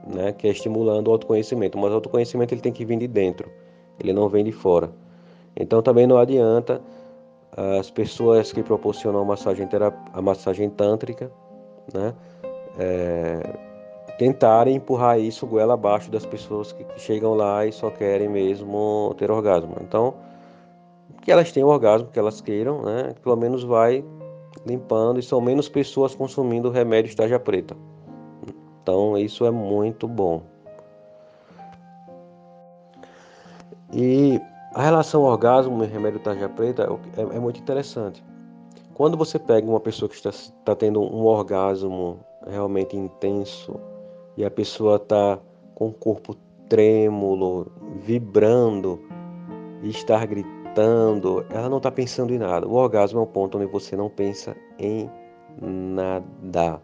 né? 0.06 0.32
Que 0.32 0.47
é 0.47 0.51
estimulando 0.51 1.08
o 1.08 1.12
autoconhecimento. 1.12 1.78
Mas 1.78 1.91
o 1.91 1.95
autoconhecimento 1.95 2.54
ele 2.54 2.62
tem 2.62 2.72
que 2.72 2.86
vir 2.86 2.97
de 2.97 3.08
dentro, 3.08 3.49
ele 3.99 4.14
não 4.14 4.28
vem 4.30 4.43
de 4.43 4.51
fora. 4.51 4.91
Então 5.56 5.82
também 5.82 6.08
não 6.08 6.18
adianta 6.18 6.82
as 7.56 7.91
pessoas 7.91 8.51
que 8.51 8.64
proporcionam 8.64 9.22
a 9.22 9.26
massagem, 9.26 9.68
a 10.14 10.22
massagem 10.22 10.70
tântrica, 10.70 11.32
né? 11.93 12.14
É, 12.80 13.56
tentarem 14.18 14.76
empurrar 14.76 15.20
isso 15.20 15.45
goela 15.45 15.76
abaixo 15.76 16.10
das 16.10 16.26
pessoas 16.26 16.72
que 16.72 16.86
chegam 16.97 17.36
lá 17.36 17.66
e 17.66 17.72
só 17.72 17.89
querem 17.89 18.28
mesmo 18.30 19.14
ter 19.18 19.30
orgasmo. 19.30 19.76
Então, 19.82 20.16
que 21.22 21.32
elas 21.32 21.51
tenham 21.51 21.70
orgasmo, 21.70 22.10
que 22.10 22.20
elas 22.20 22.41
queiram, 22.41 22.82
né? 22.82 23.14
Pelo 23.22 23.36
menos 23.36 23.64
vai 23.64 24.04
limpando 24.66 25.20
e 25.20 25.24
são 25.24 25.39
menos 25.41 25.70
pessoas 25.70 26.16
consumindo 26.16 26.70
remédio 26.70 27.10
estaja 27.10 27.39
preta. 27.39 27.76
Então, 28.84 29.17
isso 29.17 29.45
é 29.45 29.51
muito 29.51 30.09
bom. 30.09 30.43
E 33.93 34.41
a 34.73 34.81
relação 34.81 35.21
orgasmo 35.21 35.84
e 35.84 35.88
remédio 35.88 36.19
tarja 36.19 36.49
preta 36.49 36.84
é, 37.15 37.21
é, 37.21 37.39
muito 37.39 37.61
interessante. 37.61 38.23
Quando 38.93 39.15
você 39.15 39.39
pega 39.39 39.65
uma 39.67 39.79
pessoa 39.79 40.09
que 40.09 40.15
está, 40.15 40.29
está 40.29 40.75
tendo 40.75 41.01
um 41.01 41.25
orgasmo 41.25 42.19
realmente 42.45 42.97
intenso 42.97 43.79
e 44.36 44.43
a 44.43 44.51
pessoa 44.51 44.97
está 44.97 45.39
com 45.75 45.88
o 45.88 45.93
corpo 45.93 46.36
trêmulo, 46.67 47.71
vibrando 48.01 48.99
e 49.81 49.89
está 49.89 50.25
gritando, 50.25 51.45
ela 51.49 51.69
não 51.69 51.77
está 51.77 51.91
pensando 51.91 52.34
em 52.34 52.38
nada. 52.38 52.67
O 52.67 52.73
orgasmo 52.73 53.19
é 53.19 53.23
um 53.23 53.27
ponto 53.27 53.57
onde 53.57 53.67
você 53.67 53.95
não 53.95 54.09
pensa 54.09 54.55
em 54.77 55.09
nada. 55.61 56.81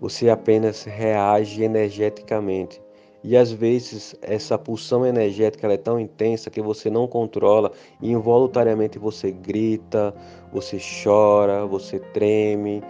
Você 0.00 0.28
apenas 0.28 0.84
reage 0.84 1.62
energeticamente. 1.62 2.80
E 3.24 3.36
às 3.36 3.50
vezes 3.50 4.14
essa 4.22 4.56
pulsão 4.56 5.04
energética 5.04 5.66
é 5.72 5.76
tão 5.76 5.98
intensa 5.98 6.48
que 6.48 6.62
você 6.62 6.88
não 6.88 7.08
controla 7.08 7.72
e 8.00 8.12
involuntariamente 8.12 8.98
você 8.98 9.32
grita, 9.32 10.14
você 10.52 10.78
chora, 11.02 11.66
você 11.66 11.98
treme, 11.98 12.84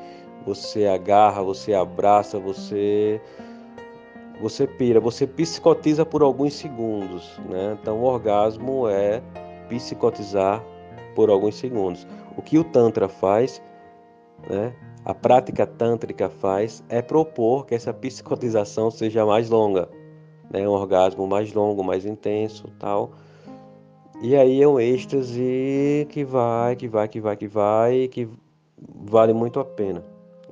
você 0.44 0.86
agarra, 0.86 1.42
você 1.42 1.72
abraça, 1.72 2.38
você 2.38 3.20
você 4.40 4.66
pira, 4.66 5.00
você 5.00 5.26
psicotiza 5.26 6.04
por 6.04 6.22
alguns 6.22 6.52
segundos, 6.52 7.38
né? 7.48 7.78
Então 7.80 7.98
o 7.98 8.04
orgasmo 8.04 8.86
é 8.86 9.22
psicotizar 9.68 10.62
por 11.14 11.30
alguns 11.30 11.54
segundos. 11.54 12.06
O 12.36 12.42
que 12.42 12.58
o 12.58 12.64
tantra 12.64 13.08
faz, 13.08 13.62
né? 14.50 14.74
A 15.06 15.14
prática 15.14 15.66
tântrica 15.66 16.28
faz 16.28 16.84
é 16.90 17.00
propor 17.00 17.64
que 17.64 17.74
essa 17.74 17.94
psicotização 17.94 18.90
seja 18.90 19.24
mais 19.24 19.48
longa 19.48 19.88
né, 20.50 20.68
um 20.68 20.72
orgasmo 20.72 21.26
mais 21.26 21.52
longo, 21.52 21.82
mais 21.82 22.04
intenso, 22.04 22.68
tal. 22.78 23.10
E 24.22 24.34
aí 24.34 24.62
é 24.62 24.68
um 24.68 24.80
êxtase 24.80 26.06
que 26.10 26.24
vai, 26.24 26.74
que 26.76 26.88
vai, 26.88 27.08
que 27.08 27.20
vai, 27.20 27.36
que 27.36 27.46
vai, 27.46 28.08
que 28.08 28.28
vale 28.78 29.32
muito 29.32 29.60
a 29.60 29.64
pena, 29.64 30.02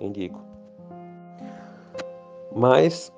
indico. 0.00 0.40
Mas 2.54 3.12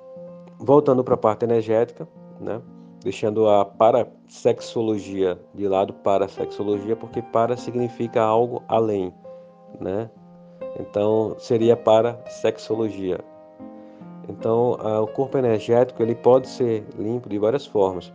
voltando 0.57 1.03
para 1.03 1.15
a 1.15 1.17
parte 1.17 1.43
energética, 1.43 2.07
né? 2.39 2.61
Deixando 3.03 3.47
a 3.47 3.63
parasexologia 3.63 5.39
de 5.53 5.67
lado, 5.67 5.93
parasexologia, 5.93 6.95
porque 6.95 7.21
para 7.21 7.55
significa 7.55 8.21
algo 8.21 8.63
além, 8.67 9.13
né? 9.79 10.09
Então 10.79 11.35
seria 11.39 11.75
parasexologia, 11.75 13.19
então, 14.29 14.73
uh, 14.73 15.03
o 15.03 15.07
corpo 15.07 15.37
energético 15.37 16.03
ele 16.03 16.13
pode 16.13 16.47
ser 16.47 16.85
limpo 16.97 17.29
de 17.29 17.39
várias 17.39 17.65
formas. 17.65 18.11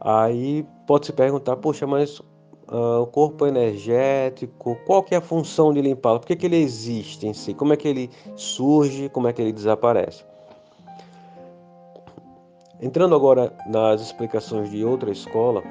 Aí 0.00 0.66
pode 0.86 1.06
se 1.06 1.12
perguntar, 1.12 1.56
poxa, 1.56 1.86
mas 1.86 2.18
uh, 2.18 3.02
o 3.02 3.06
corpo 3.06 3.46
energético, 3.46 4.76
qual 4.86 5.02
que 5.02 5.14
é 5.14 5.18
a 5.18 5.20
função 5.20 5.72
de 5.72 5.80
limpá-lo? 5.80 6.20
Por 6.20 6.26
que, 6.26 6.36
que 6.36 6.46
ele 6.46 6.56
existe 6.56 7.26
em 7.26 7.32
si? 7.32 7.54
Como 7.54 7.72
é 7.72 7.76
que 7.76 7.86
ele 7.86 8.10
surge? 8.36 9.08
Como 9.08 9.28
é 9.28 9.32
que 9.32 9.40
ele 9.40 9.52
desaparece? 9.52 10.24
Entrando 12.80 13.14
agora 13.14 13.52
nas 13.66 14.00
explicações 14.00 14.70
de 14.70 14.84
outra 14.84 15.10
escola, 15.10 15.62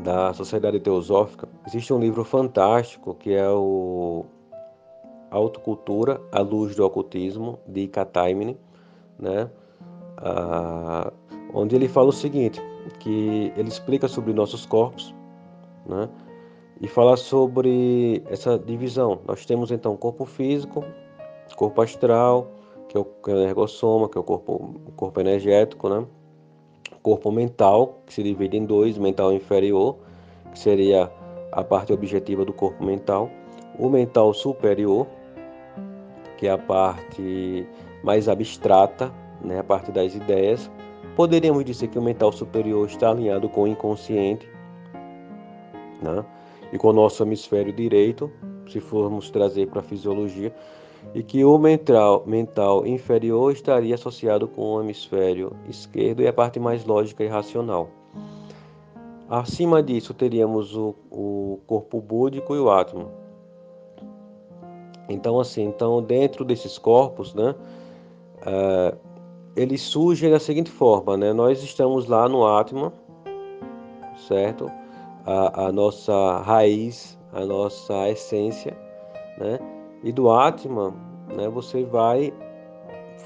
da 0.00 0.34
Sociedade 0.34 0.80
Teosófica, 0.80 1.48
existe 1.66 1.92
um 1.92 1.98
livro 2.00 2.24
fantástico 2.24 3.14
que 3.14 3.32
é 3.32 3.48
o 3.48 4.24
Autocultura 5.32 6.20
à 6.30 6.40
Luz 6.40 6.76
do 6.76 6.84
Ocultismo, 6.84 7.58
de 7.66 7.88
Kataimini, 7.88 8.56
né? 9.18 9.50
Ah, 10.18 11.12
onde 11.54 11.74
ele 11.74 11.88
fala 11.88 12.10
o 12.10 12.12
seguinte, 12.12 12.60
que 13.00 13.52
ele 13.56 13.68
explica 13.68 14.08
sobre 14.08 14.32
nossos 14.32 14.66
corpos, 14.66 15.14
né? 15.86 16.08
E 16.80 16.86
fala 16.86 17.16
sobre 17.16 18.22
essa 18.28 18.58
divisão. 18.58 19.20
Nós 19.26 19.46
temos 19.46 19.70
então 19.70 19.96
corpo 19.96 20.24
físico, 20.24 20.84
corpo 21.56 21.80
astral, 21.80 22.50
que 22.88 22.96
é 22.96 23.00
o, 23.00 23.06
é 23.28 23.32
o 23.32 23.36
energossoma, 23.38 24.08
que 24.08 24.18
é 24.18 24.20
o 24.20 24.24
corpo, 24.24 24.74
o 24.86 24.92
corpo 24.92 25.20
energético, 25.20 25.88
né? 25.88 26.04
Corpo 27.02 27.32
mental, 27.32 28.00
que 28.06 28.12
se 28.12 28.22
divide 28.22 28.56
em 28.56 28.64
dois, 28.66 28.98
mental 28.98 29.32
inferior, 29.32 29.96
que 30.52 30.58
seria 30.58 31.10
a 31.50 31.64
parte 31.64 31.92
objetiva 31.92 32.44
do 32.44 32.52
corpo 32.52 32.84
mental, 32.84 33.30
o 33.78 33.88
mental 33.88 34.32
superior, 34.34 35.06
que 36.42 36.48
é 36.48 36.50
a 36.50 36.58
parte 36.58 37.64
mais 38.02 38.28
abstrata, 38.28 39.14
né, 39.44 39.60
a 39.60 39.62
parte 39.62 39.92
das 39.92 40.12
ideias. 40.12 40.68
Poderíamos 41.14 41.64
dizer 41.64 41.86
que 41.86 41.96
o 41.96 42.02
mental 42.02 42.32
superior 42.32 42.84
está 42.88 43.10
alinhado 43.10 43.48
com 43.48 43.62
o 43.62 43.68
inconsciente 43.68 44.50
né, 46.02 46.24
e 46.72 46.78
com 46.78 46.88
o 46.88 46.92
nosso 46.92 47.22
hemisfério 47.22 47.72
direito, 47.72 48.28
se 48.68 48.80
formos 48.80 49.30
trazer 49.30 49.68
para 49.68 49.78
a 49.78 49.82
fisiologia, 49.84 50.52
e 51.14 51.22
que 51.22 51.44
o 51.44 51.56
mental, 51.58 52.24
mental 52.26 52.84
inferior 52.88 53.52
estaria 53.52 53.94
associado 53.94 54.48
com 54.48 54.62
o 54.62 54.82
hemisfério 54.82 55.52
esquerdo 55.68 56.22
e 56.22 56.26
a 56.26 56.32
parte 56.32 56.58
mais 56.58 56.84
lógica 56.84 57.22
e 57.22 57.28
racional. 57.28 57.88
Acima 59.30 59.80
disso, 59.80 60.12
teríamos 60.12 60.74
o, 60.74 60.92
o 61.08 61.60
corpo 61.68 62.00
búdico 62.00 62.56
e 62.56 62.58
o 62.58 62.68
átomo, 62.68 63.21
então, 65.08 65.40
assim, 65.40 65.64
então 65.64 66.02
dentro 66.02 66.44
desses 66.44 66.78
corpos, 66.78 67.34
né, 67.34 67.54
uh, 68.46 68.96
eles 69.54 69.82
surgem 69.82 70.30
da 70.30 70.38
seguinte 70.38 70.70
forma, 70.70 71.16
né? 71.16 71.32
Nós 71.32 71.62
estamos 71.62 72.06
lá 72.06 72.28
no 72.28 72.46
Atma, 72.46 72.92
certo? 74.26 74.70
A, 75.26 75.66
a 75.66 75.72
nossa 75.72 76.38
raiz, 76.38 77.18
a 77.32 77.44
nossa 77.44 78.08
essência, 78.08 78.76
né? 79.38 79.58
E 80.02 80.10
do 80.10 80.30
Atma, 80.30 80.94
né, 81.36 81.48
você 81.48 81.84
vai 81.84 82.32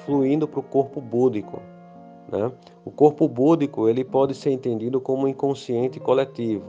fluindo 0.05 0.47
para 0.47 0.61
o 0.61 0.63
corpo 0.63 1.01
búdico, 1.01 1.61
né? 2.31 2.51
O 2.85 2.91
corpo 2.91 3.29
búdico 3.29 3.89
ele 3.89 4.05
pode 4.05 4.35
ser 4.35 4.51
entendido 4.51 5.01
como 5.01 5.29
inconsciente 5.29 6.01
coletivo, 6.01 6.67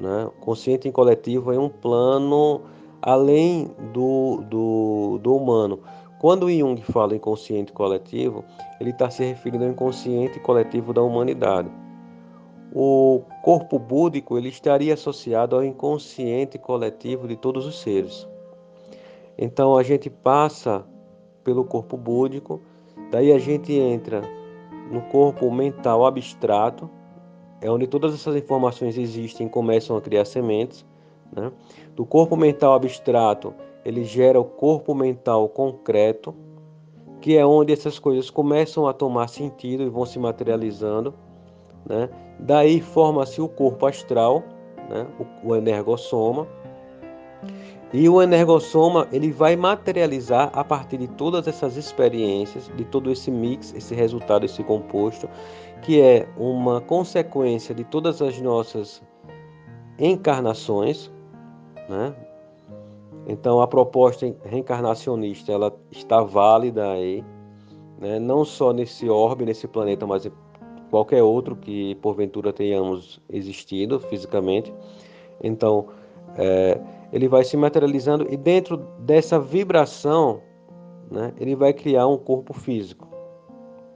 né? 0.00 0.26
O 0.26 0.44
consciente 0.44 0.90
coletivo 0.90 1.52
é 1.52 1.58
um 1.58 1.68
plano 1.68 2.62
além 3.06 3.70
do, 3.92 4.42
do, 4.48 5.18
do 5.18 5.36
humano. 5.36 5.80
Quando 6.18 6.50
Jung 6.50 6.80
fala 6.80 7.14
inconsciente 7.14 7.70
coletivo, 7.70 8.42
ele 8.80 8.90
está 8.90 9.10
se 9.10 9.22
referindo 9.22 9.64
ao 9.64 9.70
inconsciente 9.70 10.40
coletivo 10.40 10.94
da 10.94 11.02
humanidade. 11.02 11.70
o 12.74 13.20
corpo 13.42 13.78
búdico 13.78 14.38
ele 14.38 14.48
estaria 14.48 14.94
associado 14.94 15.54
ao 15.54 15.62
inconsciente 15.62 16.58
coletivo 16.58 17.28
de 17.28 17.36
todos 17.36 17.66
os 17.66 17.78
seres. 17.78 18.26
Então 19.36 19.76
a 19.76 19.82
gente 19.82 20.08
passa 20.08 20.82
pelo 21.44 21.64
corpo 21.64 21.98
búdico, 21.98 22.62
daí 23.10 23.32
a 23.32 23.38
gente 23.38 23.72
entra 23.74 24.22
no 24.90 25.02
corpo 25.02 25.50
mental 25.52 26.06
abstrato, 26.06 26.88
é 27.60 27.70
onde 27.70 27.86
todas 27.86 28.14
essas 28.14 28.34
informações 28.34 28.96
existem 28.96 29.46
e 29.46 29.50
começam 29.50 29.94
a 29.94 30.00
criar 30.00 30.24
sementes. 30.24 30.86
Né? 31.34 31.50
Do 31.94 32.06
corpo 32.06 32.36
mental 32.36 32.74
abstrato, 32.74 33.54
ele 33.84 34.04
gera 34.04 34.40
o 34.40 34.44
corpo 34.44 34.94
mental 34.94 35.48
concreto, 35.48 36.34
que 37.20 37.36
é 37.36 37.44
onde 37.44 37.72
essas 37.72 37.98
coisas 37.98 38.30
começam 38.30 38.86
a 38.86 38.92
tomar 38.92 39.28
sentido 39.28 39.82
e 39.82 39.88
vão 39.88 40.06
se 40.06 40.18
materializando. 40.18 41.14
Né? 41.86 42.08
Daí 42.38 42.80
forma-se 42.80 43.40
o 43.40 43.48
corpo 43.48 43.86
astral, 43.86 44.42
né? 44.88 45.06
o, 45.18 45.48
o 45.48 45.56
energossoma. 45.56 46.46
E 47.92 48.08
o 48.08 48.20
energossoma 48.20 49.06
ele 49.12 49.30
vai 49.30 49.54
materializar 49.54 50.50
a 50.52 50.64
partir 50.64 50.98
de 50.98 51.06
todas 51.06 51.46
essas 51.46 51.76
experiências, 51.76 52.68
de 52.76 52.84
todo 52.84 53.10
esse 53.10 53.30
mix, 53.30 53.72
esse 53.72 53.94
resultado, 53.94 54.44
esse 54.44 54.64
composto, 54.64 55.28
que 55.80 56.00
é 56.00 56.26
uma 56.36 56.80
consequência 56.80 57.72
de 57.72 57.84
todas 57.84 58.20
as 58.20 58.40
nossas 58.40 59.00
encarnações, 59.96 61.12
né? 61.88 62.14
Então 63.26 63.60
a 63.60 63.66
proposta 63.66 64.34
reencarnacionista 64.44 65.50
ela 65.52 65.72
está 65.90 66.22
válida 66.22 66.90
aí, 66.90 67.24
né? 67.98 68.18
não 68.18 68.44
só 68.44 68.72
nesse 68.72 69.08
orbe, 69.08 69.44
nesse 69.44 69.66
planeta, 69.66 70.06
mas 70.06 70.26
em 70.26 70.32
qualquer 70.90 71.22
outro 71.22 71.56
que 71.56 71.94
porventura 71.96 72.52
tenhamos 72.52 73.20
existido 73.30 73.98
fisicamente. 73.98 74.72
Então 75.42 75.86
é, 76.36 76.78
ele 77.12 77.28
vai 77.28 77.44
se 77.44 77.56
materializando 77.56 78.26
e 78.30 78.36
dentro 78.36 78.76
dessa 78.98 79.38
vibração, 79.38 80.40
né, 81.10 81.32
ele 81.38 81.56
vai 81.56 81.72
criar 81.72 82.06
um 82.06 82.18
corpo 82.18 82.52
físico. 82.52 83.08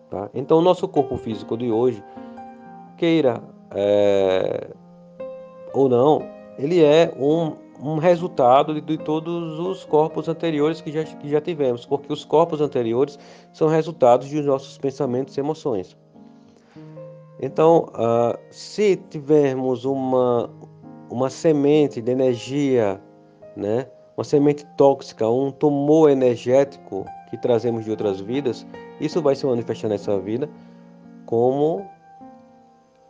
Tá? 0.08 0.30
Então 0.32 0.58
o 0.58 0.62
nosso 0.62 0.88
corpo 0.88 1.18
físico 1.18 1.56
de 1.56 1.70
hoje, 1.70 2.02
queira 2.96 3.42
é, 3.72 4.70
ou 5.74 5.88
não, 5.88 6.22
ele 6.58 6.82
é 6.82 7.12
um 7.18 7.67
um 7.80 7.98
resultado 7.98 8.74
de, 8.74 8.80
de, 8.80 8.98
todos 8.98 9.58
os 9.58 9.84
corpos 9.84 10.28
anteriores 10.28 10.80
que 10.80 10.90
já, 10.90 11.04
que 11.04 11.28
já 11.28 11.40
tivemos, 11.40 11.86
porque 11.86 12.12
os 12.12 12.24
corpos 12.24 12.60
anteriores 12.60 13.18
são 13.52 13.68
resultados 13.68 14.30
dos 14.30 14.44
nossos 14.44 14.76
pensamentos 14.78 15.36
e 15.36 15.40
emoções. 15.40 15.96
Então, 17.40 17.86
uh, 17.90 18.36
se 18.50 18.96
tivermos 18.96 19.84
uma, 19.84 20.50
uma 21.08 21.30
semente 21.30 22.02
de 22.02 22.10
energia, 22.10 23.00
né, 23.56 23.86
uma 24.16 24.24
semente 24.24 24.66
tóxica, 24.76 25.28
um 25.28 25.52
tumor 25.52 26.10
energético 26.10 27.04
que 27.30 27.36
trazemos 27.38 27.84
de 27.84 27.90
outras 27.90 28.20
vidas, 28.20 28.66
isso 29.00 29.22
vai 29.22 29.36
se 29.36 29.46
manifestar 29.46 29.88
nessa 29.88 30.18
vida 30.18 30.50
como, 31.24 31.86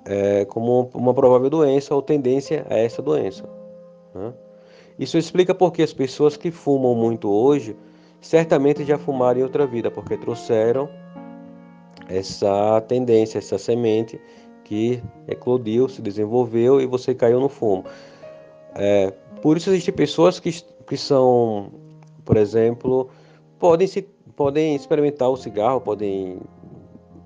é, 0.05 0.45
como 0.45 0.91
uma 0.93 1.15
provável 1.15 1.49
doença 1.49 1.95
ou 1.95 2.03
tendência 2.03 2.67
a 2.69 2.77
essa 2.77 3.01
doença. 3.01 3.49
Né? 4.15 4.35
Isso 4.99 5.17
explica 5.17 5.55
porque 5.55 5.83
as 5.83 5.93
pessoas 5.93 6.37
que 6.37 6.51
fumam 6.51 6.95
muito 6.95 7.31
hoje 7.31 7.77
certamente 8.21 8.85
já 8.85 8.99
fumaram 8.99 9.41
em 9.41 9.43
outra 9.43 9.67
vida, 9.67 9.91
porque 9.91 10.17
trouxeram 10.17 10.89
essa 12.09 12.81
tendência, 12.83 13.39
essa 13.39 13.59
semente 13.59 14.21
que 14.65 15.03
eclodiu, 15.27 15.89
se 15.89 16.03
desenvolveu 16.03 16.81
e 16.81 16.87
você 16.87 17.15
caiu 17.15 17.39
no 17.39 17.49
fumo. 17.49 17.85
É, 18.75 19.13
por 19.41 19.57
isso 19.57 19.71
existem 19.71 19.95
pessoas 19.95 20.41
que, 20.41 20.51
que 20.87 20.97
são, 20.97 21.73
por 22.25 22.37
exemplo, 22.37 23.09
podem, 23.59 23.87
se, 23.87 24.03
podem 24.35 24.75
experimentar 24.75 25.31
o 25.31 25.37
cigarro, 25.37 25.81
podem 25.81 26.41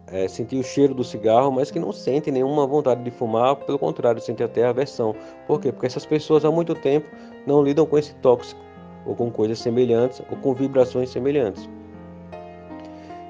é, 0.09 0.29
sentir 0.29 0.57
o 0.57 0.63
cheiro 0.63 0.95
do 0.95 1.03
cigarro, 1.03 1.51
mas 1.51 1.71
que 1.71 1.81
não 1.81 1.91
sentem 1.91 2.33
nenhuma 2.33 2.67
vontade 2.67 3.03
de 3.03 3.11
fumar, 3.11 3.57
pelo 3.57 3.79
contrário, 3.79 4.21
sentem 4.21 4.45
até 4.45 4.65
aversão. 4.65 5.15
Por 5.47 5.61
quê? 5.61 5.73
Porque 5.73 5.87
essas 5.87 6.05
pessoas 6.05 6.45
há 6.45 6.51
muito 6.51 6.75
tempo 6.75 7.09
não 7.47 7.63
lidam 7.63 7.87
com 7.87 7.99
esse 7.99 8.15
tóxico, 8.17 8.61
ou 9.07 9.15
com 9.15 9.31
coisas 9.31 9.59
semelhantes, 9.59 10.23
ou 10.31 10.37
com 10.37 10.55
vibrações 10.55 11.11
semelhantes. 11.11 11.69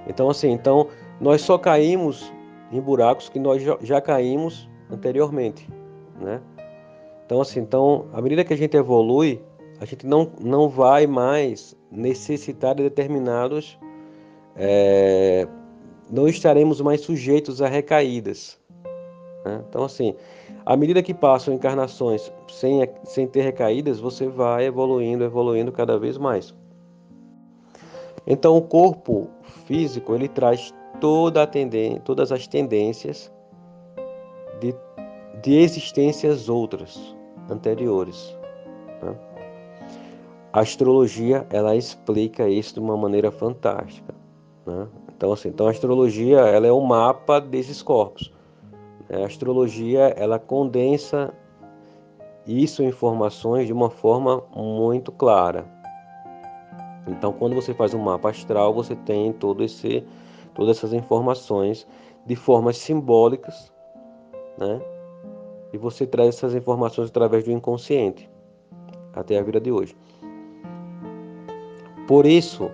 Então, 0.06 0.28
assim, 0.28 0.50
então 0.50 0.88
nós 1.20 1.42
só 1.42 1.56
caímos 1.56 2.32
em 2.70 2.80
buracos 2.80 3.28
que 3.28 3.38
nós 3.38 3.62
já 3.80 4.00
caímos 4.00 4.68
anteriormente, 4.90 5.68
né? 6.20 6.40
Então, 7.24 7.40
assim, 7.40 7.60
então, 7.60 8.06
à 8.12 8.20
medida 8.20 8.44
que 8.44 8.52
a 8.52 8.56
gente 8.56 8.76
evolui, 8.76 9.40
a 9.80 9.84
gente 9.84 10.06
não, 10.06 10.30
não 10.40 10.68
vai 10.68 11.06
mais 11.06 11.76
necessitar 11.90 12.74
de 12.74 12.82
determinados 12.82 13.78
é, 14.56 15.46
não 16.10 16.28
estaremos 16.28 16.80
mais 16.80 17.00
sujeitos 17.00 17.62
a 17.62 17.68
recaídas. 17.68 18.58
Né? 19.44 19.62
Então, 19.68 19.84
assim, 19.84 20.14
à 20.64 20.76
medida 20.76 21.02
que 21.02 21.12
passam 21.12 21.54
encarnações 21.54 22.32
sem, 22.48 22.88
sem 23.04 23.26
ter 23.26 23.42
recaídas, 23.42 23.98
você 24.00 24.28
vai 24.28 24.66
evoluindo, 24.66 25.24
evoluindo 25.24 25.72
cada 25.72 25.98
vez 25.98 26.16
mais. 26.16 26.54
Então, 28.26 28.56
o 28.56 28.62
corpo 28.62 29.28
físico 29.66 30.14
ele 30.14 30.28
traz 30.28 30.72
toda 31.00 31.48
todas 32.04 32.30
as 32.30 32.46
tendências 32.46 33.32
de, 34.60 34.74
de 35.42 35.54
existências 35.54 36.48
outras, 36.48 37.16
anteriores. 37.50 38.36
Né? 39.02 39.16
A 40.52 40.60
astrologia 40.60 41.46
ela 41.50 41.74
explica 41.74 42.48
isso 42.48 42.74
de 42.74 42.80
uma 42.80 42.96
maneira 42.96 43.32
fantástica. 43.32 44.14
Né? 44.64 44.86
Então, 45.16 45.32
assim, 45.32 45.48
então 45.48 45.66
a 45.66 45.70
astrologia 45.70 46.40
ela 46.40 46.66
é 46.66 46.72
um 46.72 46.82
mapa 46.82 47.40
desses 47.40 47.82
corpos. 47.82 48.32
A 49.12 49.26
astrologia 49.26 50.14
ela 50.16 50.38
condensa 50.38 51.34
isso 52.46 52.82
informações 52.82 53.66
de 53.66 53.72
uma 53.72 53.90
forma 53.90 54.42
muito 54.54 55.12
clara. 55.12 55.66
Então, 57.06 57.32
quando 57.32 57.54
você 57.54 57.74
faz 57.74 57.92
um 57.94 57.98
mapa 57.98 58.30
astral, 58.30 58.72
você 58.72 58.96
tem 58.96 59.32
todo 59.32 59.62
esse, 59.62 60.04
todas 60.54 60.78
essas 60.78 60.92
informações 60.92 61.86
de 62.24 62.36
formas 62.36 62.78
simbólicas, 62.78 63.72
né? 64.56 64.80
E 65.72 65.78
você 65.78 66.06
traz 66.06 66.36
essas 66.36 66.54
informações 66.54 67.08
através 67.08 67.44
do 67.44 67.50
inconsciente 67.50 68.30
até 69.12 69.38
a 69.38 69.42
vida 69.42 69.60
de 69.60 69.70
hoje. 69.70 69.96
Por 72.06 72.26
isso, 72.26 72.70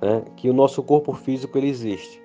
né, 0.00 0.22
que 0.36 0.50
o 0.50 0.52
nosso 0.52 0.82
corpo 0.82 1.12
físico 1.12 1.56
ele 1.58 1.68
existe 1.68 2.22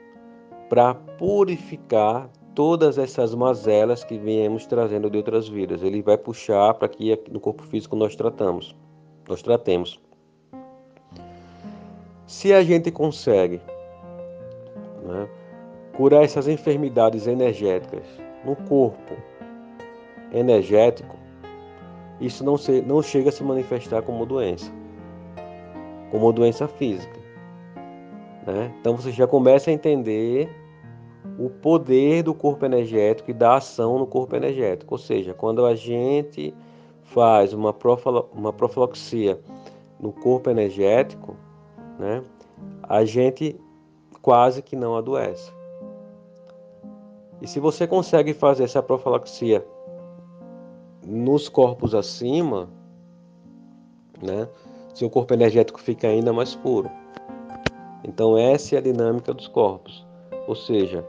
para 0.69 0.93
purificar 0.93 2.29
todas 2.55 2.97
essas 2.97 3.33
mazelas 3.33 4.03
que 4.03 4.17
viemos 4.17 4.65
trazendo 4.65 5.09
de 5.09 5.17
outras 5.17 5.47
vidas. 5.47 5.83
Ele 5.83 6.01
vai 6.01 6.17
puxar 6.17 6.73
para 6.75 6.87
que 6.87 7.19
no 7.31 7.39
corpo 7.39 7.63
físico 7.63 7.95
nós 7.95 8.15
tratamos, 8.15 8.75
nós 9.27 9.41
tratemos. 9.41 9.99
Se 12.25 12.53
a 12.53 12.63
gente 12.63 12.89
consegue 12.91 13.61
né, 15.03 15.27
curar 15.95 16.23
essas 16.23 16.47
enfermidades 16.47 17.27
energéticas 17.27 18.03
no 18.45 18.55
corpo 18.55 19.15
energético, 20.31 21.15
isso 22.19 22.43
não, 22.43 22.57
se, 22.57 22.81
não 22.81 23.01
chega 23.01 23.29
a 23.29 23.31
se 23.31 23.43
manifestar 23.43 24.01
como 24.01 24.25
doença, 24.25 24.71
como 26.11 26.31
doença 26.31 26.67
física. 26.67 27.19
Né? 28.45 28.73
Então 28.79 28.95
você 28.95 29.11
já 29.11 29.27
começa 29.27 29.69
a 29.69 29.73
entender 29.73 30.49
o 31.37 31.49
poder 31.49 32.23
do 32.23 32.33
corpo 32.33 32.65
energético 32.65 33.31
e 33.31 33.33
da 33.33 33.55
ação 33.55 33.97
no 33.97 34.07
corpo 34.07 34.35
energético. 34.35 34.93
Ou 34.93 34.97
seja, 34.97 35.33
quando 35.33 35.65
a 35.65 35.75
gente 35.75 36.53
faz 37.03 37.53
uma, 37.53 37.73
profilo, 37.73 38.29
uma 38.33 38.51
profiloxia 38.51 39.39
no 39.99 40.11
corpo 40.11 40.49
energético, 40.49 41.35
né, 41.97 42.23
a 42.83 43.05
gente 43.05 43.59
quase 44.21 44.61
que 44.61 44.75
não 44.75 44.95
adoece. 44.95 45.51
E 47.41 47.47
se 47.47 47.59
você 47.59 47.85
consegue 47.85 48.33
fazer 48.33 48.63
essa 48.63 48.81
profilaxia 48.81 49.65
nos 51.05 51.49
corpos 51.49 51.93
acima, 51.93 52.69
né, 54.21 54.47
seu 54.93 55.09
corpo 55.09 55.33
energético 55.33 55.81
fica 55.81 56.07
ainda 56.07 56.31
mais 56.31 56.55
puro. 56.55 56.89
Então, 58.03 58.37
essa 58.37 58.75
é 58.75 58.77
a 58.77 58.81
dinâmica 58.81 59.33
dos 59.33 59.47
corpos. 59.47 60.05
Ou 60.47 60.55
seja, 60.55 61.05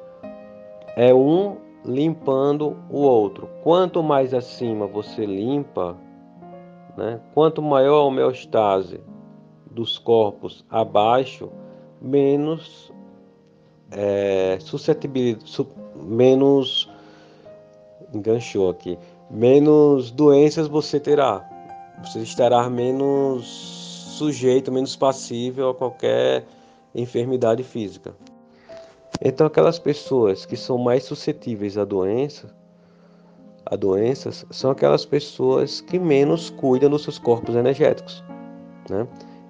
é 0.96 1.12
um 1.14 1.56
limpando 1.84 2.76
o 2.90 2.98
outro. 2.98 3.48
Quanto 3.62 4.02
mais 4.02 4.32
acima 4.32 4.86
você 4.86 5.26
limpa, 5.26 5.96
né, 6.96 7.20
quanto 7.34 7.60
maior 7.60 8.00
a 8.00 8.04
homeostase 8.04 9.00
dos 9.70 9.98
corpos 9.98 10.64
abaixo, 10.70 11.50
menos 12.00 12.92
é, 13.90 14.58
suscetibilidade, 14.60 15.48
su, 15.50 15.66
menos 15.96 16.88
enganchou 18.12 18.70
aqui, 18.70 18.98
menos 19.30 20.10
doenças 20.10 20.68
você 20.68 21.00
terá. 21.00 21.44
Você 22.02 22.20
estará 22.20 22.68
menos 22.68 23.46
sujeito, 24.18 24.70
menos 24.70 24.94
passível 24.96 25.70
a 25.70 25.74
qualquer 25.74 26.44
enfermidade 26.94 27.62
física. 27.62 28.14
Então, 29.20 29.46
aquelas 29.46 29.78
pessoas 29.78 30.44
que 30.44 30.56
são 30.56 30.76
mais 30.76 31.04
suscetíveis 31.04 31.78
à 31.78 31.84
doença, 31.84 32.54
a 33.66 33.76
doenças, 33.76 34.44
são 34.50 34.70
aquelas 34.70 35.06
pessoas 35.06 35.80
que 35.80 35.98
menos 35.98 36.50
cuidam 36.50 36.90
dos 36.90 37.02
seus 37.02 37.18
corpos 37.18 37.54
energéticos. 37.54 38.22
Né? 38.90 39.06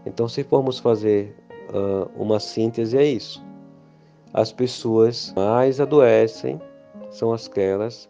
Então, 0.06 0.28
se 0.28 0.44
formos 0.44 0.78
fazer 0.78 1.34
uh, 1.70 2.10
uma 2.16 2.38
síntese, 2.38 2.96
é 2.96 3.04
isso. 3.04 3.42
As 4.32 4.52
pessoas 4.52 5.32
mais 5.34 5.80
adoecem 5.80 6.60
são 7.10 7.32
aquelas 7.32 8.08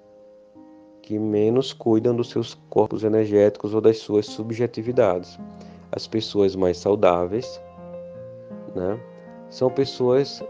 que 1.02 1.18
menos 1.18 1.72
cuidam 1.72 2.16
dos 2.16 2.30
seus 2.30 2.54
corpos 2.70 3.04
energéticos 3.04 3.74
ou 3.74 3.80
das 3.80 3.98
suas 3.98 4.26
subjetividades. 4.26 5.38
As 5.92 6.06
pessoas 6.06 6.56
mais 6.56 6.78
saudáveis, 6.78 7.60
né, 8.74 8.98
são 9.50 9.70
pessoas 9.70 10.42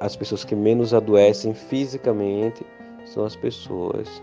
as 0.00 0.16
pessoas 0.16 0.44
que 0.44 0.54
menos 0.54 0.92
adoecem 0.94 1.54
fisicamente 1.54 2.64
são 3.04 3.24
as 3.24 3.36
pessoas 3.36 4.22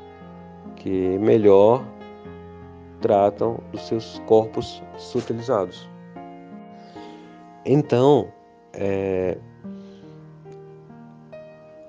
que 0.75 1.17
melhor 1.19 1.85
tratam 3.01 3.59
dos 3.71 3.87
seus 3.87 4.19
corpos 4.25 4.81
sutilizados. 4.97 5.89
Então, 7.65 8.31
é, 8.73 9.37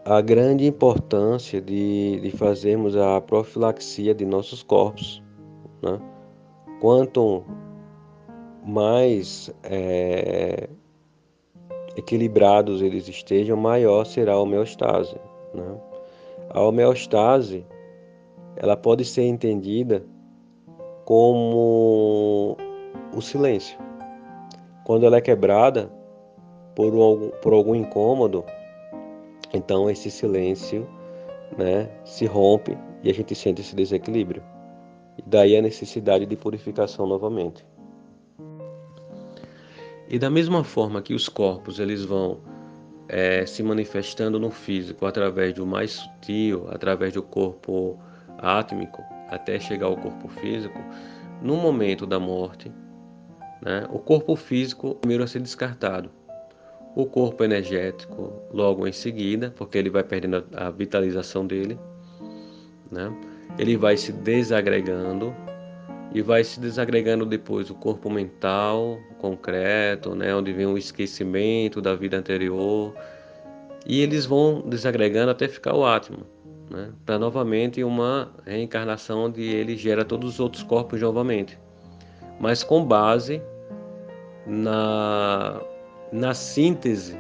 a 0.05 0.21
grande 0.21 0.67
importância 0.67 1.61
de, 1.61 2.21
de 2.21 2.31
fazermos 2.33 2.97
a 2.97 3.21
profilaxia 3.21 4.15
de 4.15 4.25
nossos 4.25 4.63
corpos. 4.63 5.23
Né? 5.83 6.01
Quanto 6.81 7.45
mais 8.65 9.53
é, 9.63 10.69
equilibrados 11.97 12.83
eles 12.83 13.09
estejam, 13.09 13.57
maior 13.57 14.05
será 14.05 14.35
a 14.35 14.41
homeostase. 14.41 15.17
Né? 15.55 15.81
A 16.51 16.61
homeostase 16.63 17.65
ela 18.57 18.77
pode 18.77 19.05
ser 19.05 19.23
entendida 19.23 20.05
como 21.05 22.57
o 23.15 23.21
silêncio. 23.21 23.79
Quando 24.85 25.07
ela 25.07 25.17
é 25.17 25.21
quebrada 25.21 25.91
por, 26.75 26.95
um, 26.95 27.31
por 27.43 27.53
algum 27.53 27.75
incômodo, 27.75 28.45
então 29.53 29.91
esse 29.91 30.11
silêncio 30.11 30.89
né, 31.57 31.89
se 32.05 32.27
rompe 32.27 32.77
e 33.03 33.11
a 33.11 33.15
gente 33.15 33.35
sente 33.35 33.61
esse 33.61 33.75
desequilíbrio. 33.75 34.43
Daí 35.27 35.57
a 35.57 35.63
necessidade 35.63 36.25
de 36.27 36.37
purificação 36.37 37.07
novamente. 37.07 37.65
E 40.11 40.19
da 40.19 40.29
mesma 40.29 40.65
forma 40.65 41.01
que 41.01 41.15
os 41.15 41.29
corpos 41.29 41.79
eles 41.79 42.05
vão 42.05 42.41
é, 43.09 43.47
se 43.47 43.63
manifestando 43.63 44.39
no 44.39 44.51
físico 44.51 45.07
através 45.07 45.55
do 45.55 45.65
mais 45.65 45.93
sutil, 45.93 46.67
através 46.69 47.15
do 47.15 47.23
corpo 47.23 47.99
átmico, 48.39 49.03
até 49.29 49.59
chegar 49.61 49.87
ao 49.87 49.97
corpo 49.97 50.29
físico, 50.29 50.79
no 51.41 51.57
momento 51.57 52.07
da 52.07 52.19
morte, 52.19 52.73
né, 53.63 53.87
o 53.91 53.99
corpo 53.99 54.35
físico 54.35 54.97
primeiro 54.97 55.23
a 55.23 55.27
ser 55.27 55.41
descartado 55.41 56.11
o 56.95 57.07
corpo 57.07 57.45
energético 57.45 58.33
logo 58.53 58.87
em 58.87 58.93
seguida, 58.93 59.53
porque 59.57 59.79
ele 59.79 59.91
vai 59.91 60.03
perdendo 60.03 60.45
a 60.53 60.71
vitalização 60.71 61.47
dele, 61.47 61.79
né? 62.91 63.13
Ele 63.59 63.77
vai 63.77 63.97
se 63.97 64.13
desagregando 64.13 65.35
e 66.13 66.23
vai 66.23 66.43
se 66.43 66.59
desagregando 66.59 67.25
depois 67.25 67.71
o 67.71 67.75
corpo 67.75 68.11
mental, 68.11 68.99
concreto, 69.19 70.15
né, 70.15 70.35
onde 70.35 70.53
vem 70.53 70.67
o 70.67 70.77
esquecimento 70.77 71.81
da 71.81 71.95
vida 71.95 72.17
anterior, 72.17 72.95
e 73.87 74.01
eles 74.03 74.27
vão 74.27 74.63
desagregando 74.67 75.31
até 75.31 75.47
ficar 75.47 75.75
o 75.75 75.85
átomo, 75.85 76.27
né, 76.69 76.91
para 77.07 77.19
novamente 77.19 77.83
uma 77.85 78.33
reencarnação 78.45 79.27
onde 79.27 79.43
ele 79.43 79.77
gera 79.77 80.05
todos 80.05 80.35
os 80.35 80.41
outros 80.41 80.63
corpos 80.63 81.01
novamente, 81.01 81.59
mas 82.41 82.63
com 82.65 82.85
base 82.85 83.41
na 84.47 85.61
na 86.13 86.35
síntese 86.35 87.17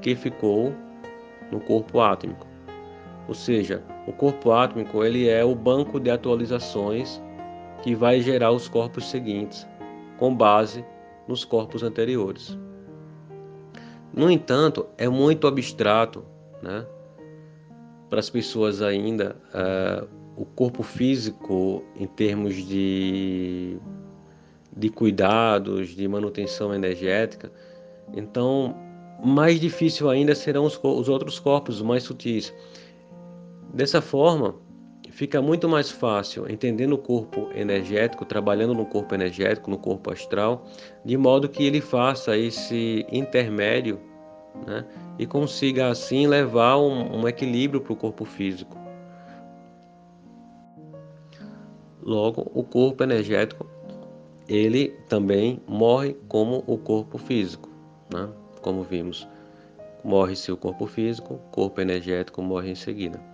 que 0.00 0.14
ficou 0.14 0.72
no 1.50 1.60
corpo 1.60 2.00
átmico. 2.00 2.46
Ou 3.28 3.34
seja, 3.34 3.82
o 4.06 4.12
corpo 4.12 4.50
átmico 4.50 5.04
ele 5.04 5.28
é 5.28 5.44
o 5.44 5.54
banco 5.54 6.00
de 6.00 6.10
atualizações 6.10 7.20
que 7.82 7.94
vai 7.94 8.20
gerar 8.20 8.52
os 8.52 8.68
corpos 8.68 9.10
seguintes, 9.10 9.66
com 10.18 10.34
base 10.34 10.84
nos 11.26 11.44
corpos 11.44 11.82
anteriores. 11.82 12.58
No 14.12 14.30
entanto, 14.30 14.86
é 14.98 15.08
muito 15.08 15.46
abstrato, 15.46 16.24
né? 16.62 16.84
Para 18.08 18.18
as 18.18 18.28
pessoas 18.28 18.82
ainda, 18.82 19.36
uh, 19.54 20.08
o 20.36 20.44
corpo 20.44 20.82
físico, 20.82 21.84
em 21.94 22.06
termos 22.06 22.56
de, 22.56 23.78
de 24.76 24.88
cuidados, 24.88 25.90
de 25.90 26.08
manutenção 26.08 26.74
energética, 26.74 27.52
então, 28.12 28.74
mais 29.24 29.60
difícil 29.60 30.10
ainda 30.10 30.34
serão 30.34 30.64
os, 30.64 30.78
os 30.82 31.08
outros 31.08 31.38
corpos 31.38 31.80
mais 31.80 32.02
sutis. 32.02 32.52
Dessa 33.72 34.00
forma, 34.00 34.56
fica 35.20 35.42
muito 35.42 35.68
mais 35.68 35.90
fácil 35.90 36.50
entendendo 36.50 36.94
o 36.94 36.98
corpo 36.98 37.50
energético, 37.54 38.24
trabalhando 38.24 38.72
no 38.72 38.86
corpo 38.86 39.14
energético, 39.14 39.70
no 39.70 39.76
corpo 39.76 40.10
astral, 40.10 40.64
de 41.04 41.14
modo 41.14 41.46
que 41.46 41.62
ele 41.62 41.82
faça 41.82 42.38
esse 42.38 43.04
intermédio 43.12 44.00
né, 44.66 44.82
e 45.18 45.26
consiga 45.26 45.88
assim 45.88 46.26
levar 46.26 46.78
um, 46.78 47.20
um 47.20 47.28
equilíbrio 47.28 47.82
para 47.82 47.92
o 47.92 47.96
corpo 47.96 48.24
físico. 48.24 48.78
Logo, 52.02 52.50
o 52.54 52.64
corpo 52.64 53.04
energético 53.04 53.66
ele 54.48 54.88
também 55.06 55.60
morre 55.68 56.16
como 56.28 56.64
o 56.66 56.78
corpo 56.78 57.18
físico 57.18 57.68
né? 58.10 58.26
como 58.62 58.82
vimos. 58.82 59.28
Morre-se 60.02 60.50
o 60.50 60.56
corpo 60.56 60.86
físico, 60.86 61.38
corpo 61.50 61.78
energético 61.78 62.40
morre 62.40 62.70
em 62.70 62.74
seguida. 62.74 63.29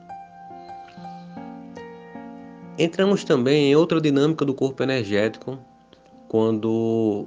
Entramos 2.78 3.24
também 3.24 3.70
em 3.70 3.76
outra 3.76 4.00
dinâmica 4.00 4.44
do 4.44 4.52
corpo 4.52 4.82
energético 4.82 5.58
quando, 6.28 7.26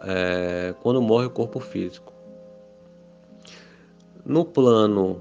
é, 0.00 0.74
quando 0.80 1.02
morre 1.02 1.26
o 1.26 1.30
corpo 1.30 1.60
físico. 1.60 2.12
No 4.24 4.44
plano 4.44 5.20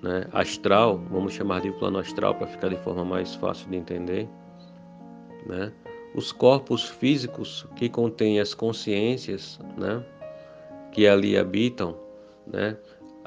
né, 0.00 0.26
astral, 0.32 0.98
vamos 1.10 1.32
chamar 1.32 1.60
de 1.60 1.72
plano 1.72 1.98
astral 1.98 2.36
para 2.36 2.46
ficar 2.46 2.68
de 2.68 2.76
forma 2.76 3.04
mais 3.04 3.34
fácil 3.34 3.68
de 3.68 3.76
entender, 3.76 4.28
né, 5.46 5.72
os 6.14 6.30
corpos 6.30 6.88
físicos 6.88 7.66
que 7.74 7.88
contêm 7.88 8.38
as 8.38 8.54
consciências, 8.54 9.58
né, 9.76 10.04
que 10.92 11.06
ali 11.06 11.36
habitam, 11.36 11.96
né? 12.46 12.76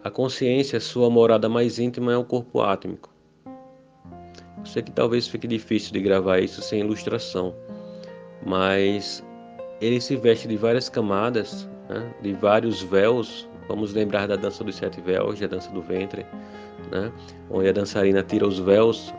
A 0.03 0.11
consciência, 0.11 0.79
sua 0.79 1.09
morada 1.09 1.49
mais 1.49 1.79
íntima 1.79 2.13
é 2.13 2.17
o 2.17 2.23
corpo 2.23 2.61
átmico. 2.61 3.14
Sei 4.65 4.81
que 4.81 4.91
talvez 4.91 5.27
fique 5.27 5.47
difícil 5.47 5.93
de 5.93 5.99
gravar 6.01 6.39
isso 6.39 6.61
sem 6.61 6.81
ilustração, 6.81 7.55
mas 8.45 9.23
ele 9.79 10.01
se 10.01 10.15
veste 10.15 10.47
de 10.47 10.57
várias 10.57 10.89
camadas, 10.89 11.69
né? 11.89 12.13
de 12.21 12.33
vários 12.33 12.81
véus. 12.81 13.47
Vamos 13.67 13.93
lembrar 13.93 14.27
da 14.27 14.35
dança 14.35 14.63
dos 14.63 14.75
sete 14.75 15.01
véus, 15.01 15.39
da 15.39 15.47
dança 15.47 15.71
do 15.71 15.81
ventre, 15.81 16.25
né? 16.91 17.11
onde 17.49 17.69
a 17.69 17.71
dançarina 17.71 18.21
tira 18.23 18.47
os 18.47 18.59
véus, 18.59 19.13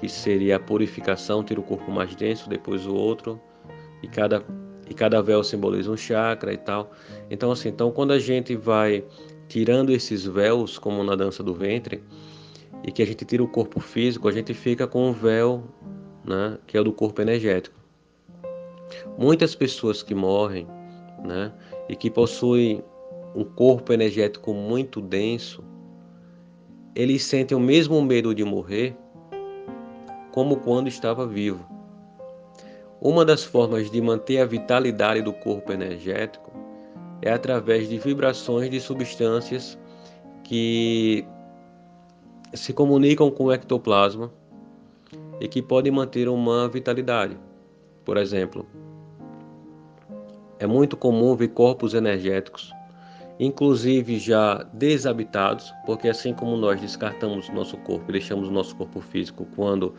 que 0.00 0.08
seria 0.08 0.56
a 0.56 0.60
purificação, 0.60 1.42
tira 1.42 1.60
o 1.60 1.62
corpo 1.62 1.90
mais 1.90 2.14
denso, 2.14 2.48
depois 2.48 2.86
o 2.86 2.94
outro, 2.94 3.40
e 4.02 4.08
cada 4.08 4.42
e 4.88 4.94
cada 4.94 5.20
véu 5.20 5.42
simboliza 5.42 5.90
um 5.90 5.96
chakra 5.96 6.52
e 6.52 6.56
tal. 6.56 6.92
Então 7.30 7.50
assim, 7.50 7.68
então 7.68 7.90
quando 7.90 8.12
a 8.12 8.18
gente 8.18 8.54
vai 8.54 9.04
tirando 9.48 9.90
esses 9.90 10.24
véus, 10.24 10.78
como 10.78 11.02
na 11.02 11.16
dança 11.16 11.42
do 11.42 11.54
ventre, 11.54 12.02
e 12.86 12.92
que 12.92 13.02
a 13.02 13.06
gente 13.06 13.24
tira 13.24 13.42
o 13.42 13.48
corpo 13.48 13.80
físico, 13.80 14.28
a 14.28 14.32
gente 14.32 14.54
fica 14.54 14.86
com 14.86 15.08
um 15.08 15.12
véu, 15.12 15.64
né, 16.24 16.56
que 16.66 16.76
é 16.76 16.80
o 16.80 16.84
do 16.84 16.92
corpo 16.92 17.20
energético. 17.20 17.76
Muitas 19.18 19.56
pessoas 19.56 20.04
que 20.04 20.14
morrem, 20.14 20.68
né, 21.24 21.52
e 21.88 21.96
que 21.96 22.08
possuem 22.08 22.82
um 23.34 23.44
corpo 23.44 23.92
energético 23.92 24.54
muito 24.54 25.00
denso, 25.00 25.64
eles 26.94 27.24
sentem 27.24 27.56
o 27.56 27.60
mesmo 27.60 28.00
medo 28.00 28.34
de 28.34 28.44
morrer 28.44 28.96
como 30.32 30.58
quando 30.58 30.86
estava 30.86 31.26
vivo. 31.26 31.66
Uma 33.00 33.24
das 33.24 33.42
formas 33.42 33.90
de 33.90 34.00
manter 34.00 34.38
a 34.38 34.46
vitalidade 34.46 35.20
do 35.22 35.32
corpo 35.32 35.72
energético 35.72 36.52
é 37.20 37.30
através 37.32 37.88
de 37.88 37.98
vibrações 37.98 38.70
de 38.70 38.80
substâncias 38.80 39.78
que 40.44 41.26
se 42.54 42.72
comunicam 42.72 43.30
com 43.30 43.44
o 43.44 43.52
ectoplasma 43.52 44.32
e 45.40 45.48
que 45.48 45.62
podem 45.62 45.92
manter 45.92 46.28
uma 46.28 46.68
vitalidade. 46.68 47.36
Por 48.04 48.16
exemplo, 48.16 48.66
é 50.58 50.66
muito 50.66 50.96
comum 50.96 51.34
ver 51.34 51.48
corpos 51.48 51.92
energéticos, 51.92 52.72
inclusive 53.38 54.18
já 54.18 54.62
desabitados, 54.72 55.72
porque 55.84 56.08
assim 56.08 56.32
como 56.32 56.56
nós 56.56 56.80
descartamos 56.80 57.48
nosso 57.50 57.76
corpo 57.78 58.04
e 58.08 58.12
deixamos 58.12 58.48
nosso 58.48 58.74
corpo 58.76 59.00
físico 59.00 59.46
quando 59.54 59.94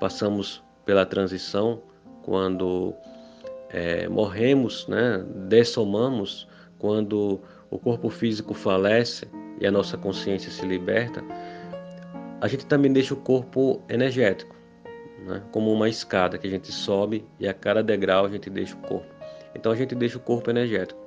passamos 0.00 0.62
pela 0.84 1.04
transição, 1.04 1.82
quando 2.22 2.94
é, 3.70 4.08
morremos, 4.08 4.86
né, 4.88 5.24
dessomamos, 5.48 6.48
quando 6.78 7.40
o 7.70 7.78
corpo 7.78 8.08
físico 8.08 8.54
falece 8.54 9.28
e 9.60 9.66
a 9.66 9.70
nossa 9.70 9.98
consciência 9.98 10.50
se 10.50 10.64
liberta, 10.64 11.22
a 12.40 12.48
gente 12.48 12.66
também 12.66 12.92
deixa 12.92 13.14
o 13.14 13.16
corpo 13.16 13.82
energético, 13.88 14.54
né, 15.26 15.42
como 15.50 15.72
uma 15.72 15.88
escada 15.88 16.38
que 16.38 16.46
a 16.46 16.50
gente 16.50 16.70
sobe 16.72 17.24
e 17.38 17.48
a 17.48 17.54
cada 17.54 17.82
degrau 17.82 18.26
a 18.26 18.28
gente 18.28 18.48
deixa 18.48 18.74
o 18.74 18.78
corpo. 18.78 19.06
Então 19.54 19.72
a 19.72 19.76
gente 19.76 19.94
deixa 19.94 20.18
o 20.18 20.20
corpo 20.20 20.50
energético. 20.50 21.00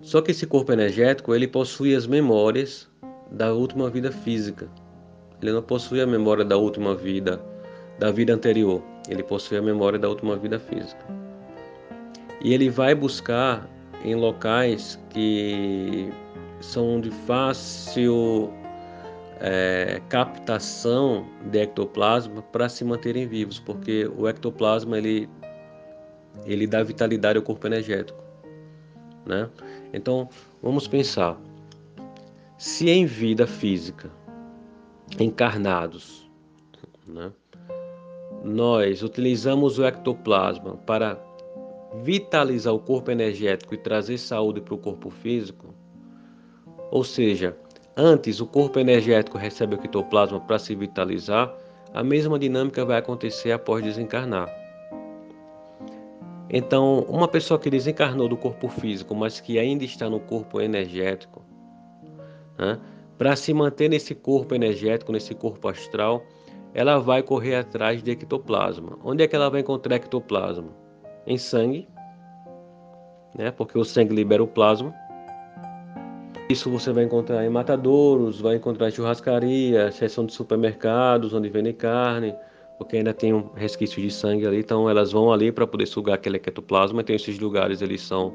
Só 0.00 0.22
que 0.22 0.30
esse 0.30 0.46
corpo 0.46 0.72
energético 0.72 1.34
ele 1.34 1.46
possui 1.46 1.94
as 1.94 2.06
memórias 2.06 2.88
da 3.30 3.52
última 3.52 3.90
vida 3.90 4.10
física. 4.10 4.68
Ele 5.42 5.52
não 5.52 5.62
possui 5.62 6.00
a 6.00 6.06
memória 6.06 6.44
da 6.44 6.56
última 6.56 6.94
vida, 6.94 7.40
da 7.98 8.10
vida 8.10 8.32
anterior. 8.32 8.82
Ele 9.08 9.22
possui 9.22 9.58
a 9.58 9.62
memória 9.62 9.98
da 9.98 10.08
última 10.08 10.36
vida 10.36 10.58
física. 10.58 11.04
E 12.40 12.54
ele 12.54 12.70
vai 12.70 12.94
buscar 12.94 13.68
em 14.04 14.14
locais 14.14 14.98
que 15.10 16.12
são 16.60 17.00
de 17.00 17.10
fácil 17.10 18.52
é, 19.40 20.00
captação 20.08 21.26
de 21.50 21.60
ectoplasma 21.60 22.42
para 22.42 22.68
se 22.68 22.84
manterem 22.84 23.26
vivos, 23.26 23.58
porque 23.58 24.10
o 24.16 24.28
ectoplasma 24.28 24.98
ele, 24.98 25.28
ele 26.44 26.66
dá 26.66 26.82
vitalidade 26.82 27.38
ao 27.38 27.44
corpo 27.44 27.66
energético. 27.66 28.22
Né? 29.24 29.48
Então, 29.92 30.28
vamos 30.62 30.88
pensar: 30.88 31.38
se 32.56 32.90
em 32.90 33.06
vida 33.06 33.46
física, 33.46 34.10
encarnados, 35.18 36.28
né, 37.06 37.32
nós 38.44 39.02
utilizamos 39.02 39.78
o 39.78 39.84
ectoplasma 39.84 40.76
para 40.78 41.18
vitalizar 42.02 42.74
o 42.74 42.78
corpo 42.78 43.10
energético 43.10 43.74
e 43.74 43.78
trazer 43.78 44.18
saúde 44.18 44.60
para 44.60 44.74
o 44.74 44.78
corpo 44.78 45.10
físico, 45.10 45.74
ou 46.90 47.04
seja, 47.04 47.56
antes 47.98 48.40
o 48.40 48.46
corpo 48.46 48.78
energético 48.78 49.36
recebe 49.36 49.74
o 49.74 49.78
ectoplasma 49.78 50.38
para 50.38 50.58
se 50.58 50.72
vitalizar, 50.74 51.52
a 51.92 52.04
mesma 52.04 52.38
dinâmica 52.38 52.84
vai 52.84 52.98
acontecer 52.98 53.50
após 53.50 53.82
desencarnar. 53.82 54.48
Então, 56.48 57.00
uma 57.08 57.26
pessoa 57.26 57.58
que 57.58 57.68
desencarnou 57.68 58.28
do 58.28 58.36
corpo 58.36 58.68
físico, 58.68 59.14
mas 59.14 59.40
que 59.40 59.58
ainda 59.58 59.84
está 59.84 60.08
no 60.08 60.20
corpo 60.20 60.60
energético, 60.60 61.42
né, 62.56 62.78
para 63.18 63.34
se 63.34 63.52
manter 63.52 63.88
nesse 63.88 64.14
corpo 64.14 64.54
energético, 64.54 65.10
nesse 65.10 65.34
corpo 65.34 65.68
astral, 65.68 66.22
ela 66.72 66.98
vai 66.98 67.22
correr 67.22 67.56
atrás 67.56 68.02
de 68.02 68.12
ectoplasma. 68.12 68.96
Onde 69.02 69.24
é 69.24 69.26
que 69.26 69.34
ela 69.34 69.50
vai 69.50 69.60
encontrar 69.60 69.96
ectoplasma? 69.96 70.70
Em 71.26 71.36
sangue, 71.36 71.88
né, 73.36 73.50
porque 73.50 73.76
o 73.76 73.84
sangue 73.84 74.14
libera 74.14 74.42
o 74.42 74.46
plasma. 74.46 74.94
Isso 76.48 76.70
você 76.70 76.92
vai 76.92 77.04
encontrar 77.04 77.44
em 77.44 77.50
matadouros, 77.50 78.40
vai 78.40 78.56
encontrar 78.56 78.90
churrascaria, 78.90 79.92
seção 79.92 80.24
de 80.24 80.32
supermercados 80.32 81.34
onde 81.34 81.50
vende 81.50 81.74
carne, 81.74 82.34
porque 82.78 82.96
ainda 82.96 83.12
tem 83.12 83.34
um 83.34 83.52
resquício 83.52 84.00
de 84.00 84.10
sangue 84.10 84.46
ali, 84.46 84.60
então 84.60 84.88
elas 84.88 85.12
vão 85.12 85.30
ali 85.30 85.52
para 85.52 85.66
poder 85.66 85.84
sugar 85.84 86.14
aquele 86.14 86.36
ectoplasma. 86.36 87.02
Então 87.02 87.14
esses 87.14 87.38
lugares 87.38 87.82
eles 87.82 88.00
são 88.00 88.32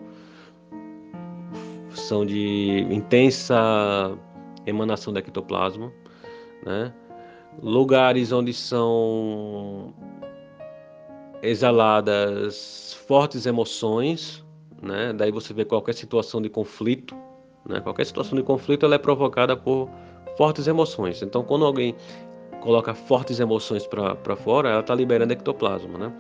são 1.96 2.26
de 2.26 2.86
intensa 2.92 4.16
emanação 4.66 5.12
de 5.12 5.20
ectoplasma, 5.20 5.92
né? 6.64 6.94
Lugares 7.62 8.32
onde 8.32 8.54
são 8.54 9.94
exaladas 11.42 12.94
fortes 13.08 13.46
emoções, 13.46 14.44
né? 14.82 15.14
Daí 15.14 15.32
você 15.32 15.54
vê 15.54 15.66
qualquer 15.66 15.94
situação 15.94 16.42
de 16.42 16.50
conflito, 16.50 17.16
né? 17.66 17.80
Qualquer 17.80 18.06
situação 18.06 18.38
de 18.38 18.44
conflito 18.44 18.86
ela 18.86 18.96
é 18.96 18.98
provocada 18.98 19.56
por 19.56 19.90
fortes 20.38 20.68
emoções. 20.68 21.22
Então, 21.22 21.44
quando 21.44 21.66
alguém 21.66 21.96
coloca 22.62 22.94
fortes 22.94 23.40
emoções 23.40 23.86
para 23.88 24.36
fora, 24.36 24.70
ela 24.70 24.80
está 24.80 24.96
liberando 24.96 25.34
ectoplasma, 25.34 25.98
né? 25.98 26.14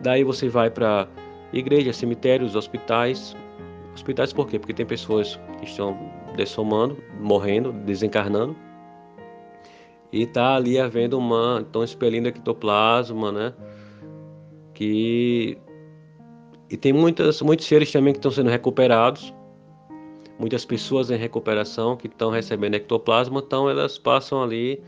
Daí 0.00 0.24
você 0.24 0.48
vai 0.48 0.70
para 0.70 1.08
igrejas, 1.52 1.96
cemitérios, 1.96 2.54
hospitais. 2.54 3.36
Hospitais 3.94 4.32
por 4.32 4.48
quê? 4.48 4.58
Porque 4.58 4.74
tem 4.74 4.86
pessoas 4.86 5.38
que 5.58 5.66
estão 5.66 5.96
dessomando, 6.36 6.96
morrendo, 7.20 7.72
desencarnando. 7.72 8.56
E 10.12 10.26
tá 10.26 10.56
ali 10.56 10.78
havendo 10.78 11.18
uma, 11.18 11.60
estão 11.60 11.84
expelindo 11.84 12.28
ectoplasma, 12.28 13.30
né? 13.30 13.52
Que 14.72 15.58
e 16.70 16.76
tem 16.76 16.92
muitas, 16.92 17.40
muitos 17.40 17.66
seres 17.66 17.90
também 17.90 18.12
que 18.12 18.18
estão 18.18 18.30
sendo 18.30 18.50
recuperados. 18.50 19.34
Muitas 20.38 20.64
pessoas 20.64 21.10
em 21.10 21.16
recuperação 21.16 21.96
que 21.96 22.06
estão 22.06 22.30
recebendo 22.30 22.74
ectoplasma, 22.74 23.42
então 23.44 23.68
elas 23.68 23.98
passam 23.98 24.42
ali 24.42 24.80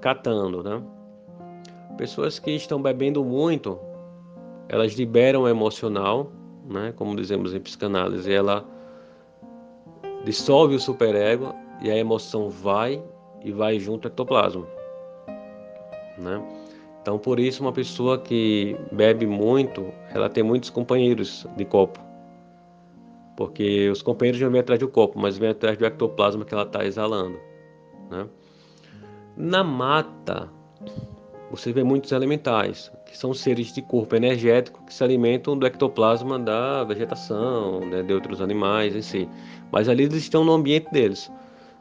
catando, 0.00 0.62
né? 0.62 0.82
Pessoas 1.96 2.38
que 2.38 2.50
estão 2.50 2.80
bebendo 2.80 3.24
muito, 3.24 3.78
elas 4.68 4.92
liberam 4.92 5.42
o 5.42 5.48
emocional, 5.48 6.30
né? 6.68 6.92
Como 6.96 7.16
dizemos 7.16 7.54
em 7.54 7.60
psicanálise, 7.60 8.30
ela 8.30 8.64
dissolve 10.24 10.74
o 10.74 10.80
superego 10.80 11.54
e 11.80 11.90
a 11.90 11.96
emoção 11.96 12.50
vai 12.50 13.02
e 13.42 13.52
vai 13.52 13.78
junto 13.78 14.06
ao 14.06 14.10
ectoplasma, 14.10 14.66
né? 16.18 16.42
Então, 17.00 17.18
por 17.18 17.40
isso, 17.40 17.62
uma 17.62 17.72
pessoa 17.72 18.18
que 18.18 18.76
bebe 18.92 19.26
muito, 19.26 19.90
ela 20.12 20.28
tem 20.28 20.42
muitos 20.42 20.68
companheiros 20.68 21.46
de 21.56 21.64
copo. 21.64 22.09
Porque 23.40 23.88
os 23.88 24.02
companheiros 24.02 24.38
não 24.38 24.50
vêm 24.50 24.60
atrás 24.60 24.78
do 24.78 24.86
copo, 24.86 25.18
mas 25.18 25.38
vêm 25.38 25.48
atrás 25.48 25.78
do 25.78 25.86
ectoplasma 25.86 26.44
que 26.44 26.52
ela 26.52 26.64
está 26.64 26.84
exalando. 26.84 27.40
Né? 28.10 28.28
Na 29.34 29.64
mata, 29.64 30.50
você 31.50 31.72
vê 31.72 31.82
muitos 31.82 32.12
elementais, 32.12 32.92
que 33.06 33.16
são 33.16 33.32
seres 33.32 33.72
de 33.72 33.80
corpo 33.80 34.14
energético 34.14 34.84
que 34.84 34.92
se 34.92 35.02
alimentam 35.02 35.56
do 35.56 35.66
ectoplasma 35.66 36.38
da 36.38 36.84
vegetação, 36.84 37.80
né, 37.80 38.02
de 38.02 38.12
outros 38.12 38.42
animais 38.42 38.94
em 38.94 39.00
si. 39.00 39.26
Mas 39.72 39.88
ali 39.88 40.02
eles 40.02 40.16
estão 40.16 40.44
no 40.44 40.52
ambiente 40.52 40.90
deles, 40.92 41.32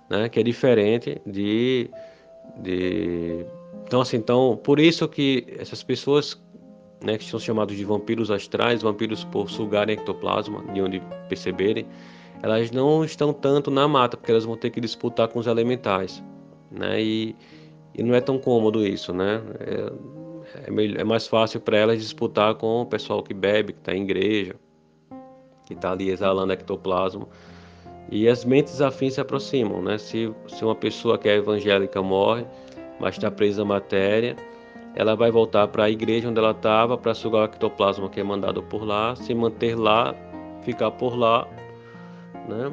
né, 0.10 0.30
que 0.30 0.40
é 0.40 0.44
diferente 0.44 1.22
de, 1.28 1.92
de... 2.56 3.46
Então, 3.86 4.00
assim, 4.00 4.16
então, 4.16 4.58
por 4.64 4.80
isso 4.80 5.06
que 5.10 5.46
essas 5.60 5.84
pessoas 5.84 6.42
né, 7.04 7.18
que 7.18 7.26
são 7.26 7.40
chamados 7.40 7.76
de 7.76 7.86
vampiros 7.86 8.30
astrais, 8.32 8.82
vampiros 8.82 9.24
por 9.24 9.50
sugarem 9.50 9.96
ectoplasma, 9.96 10.64
de 10.74 10.82
onde 10.82 11.02
perceberem, 11.28 11.86
elas 12.42 12.72
não 12.72 13.04
estão 13.04 13.34
tanto 13.34 13.70
na 13.70 13.88
mata, 13.88 14.18
porque 14.18 14.32
elas 14.32 14.46
vão 14.46 14.56
ter 14.56 14.70
que 14.70 14.80
disputar 14.80 15.28
com 15.28 15.40
os 15.40 15.48
elementais 15.48 16.24
né? 16.72 17.02
E, 17.02 17.36
e 17.96 18.04
não 18.04 18.16
é 18.16 18.22
tão 18.22 18.38
cômodo 18.38 18.86
isso, 18.86 19.14
né? 19.14 19.42
É, 19.60 20.68
é, 20.68 20.72
melhor, 20.72 21.00
é 21.00 21.04
mais 21.04 21.28
fácil 21.28 21.60
para 21.60 21.78
elas 21.78 22.00
disputar 22.00 22.56
com 22.56 22.82
o 22.82 22.86
pessoal 22.86 23.24
que 23.24 23.34
bebe, 23.34 23.74
que 23.74 23.80
está 23.80 23.94
em 23.94 24.04
igreja, 24.04 24.56
que 25.66 25.74
está 25.74 25.92
ali 25.92 26.10
exalando 26.10 26.54
ectoplasma. 26.54 27.28
E 28.12 28.28
as 28.28 28.44
mentes 28.44 28.82
afins 28.82 29.16
se 29.16 29.22
aproximam, 29.22 29.82
né? 29.82 29.98
Se, 29.98 30.32
se 30.48 30.64
uma 30.64 30.76
pessoa 30.76 31.18
que 31.18 31.30
é 31.30 31.36
evangélica 31.36 32.02
morre, 32.02 32.46
mas 33.00 33.16
está 33.16 33.30
presa 33.30 33.62
à 33.62 33.66
matéria, 33.66 34.36
ela 34.96 35.16
vai 35.16 35.32
voltar 35.32 35.68
para 35.68 35.86
a 35.86 35.90
igreja 35.90 36.30
onde 36.30 36.40
ela 36.40 36.52
estava 36.52 36.98
para 36.98 37.14
sugar 37.14 37.42
o 37.42 37.46
ectoplasma 37.46 38.10
que 38.10 38.20
é 38.20 38.24
mandado 38.24 38.62
por 38.64 38.84
lá, 38.84 39.16
se 39.16 39.34
manter 39.34 39.76
lá, 39.76 40.16
ficar 40.62 40.92
por 40.92 41.16
lá, 41.16 41.48
né? 42.48 42.72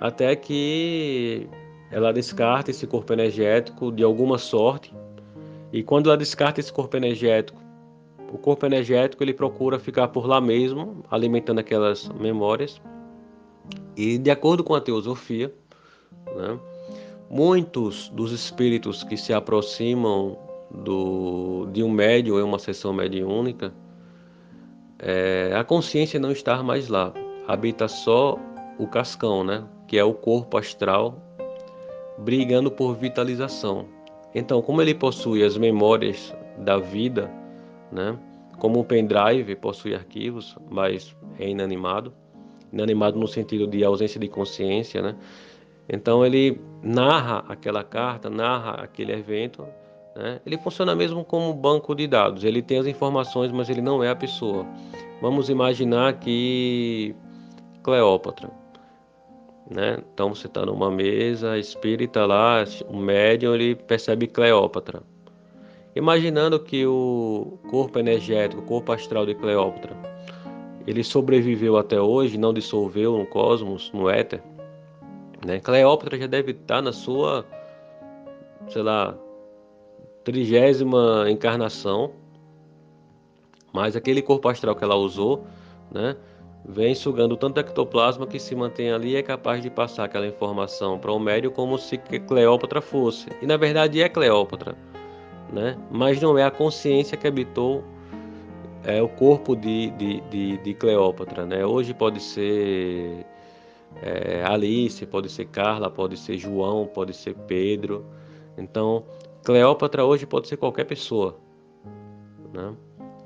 Até 0.00 0.34
que 0.36 1.48
ela 1.90 2.12
descarta 2.12 2.70
esse 2.70 2.86
corpo 2.86 3.12
energético 3.12 3.90
de 3.90 4.04
alguma 4.04 4.38
sorte. 4.38 4.94
E 5.72 5.82
quando 5.82 6.08
ela 6.08 6.16
descarta 6.16 6.60
esse 6.60 6.72
corpo 6.72 6.96
energético, 6.96 7.60
o 8.32 8.38
corpo 8.38 8.66
energético 8.66 9.22
ele 9.22 9.32
procura 9.32 9.78
ficar 9.78 10.08
por 10.08 10.26
lá 10.26 10.40
mesmo, 10.40 11.02
alimentando 11.10 11.60
aquelas 11.60 12.08
memórias. 12.10 12.80
E 13.96 14.18
de 14.18 14.30
acordo 14.30 14.62
com 14.62 14.74
a 14.74 14.80
teosofia, 14.80 15.52
né, 16.36 16.58
muitos 17.30 18.08
dos 18.10 18.32
espíritos 18.32 19.02
que 19.02 19.16
se 19.16 19.32
aproximam 19.32 20.38
do, 20.70 21.66
de 21.72 21.82
um 21.82 21.90
médium 21.90 22.38
em 22.38 22.42
uma 22.42 22.58
sessão 22.58 22.92
mediúnica, 22.92 23.72
é, 24.98 25.52
a 25.54 25.64
consciência 25.64 26.18
não 26.18 26.32
está 26.32 26.62
mais 26.62 26.88
lá, 26.88 27.12
habita 27.46 27.88
só 27.88 28.38
o 28.78 28.86
cascão, 28.86 29.44
né, 29.44 29.64
que 29.86 29.98
é 29.98 30.04
o 30.04 30.12
corpo 30.12 30.56
astral 30.56 31.22
brigando 32.18 32.70
por 32.70 32.94
vitalização. 32.94 33.86
Então, 34.34 34.60
como 34.60 34.82
ele 34.82 34.94
possui 34.94 35.44
as 35.44 35.56
memórias 35.56 36.34
da 36.58 36.78
vida, 36.78 37.30
né? 37.90 38.18
Como 38.58 38.80
um 38.80 38.84
pendrive 38.84 39.54
possui 39.56 39.94
arquivos, 39.94 40.56
mas 40.68 41.16
é 41.38 41.48
inanimado, 41.48 42.12
inanimado 42.72 43.18
no 43.18 43.28
sentido 43.28 43.66
de 43.66 43.84
ausência 43.84 44.18
de 44.18 44.28
consciência, 44.28 45.00
né? 45.00 45.16
Então 45.88 46.26
ele 46.26 46.60
narra 46.82 47.44
aquela 47.48 47.82
carta, 47.82 48.28
narra 48.28 48.82
aquele 48.82 49.12
evento, 49.12 49.66
né? 50.18 50.40
Ele 50.44 50.58
funciona 50.58 50.96
mesmo 50.96 51.24
como 51.24 51.50
um 51.50 51.54
banco 51.54 51.94
de 51.94 52.08
dados. 52.08 52.42
Ele 52.42 52.60
tem 52.60 52.78
as 52.78 52.86
informações, 52.86 53.52
mas 53.52 53.70
ele 53.70 53.80
não 53.80 54.02
é 54.02 54.10
a 54.10 54.16
pessoa. 54.16 54.66
Vamos 55.22 55.48
imaginar 55.48 56.14
que 56.14 57.14
Cleópatra, 57.84 58.50
né? 59.70 59.98
Então 60.12 60.34
você 60.34 60.48
está 60.48 60.66
numa 60.66 60.90
mesa 60.90 61.56
espírita 61.56 62.26
lá, 62.26 62.64
o 62.88 62.96
médium 62.96 63.54
ele 63.54 63.76
percebe 63.76 64.26
Cleópatra. 64.26 65.02
Imaginando 65.94 66.58
que 66.58 66.84
o 66.84 67.58
corpo 67.70 67.98
energético, 67.98 68.60
o 68.62 68.64
corpo 68.64 68.92
astral 68.92 69.24
de 69.24 69.34
Cleópatra, 69.36 69.96
ele 70.84 71.04
sobreviveu 71.04 71.76
até 71.76 72.00
hoje, 72.00 72.36
não 72.36 72.52
dissolveu 72.52 73.16
no 73.16 73.26
cosmos, 73.26 73.92
no 73.92 74.10
éter. 74.10 74.42
Né? 75.46 75.60
Cleópatra 75.60 76.18
já 76.18 76.26
deve 76.26 76.52
estar 76.52 76.82
na 76.82 76.92
sua, 76.92 77.44
sei 78.68 78.82
lá, 78.82 79.16
trigésima 80.28 81.24
encarnação, 81.30 82.12
mas 83.72 83.96
aquele 83.96 84.20
corpo 84.20 84.46
astral 84.46 84.76
que 84.76 84.84
ela 84.84 84.94
usou, 84.94 85.46
né, 85.90 86.16
vem 86.66 86.94
sugando 86.94 87.34
tanto 87.34 87.58
ectoplasma 87.60 88.26
que 88.26 88.38
se 88.38 88.54
mantém 88.54 88.92
ali 88.92 89.12
e 89.12 89.16
é 89.16 89.22
capaz 89.22 89.62
de 89.62 89.70
passar 89.70 90.04
aquela 90.04 90.26
informação 90.26 90.98
para 90.98 91.10
o 91.10 91.18
médio 91.18 91.50
como 91.50 91.78
se 91.78 91.96
Cleópatra 91.96 92.82
fosse. 92.82 93.26
E 93.40 93.46
na 93.46 93.56
verdade 93.56 94.02
é 94.02 94.08
Cleópatra, 94.10 94.76
né? 95.50 95.78
mas 95.90 96.20
não 96.20 96.36
é 96.36 96.44
a 96.44 96.50
consciência 96.50 97.16
que 97.16 97.26
habitou 97.26 97.82
é, 98.84 99.00
o 99.00 99.08
corpo 99.08 99.56
de, 99.56 99.88
de, 99.92 100.20
de, 100.28 100.58
de 100.58 100.74
Cleópatra. 100.74 101.46
Né? 101.46 101.64
Hoje 101.64 101.94
pode 101.94 102.20
ser 102.20 103.24
é, 104.02 104.44
Alice, 104.44 105.06
pode 105.06 105.30
ser 105.30 105.46
Carla, 105.46 105.90
pode 105.90 106.18
ser 106.18 106.36
João, 106.36 106.86
pode 106.86 107.14
ser 107.14 107.34
Pedro. 107.34 108.04
Então, 108.58 109.04
Cleópatra 109.48 110.04
hoje 110.04 110.26
pode 110.26 110.46
ser 110.46 110.56
qualquer 110.58 110.84
pessoa. 110.84 111.36
Né? 112.52 112.76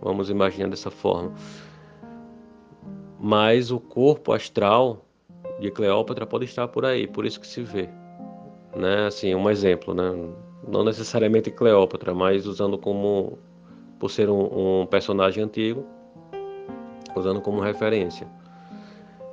Vamos 0.00 0.30
imaginar 0.30 0.68
dessa 0.68 0.90
forma 0.90 1.34
mas 3.22 3.70
o 3.70 3.78
corpo 3.78 4.32
astral 4.32 5.06
de 5.60 5.70
Cleópatra 5.70 6.26
pode 6.26 6.44
estar 6.44 6.66
por 6.66 6.84
aí, 6.84 7.06
por 7.06 7.24
isso 7.24 7.40
que 7.40 7.46
se 7.46 7.62
vê, 7.62 7.88
né? 8.74 9.06
Assim, 9.06 9.32
um 9.32 9.48
exemplo, 9.48 9.94
né? 9.94 10.12
Não 10.66 10.82
necessariamente 10.82 11.48
Cleópatra, 11.48 12.12
mas 12.12 12.48
usando 12.48 12.76
como 12.76 13.38
por 14.00 14.10
ser 14.10 14.28
um, 14.28 14.80
um 14.80 14.86
personagem 14.86 15.44
antigo, 15.44 15.86
usando 17.14 17.40
como 17.40 17.60
referência. 17.60 18.26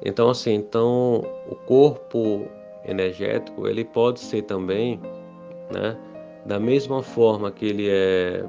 Então, 0.06 0.30
assim, 0.30 0.54
então 0.54 1.24
o 1.50 1.56
corpo 1.56 2.48
energético 2.86 3.68
ele 3.68 3.84
pode 3.84 4.20
ser 4.20 4.44
também, 4.44 5.02
né? 5.72 5.98
Da 6.50 6.60
mesma 6.60 7.02
forma 7.02 7.50
que 7.50 7.66
ele 7.66 7.88
é 7.88 8.44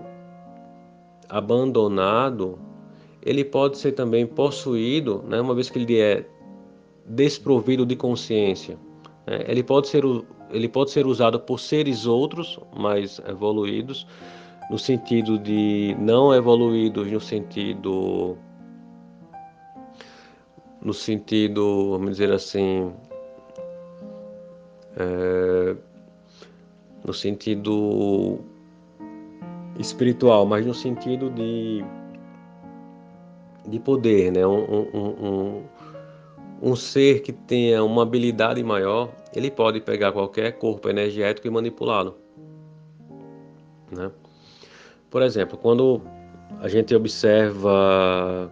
abandonado 1.28 2.58
ele 3.22 3.44
pode 3.44 3.76
ser 3.78 3.92
também 3.92 4.26
possuído, 4.26 5.22
né, 5.28 5.40
uma 5.40 5.54
vez 5.54 5.68
que 5.68 5.78
ele 5.78 6.00
é 6.00 6.24
desprovido 7.06 7.84
de 7.84 7.94
consciência. 7.94 8.78
Né, 9.26 9.44
ele, 9.46 9.62
pode 9.62 9.88
ser, 9.88 10.02
ele 10.50 10.68
pode 10.68 10.90
ser 10.90 11.06
usado 11.06 11.38
por 11.38 11.60
seres 11.60 12.06
outros, 12.06 12.58
mais 12.74 13.20
evoluídos, 13.28 14.06
no 14.70 14.78
sentido 14.78 15.38
de 15.38 15.94
não 15.98 16.34
evoluídos, 16.34 17.10
no 17.10 17.20
sentido 17.20 18.38
no 20.80 20.94
sentido, 20.94 21.90
vamos 21.90 22.12
dizer 22.12 22.32
assim, 22.32 22.90
é, 24.96 25.76
no 27.10 27.14
sentido 27.14 28.38
espiritual, 29.80 30.46
mas 30.46 30.64
no 30.64 30.72
sentido 30.72 31.28
de 31.28 31.84
de 33.66 33.78
poder, 33.78 34.32
né? 34.32 34.46
Um, 34.46 34.64
um, 34.64 34.98
um, 35.02 35.62
um, 36.62 36.76
ser 36.76 37.20
que 37.22 37.32
tenha 37.32 37.84
uma 37.84 38.02
habilidade 38.02 38.62
maior, 38.62 39.10
ele 39.34 39.50
pode 39.50 39.80
pegar 39.80 40.12
qualquer 40.12 40.52
corpo 40.52 40.88
energético 40.88 41.46
e 41.46 41.50
manipulá-lo. 41.50 42.16
Né? 43.92 44.10
Por 45.10 45.22
exemplo, 45.22 45.58
quando 45.58 46.00
a 46.60 46.68
gente 46.68 46.94
observa. 46.94 48.50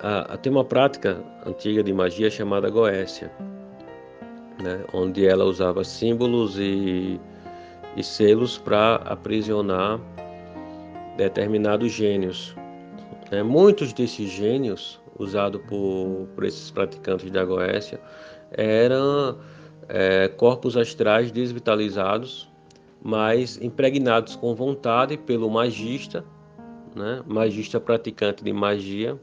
A, 0.00 0.34
a, 0.34 0.36
tem 0.36 0.50
uma 0.50 0.64
prática 0.64 1.22
antiga 1.46 1.82
de 1.82 1.92
magia 1.92 2.30
chamada 2.30 2.68
Goécia, 2.68 3.30
né? 4.62 4.84
onde 4.92 5.26
ela 5.26 5.44
usava 5.44 5.84
símbolos 5.84 6.58
e, 6.58 7.20
e 7.96 8.02
selos 8.02 8.58
para 8.58 8.96
aprisionar 8.96 10.00
determinados 11.16 11.92
gênios. 11.92 12.54
É, 13.30 13.42
muitos 13.42 13.92
desses 13.92 14.30
gênios 14.30 15.00
usados 15.18 15.60
por, 15.68 16.28
por 16.34 16.44
esses 16.44 16.70
praticantes 16.70 17.30
da 17.30 17.44
Goécia 17.44 18.00
eram 18.50 19.38
é, 19.88 20.28
corpos 20.28 20.76
astrais 20.76 21.30
desvitalizados, 21.30 22.48
mas 23.02 23.60
impregnados 23.60 24.36
com 24.36 24.54
vontade 24.54 25.16
pelo 25.16 25.50
magista, 25.50 26.24
né, 26.94 27.22
magista 27.26 27.80
praticante 27.80 28.42
de 28.42 28.52
magia, 28.52 29.18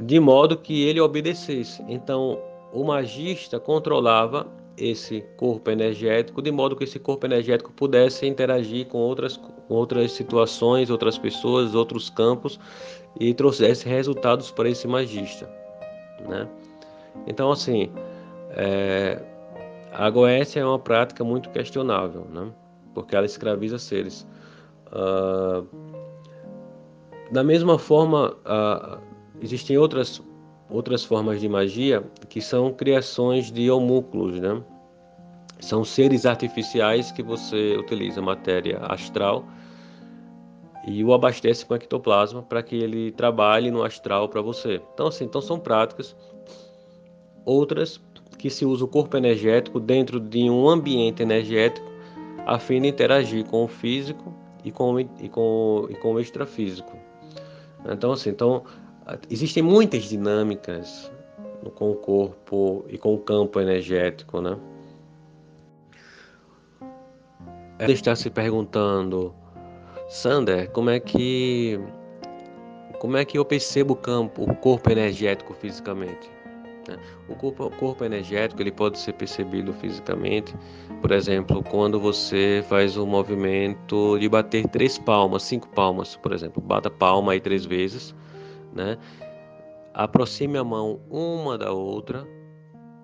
de 0.00 0.20
modo 0.20 0.56
que 0.56 0.84
ele 0.84 1.00
obedecesse. 1.00 1.84
Então, 1.88 2.38
o 2.72 2.84
magista 2.84 3.58
controlava 3.58 4.46
esse 4.76 5.22
corpo 5.36 5.70
energético, 5.70 6.40
de 6.40 6.52
modo 6.52 6.76
que 6.76 6.84
esse 6.84 6.98
corpo 6.98 7.26
energético 7.26 7.72
pudesse 7.72 8.26
interagir 8.26 8.86
com 8.86 8.98
outras, 8.98 9.40
outras 9.68 10.12
situações, 10.12 10.88
outras 10.88 11.18
pessoas, 11.18 11.74
outros 11.74 12.08
campos 12.08 12.60
e 13.18 13.34
trouxesse 13.34 13.88
resultados 13.88 14.50
para 14.50 14.68
esse 14.68 14.86
magista. 14.86 15.50
Né? 16.28 16.48
Então, 17.26 17.50
assim, 17.50 17.90
é, 18.50 19.20
a 19.92 20.08
goécia 20.10 20.60
é 20.60 20.64
uma 20.64 20.78
prática 20.78 21.24
muito 21.24 21.50
questionável, 21.50 22.26
né? 22.30 22.52
porque 22.94 23.16
ela 23.16 23.26
escraviza 23.26 23.78
seres. 23.78 24.26
Uh, 24.86 25.66
da 27.30 27.44
mesma 27.44 27.78
forma, 27.78 28.36
uh, 28.46 28.98
existem 29.42 29.76
outras 29.76 30.22
outras 30.70 31.04
formas 31.04 31.40
de 31.40 31.48
magia 31.48 32.02
que 32.28 32.40
são 32.40 32.72
criações 32.72 33.50
de 33.50 33.70
homúnculos, 33.70 34.38
né? 34.38 34.62
São 35.60 35.84
seres 35.84 36.24
artificiais 36.24 37.10
que 37.10 37.22
você 37.22 37.76
utiliza 37.76 38.22
matéria 38.22 38.78
astral 38.82 39.44
e 40.86 41.02
o 41.02 41.12
abastece 41.12 41.66
com 41.66 41.74
ectoplasma 41.74 42.42
para 42.42 42.62
que 42.62 42.76
ele 42.76 43.10
trabalhe 43.12 43.70
no 43.70 43.82
astral 43.82 44.28
para 44.28 44.40
você. 44.40 44.80
Então, 44.94 45.08
assim, 45.08 45.24
então 45.24 45.40
são 45.40 45.58
práticas. 45.58 46.16
Outras 47.44 48.00
que 48.38 48.48
se 48.48 48.64
usa 48.64 48.84
o 48.84 48.88
corpo 48.88 49.16
energético 49.16 49.80
dentro 49.80 50.20
de 50.20 50.48
um 50.48 50.68
ambiente 50.68 51.22
energético 51.22 51.86
a 52.46 52.58
fim 52.58 52.80
de 52.80 52.88
interagir 52.88 53.44
com 53.44 53.64
o 53.64 53.68
físico 53.68 54.32
e 54.64 54.70
com, 54.70 54.98
e 55.00 55.28
com, 55.28 55.86
e 55.90 55.94
com 55.94 56.14
o 56.14 56.20
extrafísico. 56.20 56.96
Então, 57.84 58.12
assim, 58.12 58.30
então, 58.30 58.64
existem 59.30 59.62
muitas 59.62 60.04
dinâmicas 60.04 61.10
com 61.74 61.90
o 61.90 61.94
corpo 61.94 62.84
e 62.88 62.98
com 62.98 63.14
o 63.14 63.18
campo 63.18 63.60
energético, 63.60 64.40
né? 64.40 64.56
Você 67.78 67.92
está 67.92 68.16
se 68.16 68.28
perguntando, 68.28 69.32
Sander, 70.08 70.70
como 70.70 70.90
é 70.90 70.98
que 70.98 71.78
como 72.98 73.16
é 73.16 73.24
que 73.24 73.38
eu 73.38 73.44
percebo 73.44 73.94
o 73.94 73.96
campo, 73.96 74.42
o 74.42 74.54
corpo 74.56 74.90
energético 74.90 75.54
fisicamente? 75.54 76.28
Né? 76.88 76.98
O 77.28 77.36
corpo, 77.36 77.66
o 77.66 77.70
corpo 77.70 78.04
energético 78.04 78.60
ele 78.60 78.72
pode 78.72 78.98
ser 78.98 79.12
percebido 79.12 79.72
fisicamente, 79.74 80.52
por 81.00 81.12
exemplo, 81.12 81.62
quando 81.62 82.00
você 82.00 82.64
faz 82.68 82.96
o 82.96 83.06
movimento 83.06 84.18
de 84.18 84.28
bater 84.28 84.66
três 84.66 84.98
palmas, 84.98 85.44
cinco 85.44 85.68
palmas, 85.68 86.16
por 86.16 86.32
exemplo, 86.32 86.60
bata 86.60 86.90
palma 86.90 87.32
aí 87.32 87.40
três 87.40 87.64
vezes 87.64 88.12
né? 88.72 88.98
Aproxime 89.94 90.58
a 90.58 90.64
mão 90.64 91.00
uma 91.10 91.58
da 91.58 91.72
outra 91.72 92.26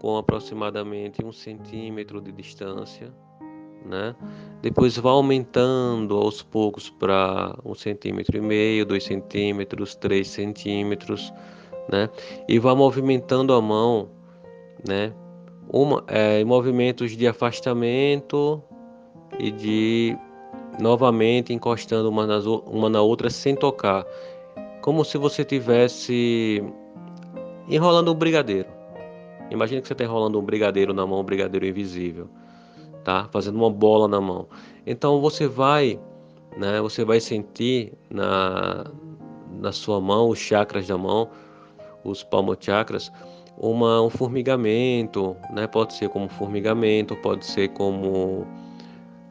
com 0.00 0.16
aproximadamente 0.16 1.24
um 1.24 1.32
centímetro 1.32 2.20
de 2.20 2.30
distância, 2.30 3.12
né? 3.84 4.14
Depois 4.62 4.96
vá 4.96 5.10
aumentando 5.10 6.16
aos 6.16 6.42
poucos 6.42 6.90
para 6.90 7.56
um 7.64 7.74
centímetro 7.74 8.36
e 8.36 8.40
meio, 8.40 8.86
dois 8.86 9.04
centímetros, 9.04 9.94
três 9.94 10.28
centímetros, 10.28 11.32
né? 11.90 12.08
E 12.48 12.58
vá 12.58 12.74
movimentando 12.74 13.52
a 13.52 13.60
mão, 13.60 14.08
né? 14.86 15.12
Uma, 15.72 16.04
é, 16.06 16.40
em 16.40 16.44
movimentos 16.44 17.16
de 17.16 17.26
afastamento 17.26 18.62
e 19.38 19.50
de 19.50 20.16
novamente 20.78 21.52
encostando 21.52 22.08
uma, 22.08 22.26
nas, 22.26 22.44
uma 22.46 22.88
na 22.88 23.00
outra 23.00 23.30
sem 23.30 23.54
tocar, 23.54 24.04
como 24.84 25.02
se 25.02 25.16
você 25.16 25.42
tivesse 25.46 26.62
enrolando 27.66 28.12
um 28.12 28.14
brigadeiro. 28.14 28.68
Imagina 29.50 29.80
que 29.80 29.86
você 29.88 29.94
está 29.94 30.04
enrolando 30.04 30.38
um 30.38 30.44
brigadeiro 30.44 30.92
na 30.92 31.06
mão, 31.06 31.20
um 31.20 31.24
brigadeiro 31.24 31.64
invisível, 31.64 32.28
tá? 33.02 33.26
Fazendo 33.32 33.56
uma 33.56 33.70
bola 33.70 34.06
na 34.06 34.20
mão. 34.20 34.46
Então 34.86 35.22
você 35.22 35.48
vai, 35.48 35.98
né? 36.58 36.82
Você 36.82 37.02
vai 37.02 37.18
sentir 37.18 37.94
na, 38.10 38.84
na 39.58 39.72
sua 39.72 40.02
mão, 40.02 40.28
os 40.28 40.38
chakras 40.38 40.86
da 40.86 40.98
mão, 40.98 41.30
os 42.04 42.22
palmochakras, 42.22 43.10
uma, 43.56 44.02
um 44.02 44.10
formigamento, 44.10 45.34
né? 45.50 45.66
Pode 45.66 45.94
ser 45.94 46.10
como 46.10 46.28
formigamento, 46.28 47.16
pode 47.16 47.46
ser 47.46 47.68
como 47.68 48.46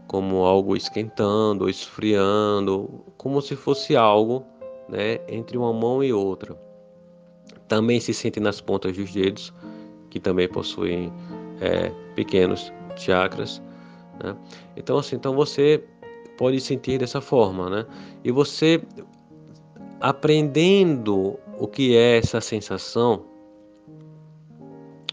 como 0.07 0.45
algo 0.45 0.75
esquentando, 0.75 1.67
esfriando, 1.67 3.03
como 3.17 3.41
se 3.41 3.55
fosse 3.55 3.95
algo, 3.95 4.45
né, 4.89 5.19
entre 5.27 5.57
uma 5.57 5.73
mão 5.73 6.03
e 6.03 6.11
outra. 6.11 6.57
Também 7.67 7.99
se 7.99 8.13
sente 8.13 8.39
nas 8.39 8.61
pontas 8.61 8.95
dos 8.95 9.11
dedos, 9.11 9.53
que 10.09 10.19
também 10.19 10.47
possuem 10.47 11.11
é, 11.61 11.91
pequenos 12.15 12.71
chakras. 12.95 13.61
Né? 14.23 14.35
Então, 14.75 14.97
assim, 14.97 15.15
então 15.15 15.33
você 15.33 15.83
pode 16.37 16.59
sentir 16.59 16.99
dessa 16.99 17.21
forma, 17.21 17.69
né? 17.69 17.85
E 18.23 18.31
você 18.31 18.81
aprendendo 19.99 21.39
o 21.57 21.67
que 21.67 21.95
é 21.95 22.17
essa 22.17 22.41
sensação, 22.41 23.25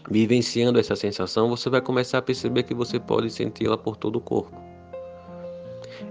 vivenciando 0.09 0.79
essa 0.79 0.95
sensação, 0.95 1.49
você 1.49 1.69
vai 1.69 1.81
começar 1.81 2.17
a 2.17 2.21
perceber 2.21 2.63
que 2.63 2.73
você 2.73 2.99
pode 2.99 3.29
senti-la 3.29 3.77
por 3.77 3.95
todo 3.95 4.17
o 4.17 4.21
corpo. 4.21 4.70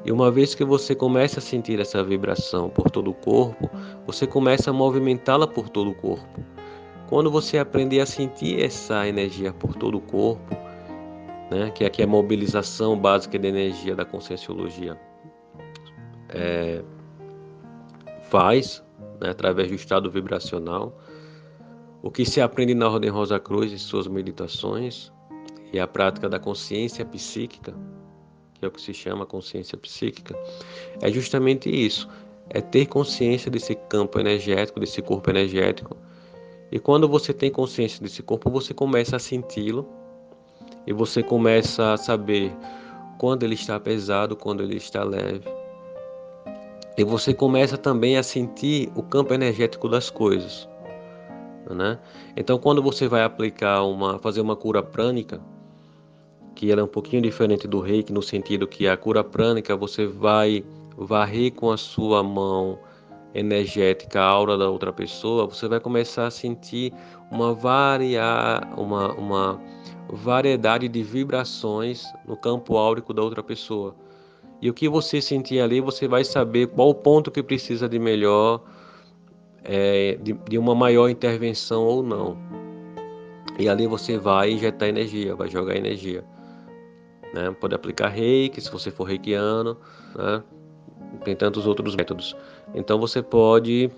E 0.04 0.12
uma 0.12 0.30
vez 0.30 0.54
que 0.54 0.64
você 0.64 0.94
começa 0.94 1.38
a 1.38 1.42
sentir 1.42 1.78
essa 1.80 2.02
vibração 2.02 2.70
por 2.70 2.90
todo 2.90 3.10
o 3.10 3.14
corpo, 3.14 3.70
você 4.06 4.26
começa 4.26 4.70
a 4.70 4.72
movimentá-la 4.72 5.46
por 5.46 5.68
todo 5.68 5.90
o 5.90 5.94
corpo. 5.94 6.40
Quando 7.08 7.30
você 7.30 7.58
aprender 7.58 8.00
a 8.00 8.06
sentir 8.06 8.62
essa 8.62 9.06
energia 9.06 9.52
por 9.52 9.74
todo 9.74 9.98
o 9.98 10.00
corpo, 10.00 10.56
né, 11.50 11.70
que 11.70 11.84
aqui 11.84 12.02
é 12.02 12.04
a 12.04 12.08
mobilização 12.08 12.98
básica 12.98 13.38
de 13.38 13.48
energia 13.48 13.94
da 13.96 14.04
conscienciologia, 14.04 14.98
é, 16.28 16.82
faz, 18.22 18.84
né, 19.20 19.30
através 19.30 19.68
do 19.68 19.74
estado 19.74 20.10
vibracional, 20.10 20.96
o 22.02 22.10
que 22.10 22.24
se 22.24 22.40
aprende 22.40 22.74
na 22.74 22.88
Ordem 22.88 23.10
Rosa 23.10 23.38
Cruz 23.38 23.72
em 23.72 23.76
suas 23.76 24.06
meditações 24.06 25.12
e 25.72 25.78
a 25.78 25.86
prática 25.86 26.28
da 26.28 26.38
consciência 26.38 27.04
psíquica, 27.04 27.74
que 28.60 28.66
é 28.66 28.68
o 28.68 28.70
que 28.70 28.80
se 28.80 28.92
chama 28.92 29.24
consciência 29.24 29.76
psíquica, 29.76 30.38
é 31.00 31.10
justamente 31.10 31.68
isso: 31.68 32.08
é 32.50 32.60
ter 32.60 32.86
consciência 32.86 33.50
desse 33.50 33.74
campo 33.74 34.20
energético, 34.20 34.78
desse 34.78 35.00
corpo 35.02 35.30
energético. 35.30 35.96
E 36.70 36.78
quando 36.78 37.08
você 37.08 37.32
tem 37.32 37.50
consciência 37.50 38.00
desse 38.00 38.22
corpo, 38.22 38.50
você 38.50 38.72
começa 38.72 39.16
a 39.16 39.18
senti-lo 39.18 39.88
e 40.86 40.92
você 40.92 41.22
começa 41.22 41.94
a 41.94 41.96
saber 41.96 42.52
quando 43.18 43.42
ele 43.42 43.54
está 43.54 43.80
pesado, 43.80 44.36
quando 44.36 44.62
ele 44.62 44.76
está 44.76 45.02
leve. 45.02 45.48
E 46.96 47.02
você 47.02 47.34
começa 47.34 47.76
também 47.76 48.16
a 48.18 48.22
sentir 48.22 48.92
o 48.94 49.02
campo 49.02 49.32
energético 49.32 49.88
das 49.88 50.10
coisas 50.10 50.68
né? 51.74 51.98
Então, 52.36 52.58
quando 52.58 52.82
você 52.82 53.08
vai 53.08 53.22
aplicar 53.22 53.82
uma, 53.82 54.18
fazer 54.18 54.40
uma 54.40 54.56
cura 54.56 54.82
prânica, 54.82 55.40
que 56.54 56.70
ela 56.70 56.80
é 56.80 56.84
um 56.84 56.88
pouquinho 56.88 57.22
diferente 57.22 57.66
do 57.66 57.80
reiki 57.80 58.12
no 58.12 58.22
sentido 58.22 58.66
que 58.66 58.86
a 58.86 58.96
cura 58.96 59.24
prânica 59.24 59.76
você 59.76 60.06
vai 60.06 60.64
varrer 60.96 61.52
com 61.52 61.70
a 61.70 61.76
sua 61.76 62.22
mão 62.22 62.78
energética 63.34 64.20
a 64.20 64.24
aura 64.24 64.58
da 64.58 64.68
outra 64.68 64.92
pessoa, 64.92 65.46
você 65.46 65.68
vai 65.68 65.80
começar 65.80 66.26
a 66.26 66.30
sentir 66.30 66.92
uma, 67.30 67.54
varia, 67.54 68.60
uma, 68.76 69.12
uma 69.14 69.60
variedade 70.08 70.88
de 70.88 71.02
vibrações 71.02 72.04
no 72.26 72.36
campo 72.36 72.76
áurico 72.76 73.14
da 73.14 73.22
outra 73.22 73.42
pessoa. 73.42 73.94
E 74.60 74.68
o 74.68 74.74
que 74.74 74.88
você 74.88 75.22
sentir 75.22 75.60
ali, 75.60 75.80
você 75.80 76.06
vai 76.06 76.24
saber 76.24 76.66
qual 76.68 76.90
o 76.90 76.94
ponto 76.94 77.30
que 77.30 77.42
precisa 77.42 77.88
de 77.88 77.98
melhor, 77.98 78.62
é, 79.64 80.18
de, 80.20 80.32
de 80.32 80.58
uma 80.58 80.74
maior 80.74 81.08
intervenção 81.08 81.84
ou 81.84 82.02
não. 82.02 82.36
E 83.58 83.68
ali 83.68 83.86
você 83.86 84.18
vai 84.18 84.50
injetar 84.52 84.88
energia, 84.88 85.34
vai 85.34 85.48
jogar 85.48 85.76
energia. 85.76 86.24
Né? 87.32 87.50
Pode 87.60 87.74
aplicar 87.74 88.08
reiki, 88.08 88.60
se 88.60 88.70
você 88.70 88.90
for 88.90 89.04
reikiano, 89.04 89.76
né? 90.14 90.42
tem 91.24 91.34
tantos 91.36 91.66
outros 91.66 91.94
métodos. 91.94 92.36
Então 92.74 92.98
você 92.98 93.22
pode 93.22 93.90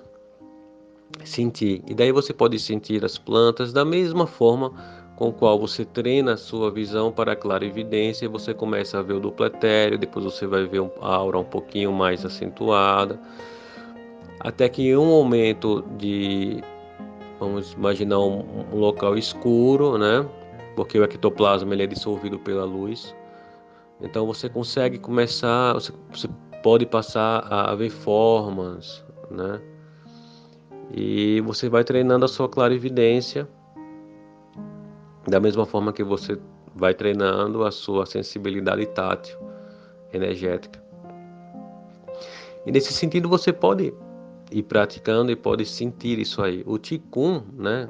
sentir, 1.24 1.82
e 1.86 1.94
daí 1.94 2.10
você 2.10 2.32
pode 2.32 2.58
sentir 2.58 3.04
as 3.04 3.18
plantas 3.18 3.72
da 3.72 3.84
mesma 3.84 4.26
forma 4.26 4.72
com 5.16 5.30
qual 5.32 5.58
você 5.58 5.84
treina 5.84 6.32
a 6.32 6.36
sua 6.36 6.70
visão 6.70 7.12
para 7.12 7.32
a 7.32 7.36
clara 7.36 7.64
evidência, 7.64 8.28
você 8.28 8.52
começa 8.54 8.98
a 8.98 9.02
ver 9.02 9.14
o 9.14 9.20
duplo 9.20 9.46
etéreo, 9.46 9.98
depois 9.98 10.24
você 10.24 10.46
vai 10.46 10.64
ver 10.64 10.82
a 11.00 11.14
aura 11.14 11.38
um 11.38 11.44
pouquinho 11.44 11.92
mais 11.92 12.24
acentuada, 12.24 13.20
até 14.40 14.68
que 14.68 14.88
em 14.88 14.96
um 14.96 15.06
momento 15.06 15.84
de, 15.96 16.62
vamos 17.38 17.72
imaginar 17.74 18.18
um, 18.18 18.44
um 18.72 18.78
local 18.78 19.16
escuro, 19.16 19.96
né? 19.98 20.26
Porque 20.74 20.98
o 20.98 21.04
ectoplasma 21.04 21.72
ele 21.74 21.84
é 21.84 21.86
dissolvido 21.86 22.38
pela 22.38 22.64
luz. 22.64 23.14
Então 24.02 24.26
você 24.26 24.48
consegue 24.48 24.98
começar, 24.98 25.74
você, 25.74 25.92
pode 26.62 26.84
passar 26.86 27.40
a 27.50 27.74
ver 27.74 27.90
formas, 27.90 29.04
né? 29.30 29.60
E 30.92 31.40
você 31.42 31.68
vai 31.68 31.84
treinando 31.84 32.24
a 32.24 32.28
sua 32.28 32.48
clarividência 32.48 33.48
da 35.26 35.40
mesma 35.40 35.64
forma 35.64 35.92
que 35.92 36.02
você 36.02 36.38
vai 36.74 36.94
treinando 36.94 37.64
a 37.64 37.70
sua 37.70 38.04
sensibilidade 38.06 38.86
tátil, 38.86 39.38
energética. 40.12 40.82
E 42.66 42.72
nesse 42.72 42.92
sentido 42.92 43.28
você 43.28 43.52
pode 43.52 43.94
ir 44.50 44.62
praticando 44.64 45.30
e 45.30 45.36
pode 45.36 45.64
sentir 45.64 46.18
isso 46.18 46.42
aí. 46.42 46.62
O 46.66 46.78
Ticum, 46.78 47.42
né, 47.54 47.88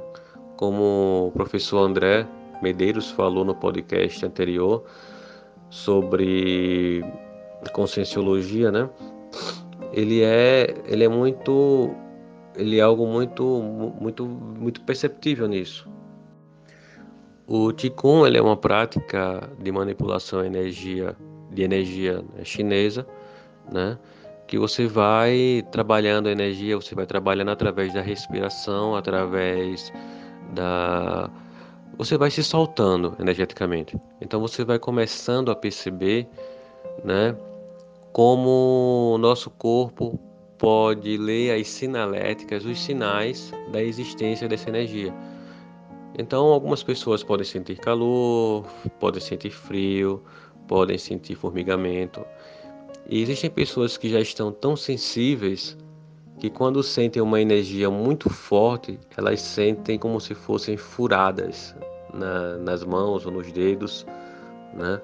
como 0.56 1.28
o 1.28 1.32
professor 1.32 1.78
André 1.78 2.26
Medeiros 2.62 3.10
falou 3.10 3.44
no 3.44 3.54
podcast 3.54 4.24
anterior 4.24 4.84
sobre 5.72 7.02
conscienciologia, 7.72 8.70
né? 8.70 8.90
Ele 9.90 10.22
é, 10.22 10.74
ele 10.86 11.02
é 11.02 11.08
muito, 11.08 11.90
ele 12.54 12.78
é 12.78 12.82
algo 12.82 13.06
muito, 13.06 13.42
muito, 13.98 14.26
muito 14.26 14.82
perceptível 14.82 15.48
nisso. 15.48 15.90
O 17.46 17.72
Qigong 17.72 18.26
ele 18.26 18.36
é 18.36 18.42
uma 18.42 18.56
prática 18.56 19.48
de 19.58 19.72
manipulação 19.72 20.44
energia, 20.44 21.16
de 21.50 21.62
energia 21.62 22.22
chinesa, 22.44 23.06
né? 23.70 23.98
que 24.46 24.58
você 24.58 24.86
vai 24.86 25.66
trabalhando 25.72 26.28
a 26.28 26.32
energia, 26.32 26.76
você 26.76 26.94
vai 26.94 27.06
trabalhando 27.06 27.50
através 27.50 27.94
da 27.94 28.02
respiração, 28.02 28.94
através 28.94 29.90
da 30.54 31.30
você 32.04 32.18
vai 32.18 32.32
se 32.32 32.42
soltando 32.42 33.14
energeticamente. 33.20 33.96
Então 34.20 34.40
você 34.40 34.64
vai 34.64 34.76
começando 34.76 35.52
a 35.52 35.54
perceber, 35.54 36.28
né, 37.04 37.36
como 38.12 39.12
o 39.14 39.18
nosso 39.18 39.48
corpo 39.50 40.18
pode 40.58 41.16
ler 41.16 41.60
as 41.60 41.68
sinaléticas, 41.68 42.64
os 42.64 42.80
sinais 42.80 43.52
da 43.70 43.80
existência 43.80 44.48
dessa 44.48 44.68
energia. 44.68 45.14
Então 46.18 46.46
algumas 46.46 46.82
pessoas 46.82 47.22
podem 47.22 47.46
sentir 47.46 47.78
calor, 47.78 48.66
podem 48.98 49.20
sentir 49.20 49.50
frio, 49.50 50.24
podem 50.66 50.98
sentir 50.98 51.36
formigamento. 51.36 52.24
E 53.08 53.22
existem 53.22 53.48
pessoas 53.48 53.96
que 53.96 54.08
já 54.08 54.20
estão 54.20 54.50
tão 54.50 54.74
sensíveis 54.74 55.78
que 56.40 56.50
quando 56.50 56.82
sentem 56.82 57.22
uma 57.22 57.40
energia 57.40 57.88
muito 57.88 58.28
forte, 58.28 58.98
elas 59.16 59.40
sentem 59.40 59.96
como 59.96 60.20
se 60.20 60.34
fossem 60.34 60.76
furadas 60.76 61.76
na, 62.12 62.56
nas 62.58 62.84
mãos 62.84 63.24
ou 63.26 63.32
nos 63.32 63.50
dedos, 63.50 64.06
né? 64.74 65.00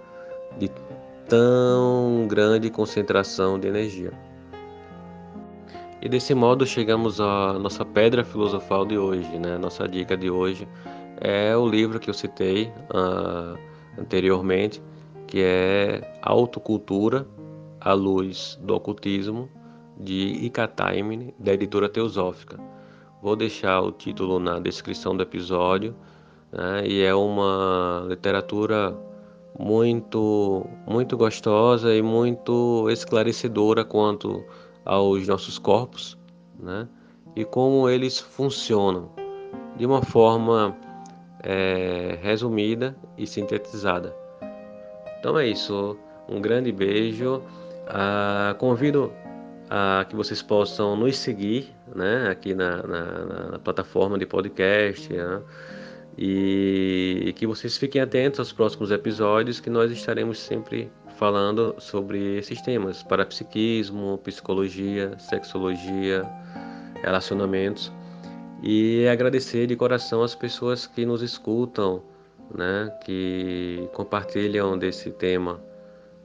De 0.58 0.70
tão 1.28 2.26
grande 2.28 2.70
concentração 2.70 3.58
de 3.58 3.68
energia. 3.68 4.12
E 6.00 6.08
desse 6.08 6.34
modo 6.34 6.64
chegamos 6.64 7.20
à 7.20 7.58
nossa 7.58 7.84
pedra 7.84 8.24
filosofal 8.24 8.86
de 8.86 8.96
hoje, 8.96 9.38
né? 9.38 9.58
Nossa 9.58 9.88
dica 9.88 10.16
de 10.16 10.30
hoje 10.30 10.66
é 11.20 11.56
o 11.56 11.66
livro 11.66 11.98
que 11.98 12.08
eu 12.08 12.14
citei 12.14 12.72
uh, 12.94 13.58
anteriormente, 13.98 14.82
que 15.26 15.42
é 15.42 16.18
Autocultura 16.22 17.26
a 17.80 17.92
Luz 17.92 18.58
do 18.62 18.74
Ocultismo, 18.74 19.48
de 19.98 20.44
Ikataimene, 20.44 21.34
da 21.38 21.52
editora 21.52 21.88
Teosófica. 21.88 22.58
Vou 23.22 23.34
deixar 23.34 23.80
o 23.80 23.90
título 23.90 24.38
na 24.38 24.60
descrição 24.60 25.16
do 25.16 25.22
episódio, 25.22 25.94
né, 26.52 26.86
e 26.86 27.02
é 27.02 27.14
uma 27.14 28.06
literatura 28.08 28.96
muito, 29.58 30.66
muito 30.86 31.16
gostosa 31.16 31.94
e 31.94 32.00
muito 32.00 32.88
esclarecedora 32.90 33.84
quanto 33.84 34.44
aos 34.84 35.26
nossos 35.26 35.58
corpos, 35.58 36.16
né? 36.58 36.88
E 37.34 37.44
como 37.44 37.88
eles 37.88 38.18
funcionam 38.18 39.10
de 39.76 39.84
uma 39.84 40.02
forma 40.02 40.76
é, 41.42 42.18
resumida 42.22 42.96
e 43.16 43.26
sintetizada. 43.26 44.14
Então 45.18 45.38
é 45.38 45.46
isso. 45.46 45.96
Um 46.28 46.40
grande 46.40 46.72
beijo. 46.72 47.42
Ah, 47.86 48.54
convido 48.58 49.12
a 49.70 50.04
que 50.08 50.16
vocês 50.16 50.42
possam 50.42 50.96
nos 50.96 51.18
seguir, 51.18 51.74
né? 51.94 52.28
Aqui 52.30 52.54
na, 52.54 52.82
na, 52.82 53.24
na 53.52 53.58
plataforma 53.58 54.18
de 54.18 54.26
podcast. 54.26 55.12
Né? 55.12 55.42
E 56.20 57.32
que 57.36 57.46
vocês 57.46 57.76
fiquem 57.76 58.02
atentos 58.02 58.40
aos 58.40 58.52
próximos 58.52 58.90
episódios 58.90 59.60
que 59.60 59.70
nós 59.70 59.92
estaremos 59.92 60.40
sempre 60.40 60.90
falando 61.16 61.76
sobre 61.78 62.38
esses 62.38 62.60
temas: 62.60 63.04
parapsiquismo, 63.04 64.18
psicologia, 64.24 65.16
sexologia, 65.18 66.28
relacionamentos. 67.02 67.92
E 68.62 69.06
agradecer 69.06 69.68
de 69.68 69.76
coração 69.76 70.24
as 70.24 70.34
pessoas 70.34 70.88
que 70.88 71.06
nos 71.06 71.22
escutam, 71.22 72.02
né, 72.52 72.92
que 73.04 73.88
compartilham 73.92 74.76
desse 74.76 75.12
tema 75.12 75.62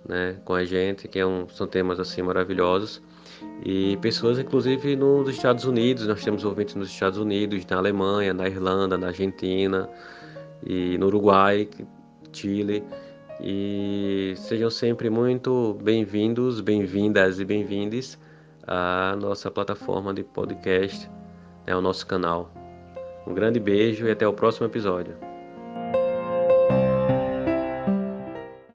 né, 0.08 0.38
com 0.44 0.56
a 0.56 0.66
gente, 0.66 1.08
que 1.08 1.20
é 1.20 1.26
um, 1.26 1.48
são 1.50 1.68
temas 1.68 2.00
assim 2.00 2.24
maravilhosos. 2.24 3.00
E 3.66 3.98
pessoas, 3.98 4.38
inclusive, 4.40 4.96
nos 4.96 5.30
Estados 5.30 5.64
Unidos, 5.66 6.06
nós 6.06 6.24
temos 6.24 6.44
ouvintes 6.44 6.76
nos 6.76 6.90
Estados 6.90 7.18
Unidos, 7.18 7.66
na 7.66 7.78
Alemanha, 7.78 8.34
na 8.34 8.48
Irlanda, 8.48 8.98
na 8.98 9.08
Argentina 9.08 9.90
e 10.66 10.98
no 10.98 11.08
Uruguai, 11.08 11.70
Chile. 12.34 12.84
E 13.42 14.34
sejam 14.38 14.70
sempre 14.70 15.10
muito 15.10 15.78
bem-vindos, 15.82 16.62
bem-vindas 16.62 17.40
e 17.40 17.46
bem-vindes 17.46 18.18
à 18.68 19.16
nossa 19.20 19.50
plataforma 19.50 20.14
de 20.14 20.24
podcast, 20.24 21.10
ao 21.68 21.76
né, 21.78 21.82
nosso 21.82 22.06
canal. 22.06 22.52
Um 23.26 23.34
grande 23.34 23.60
beijo 23.60 24.06
e 24.08 24.12
até 24.12 24.28
o 24.28 24.34
próximo 24.34 24.68
episódio. 24.68 25.33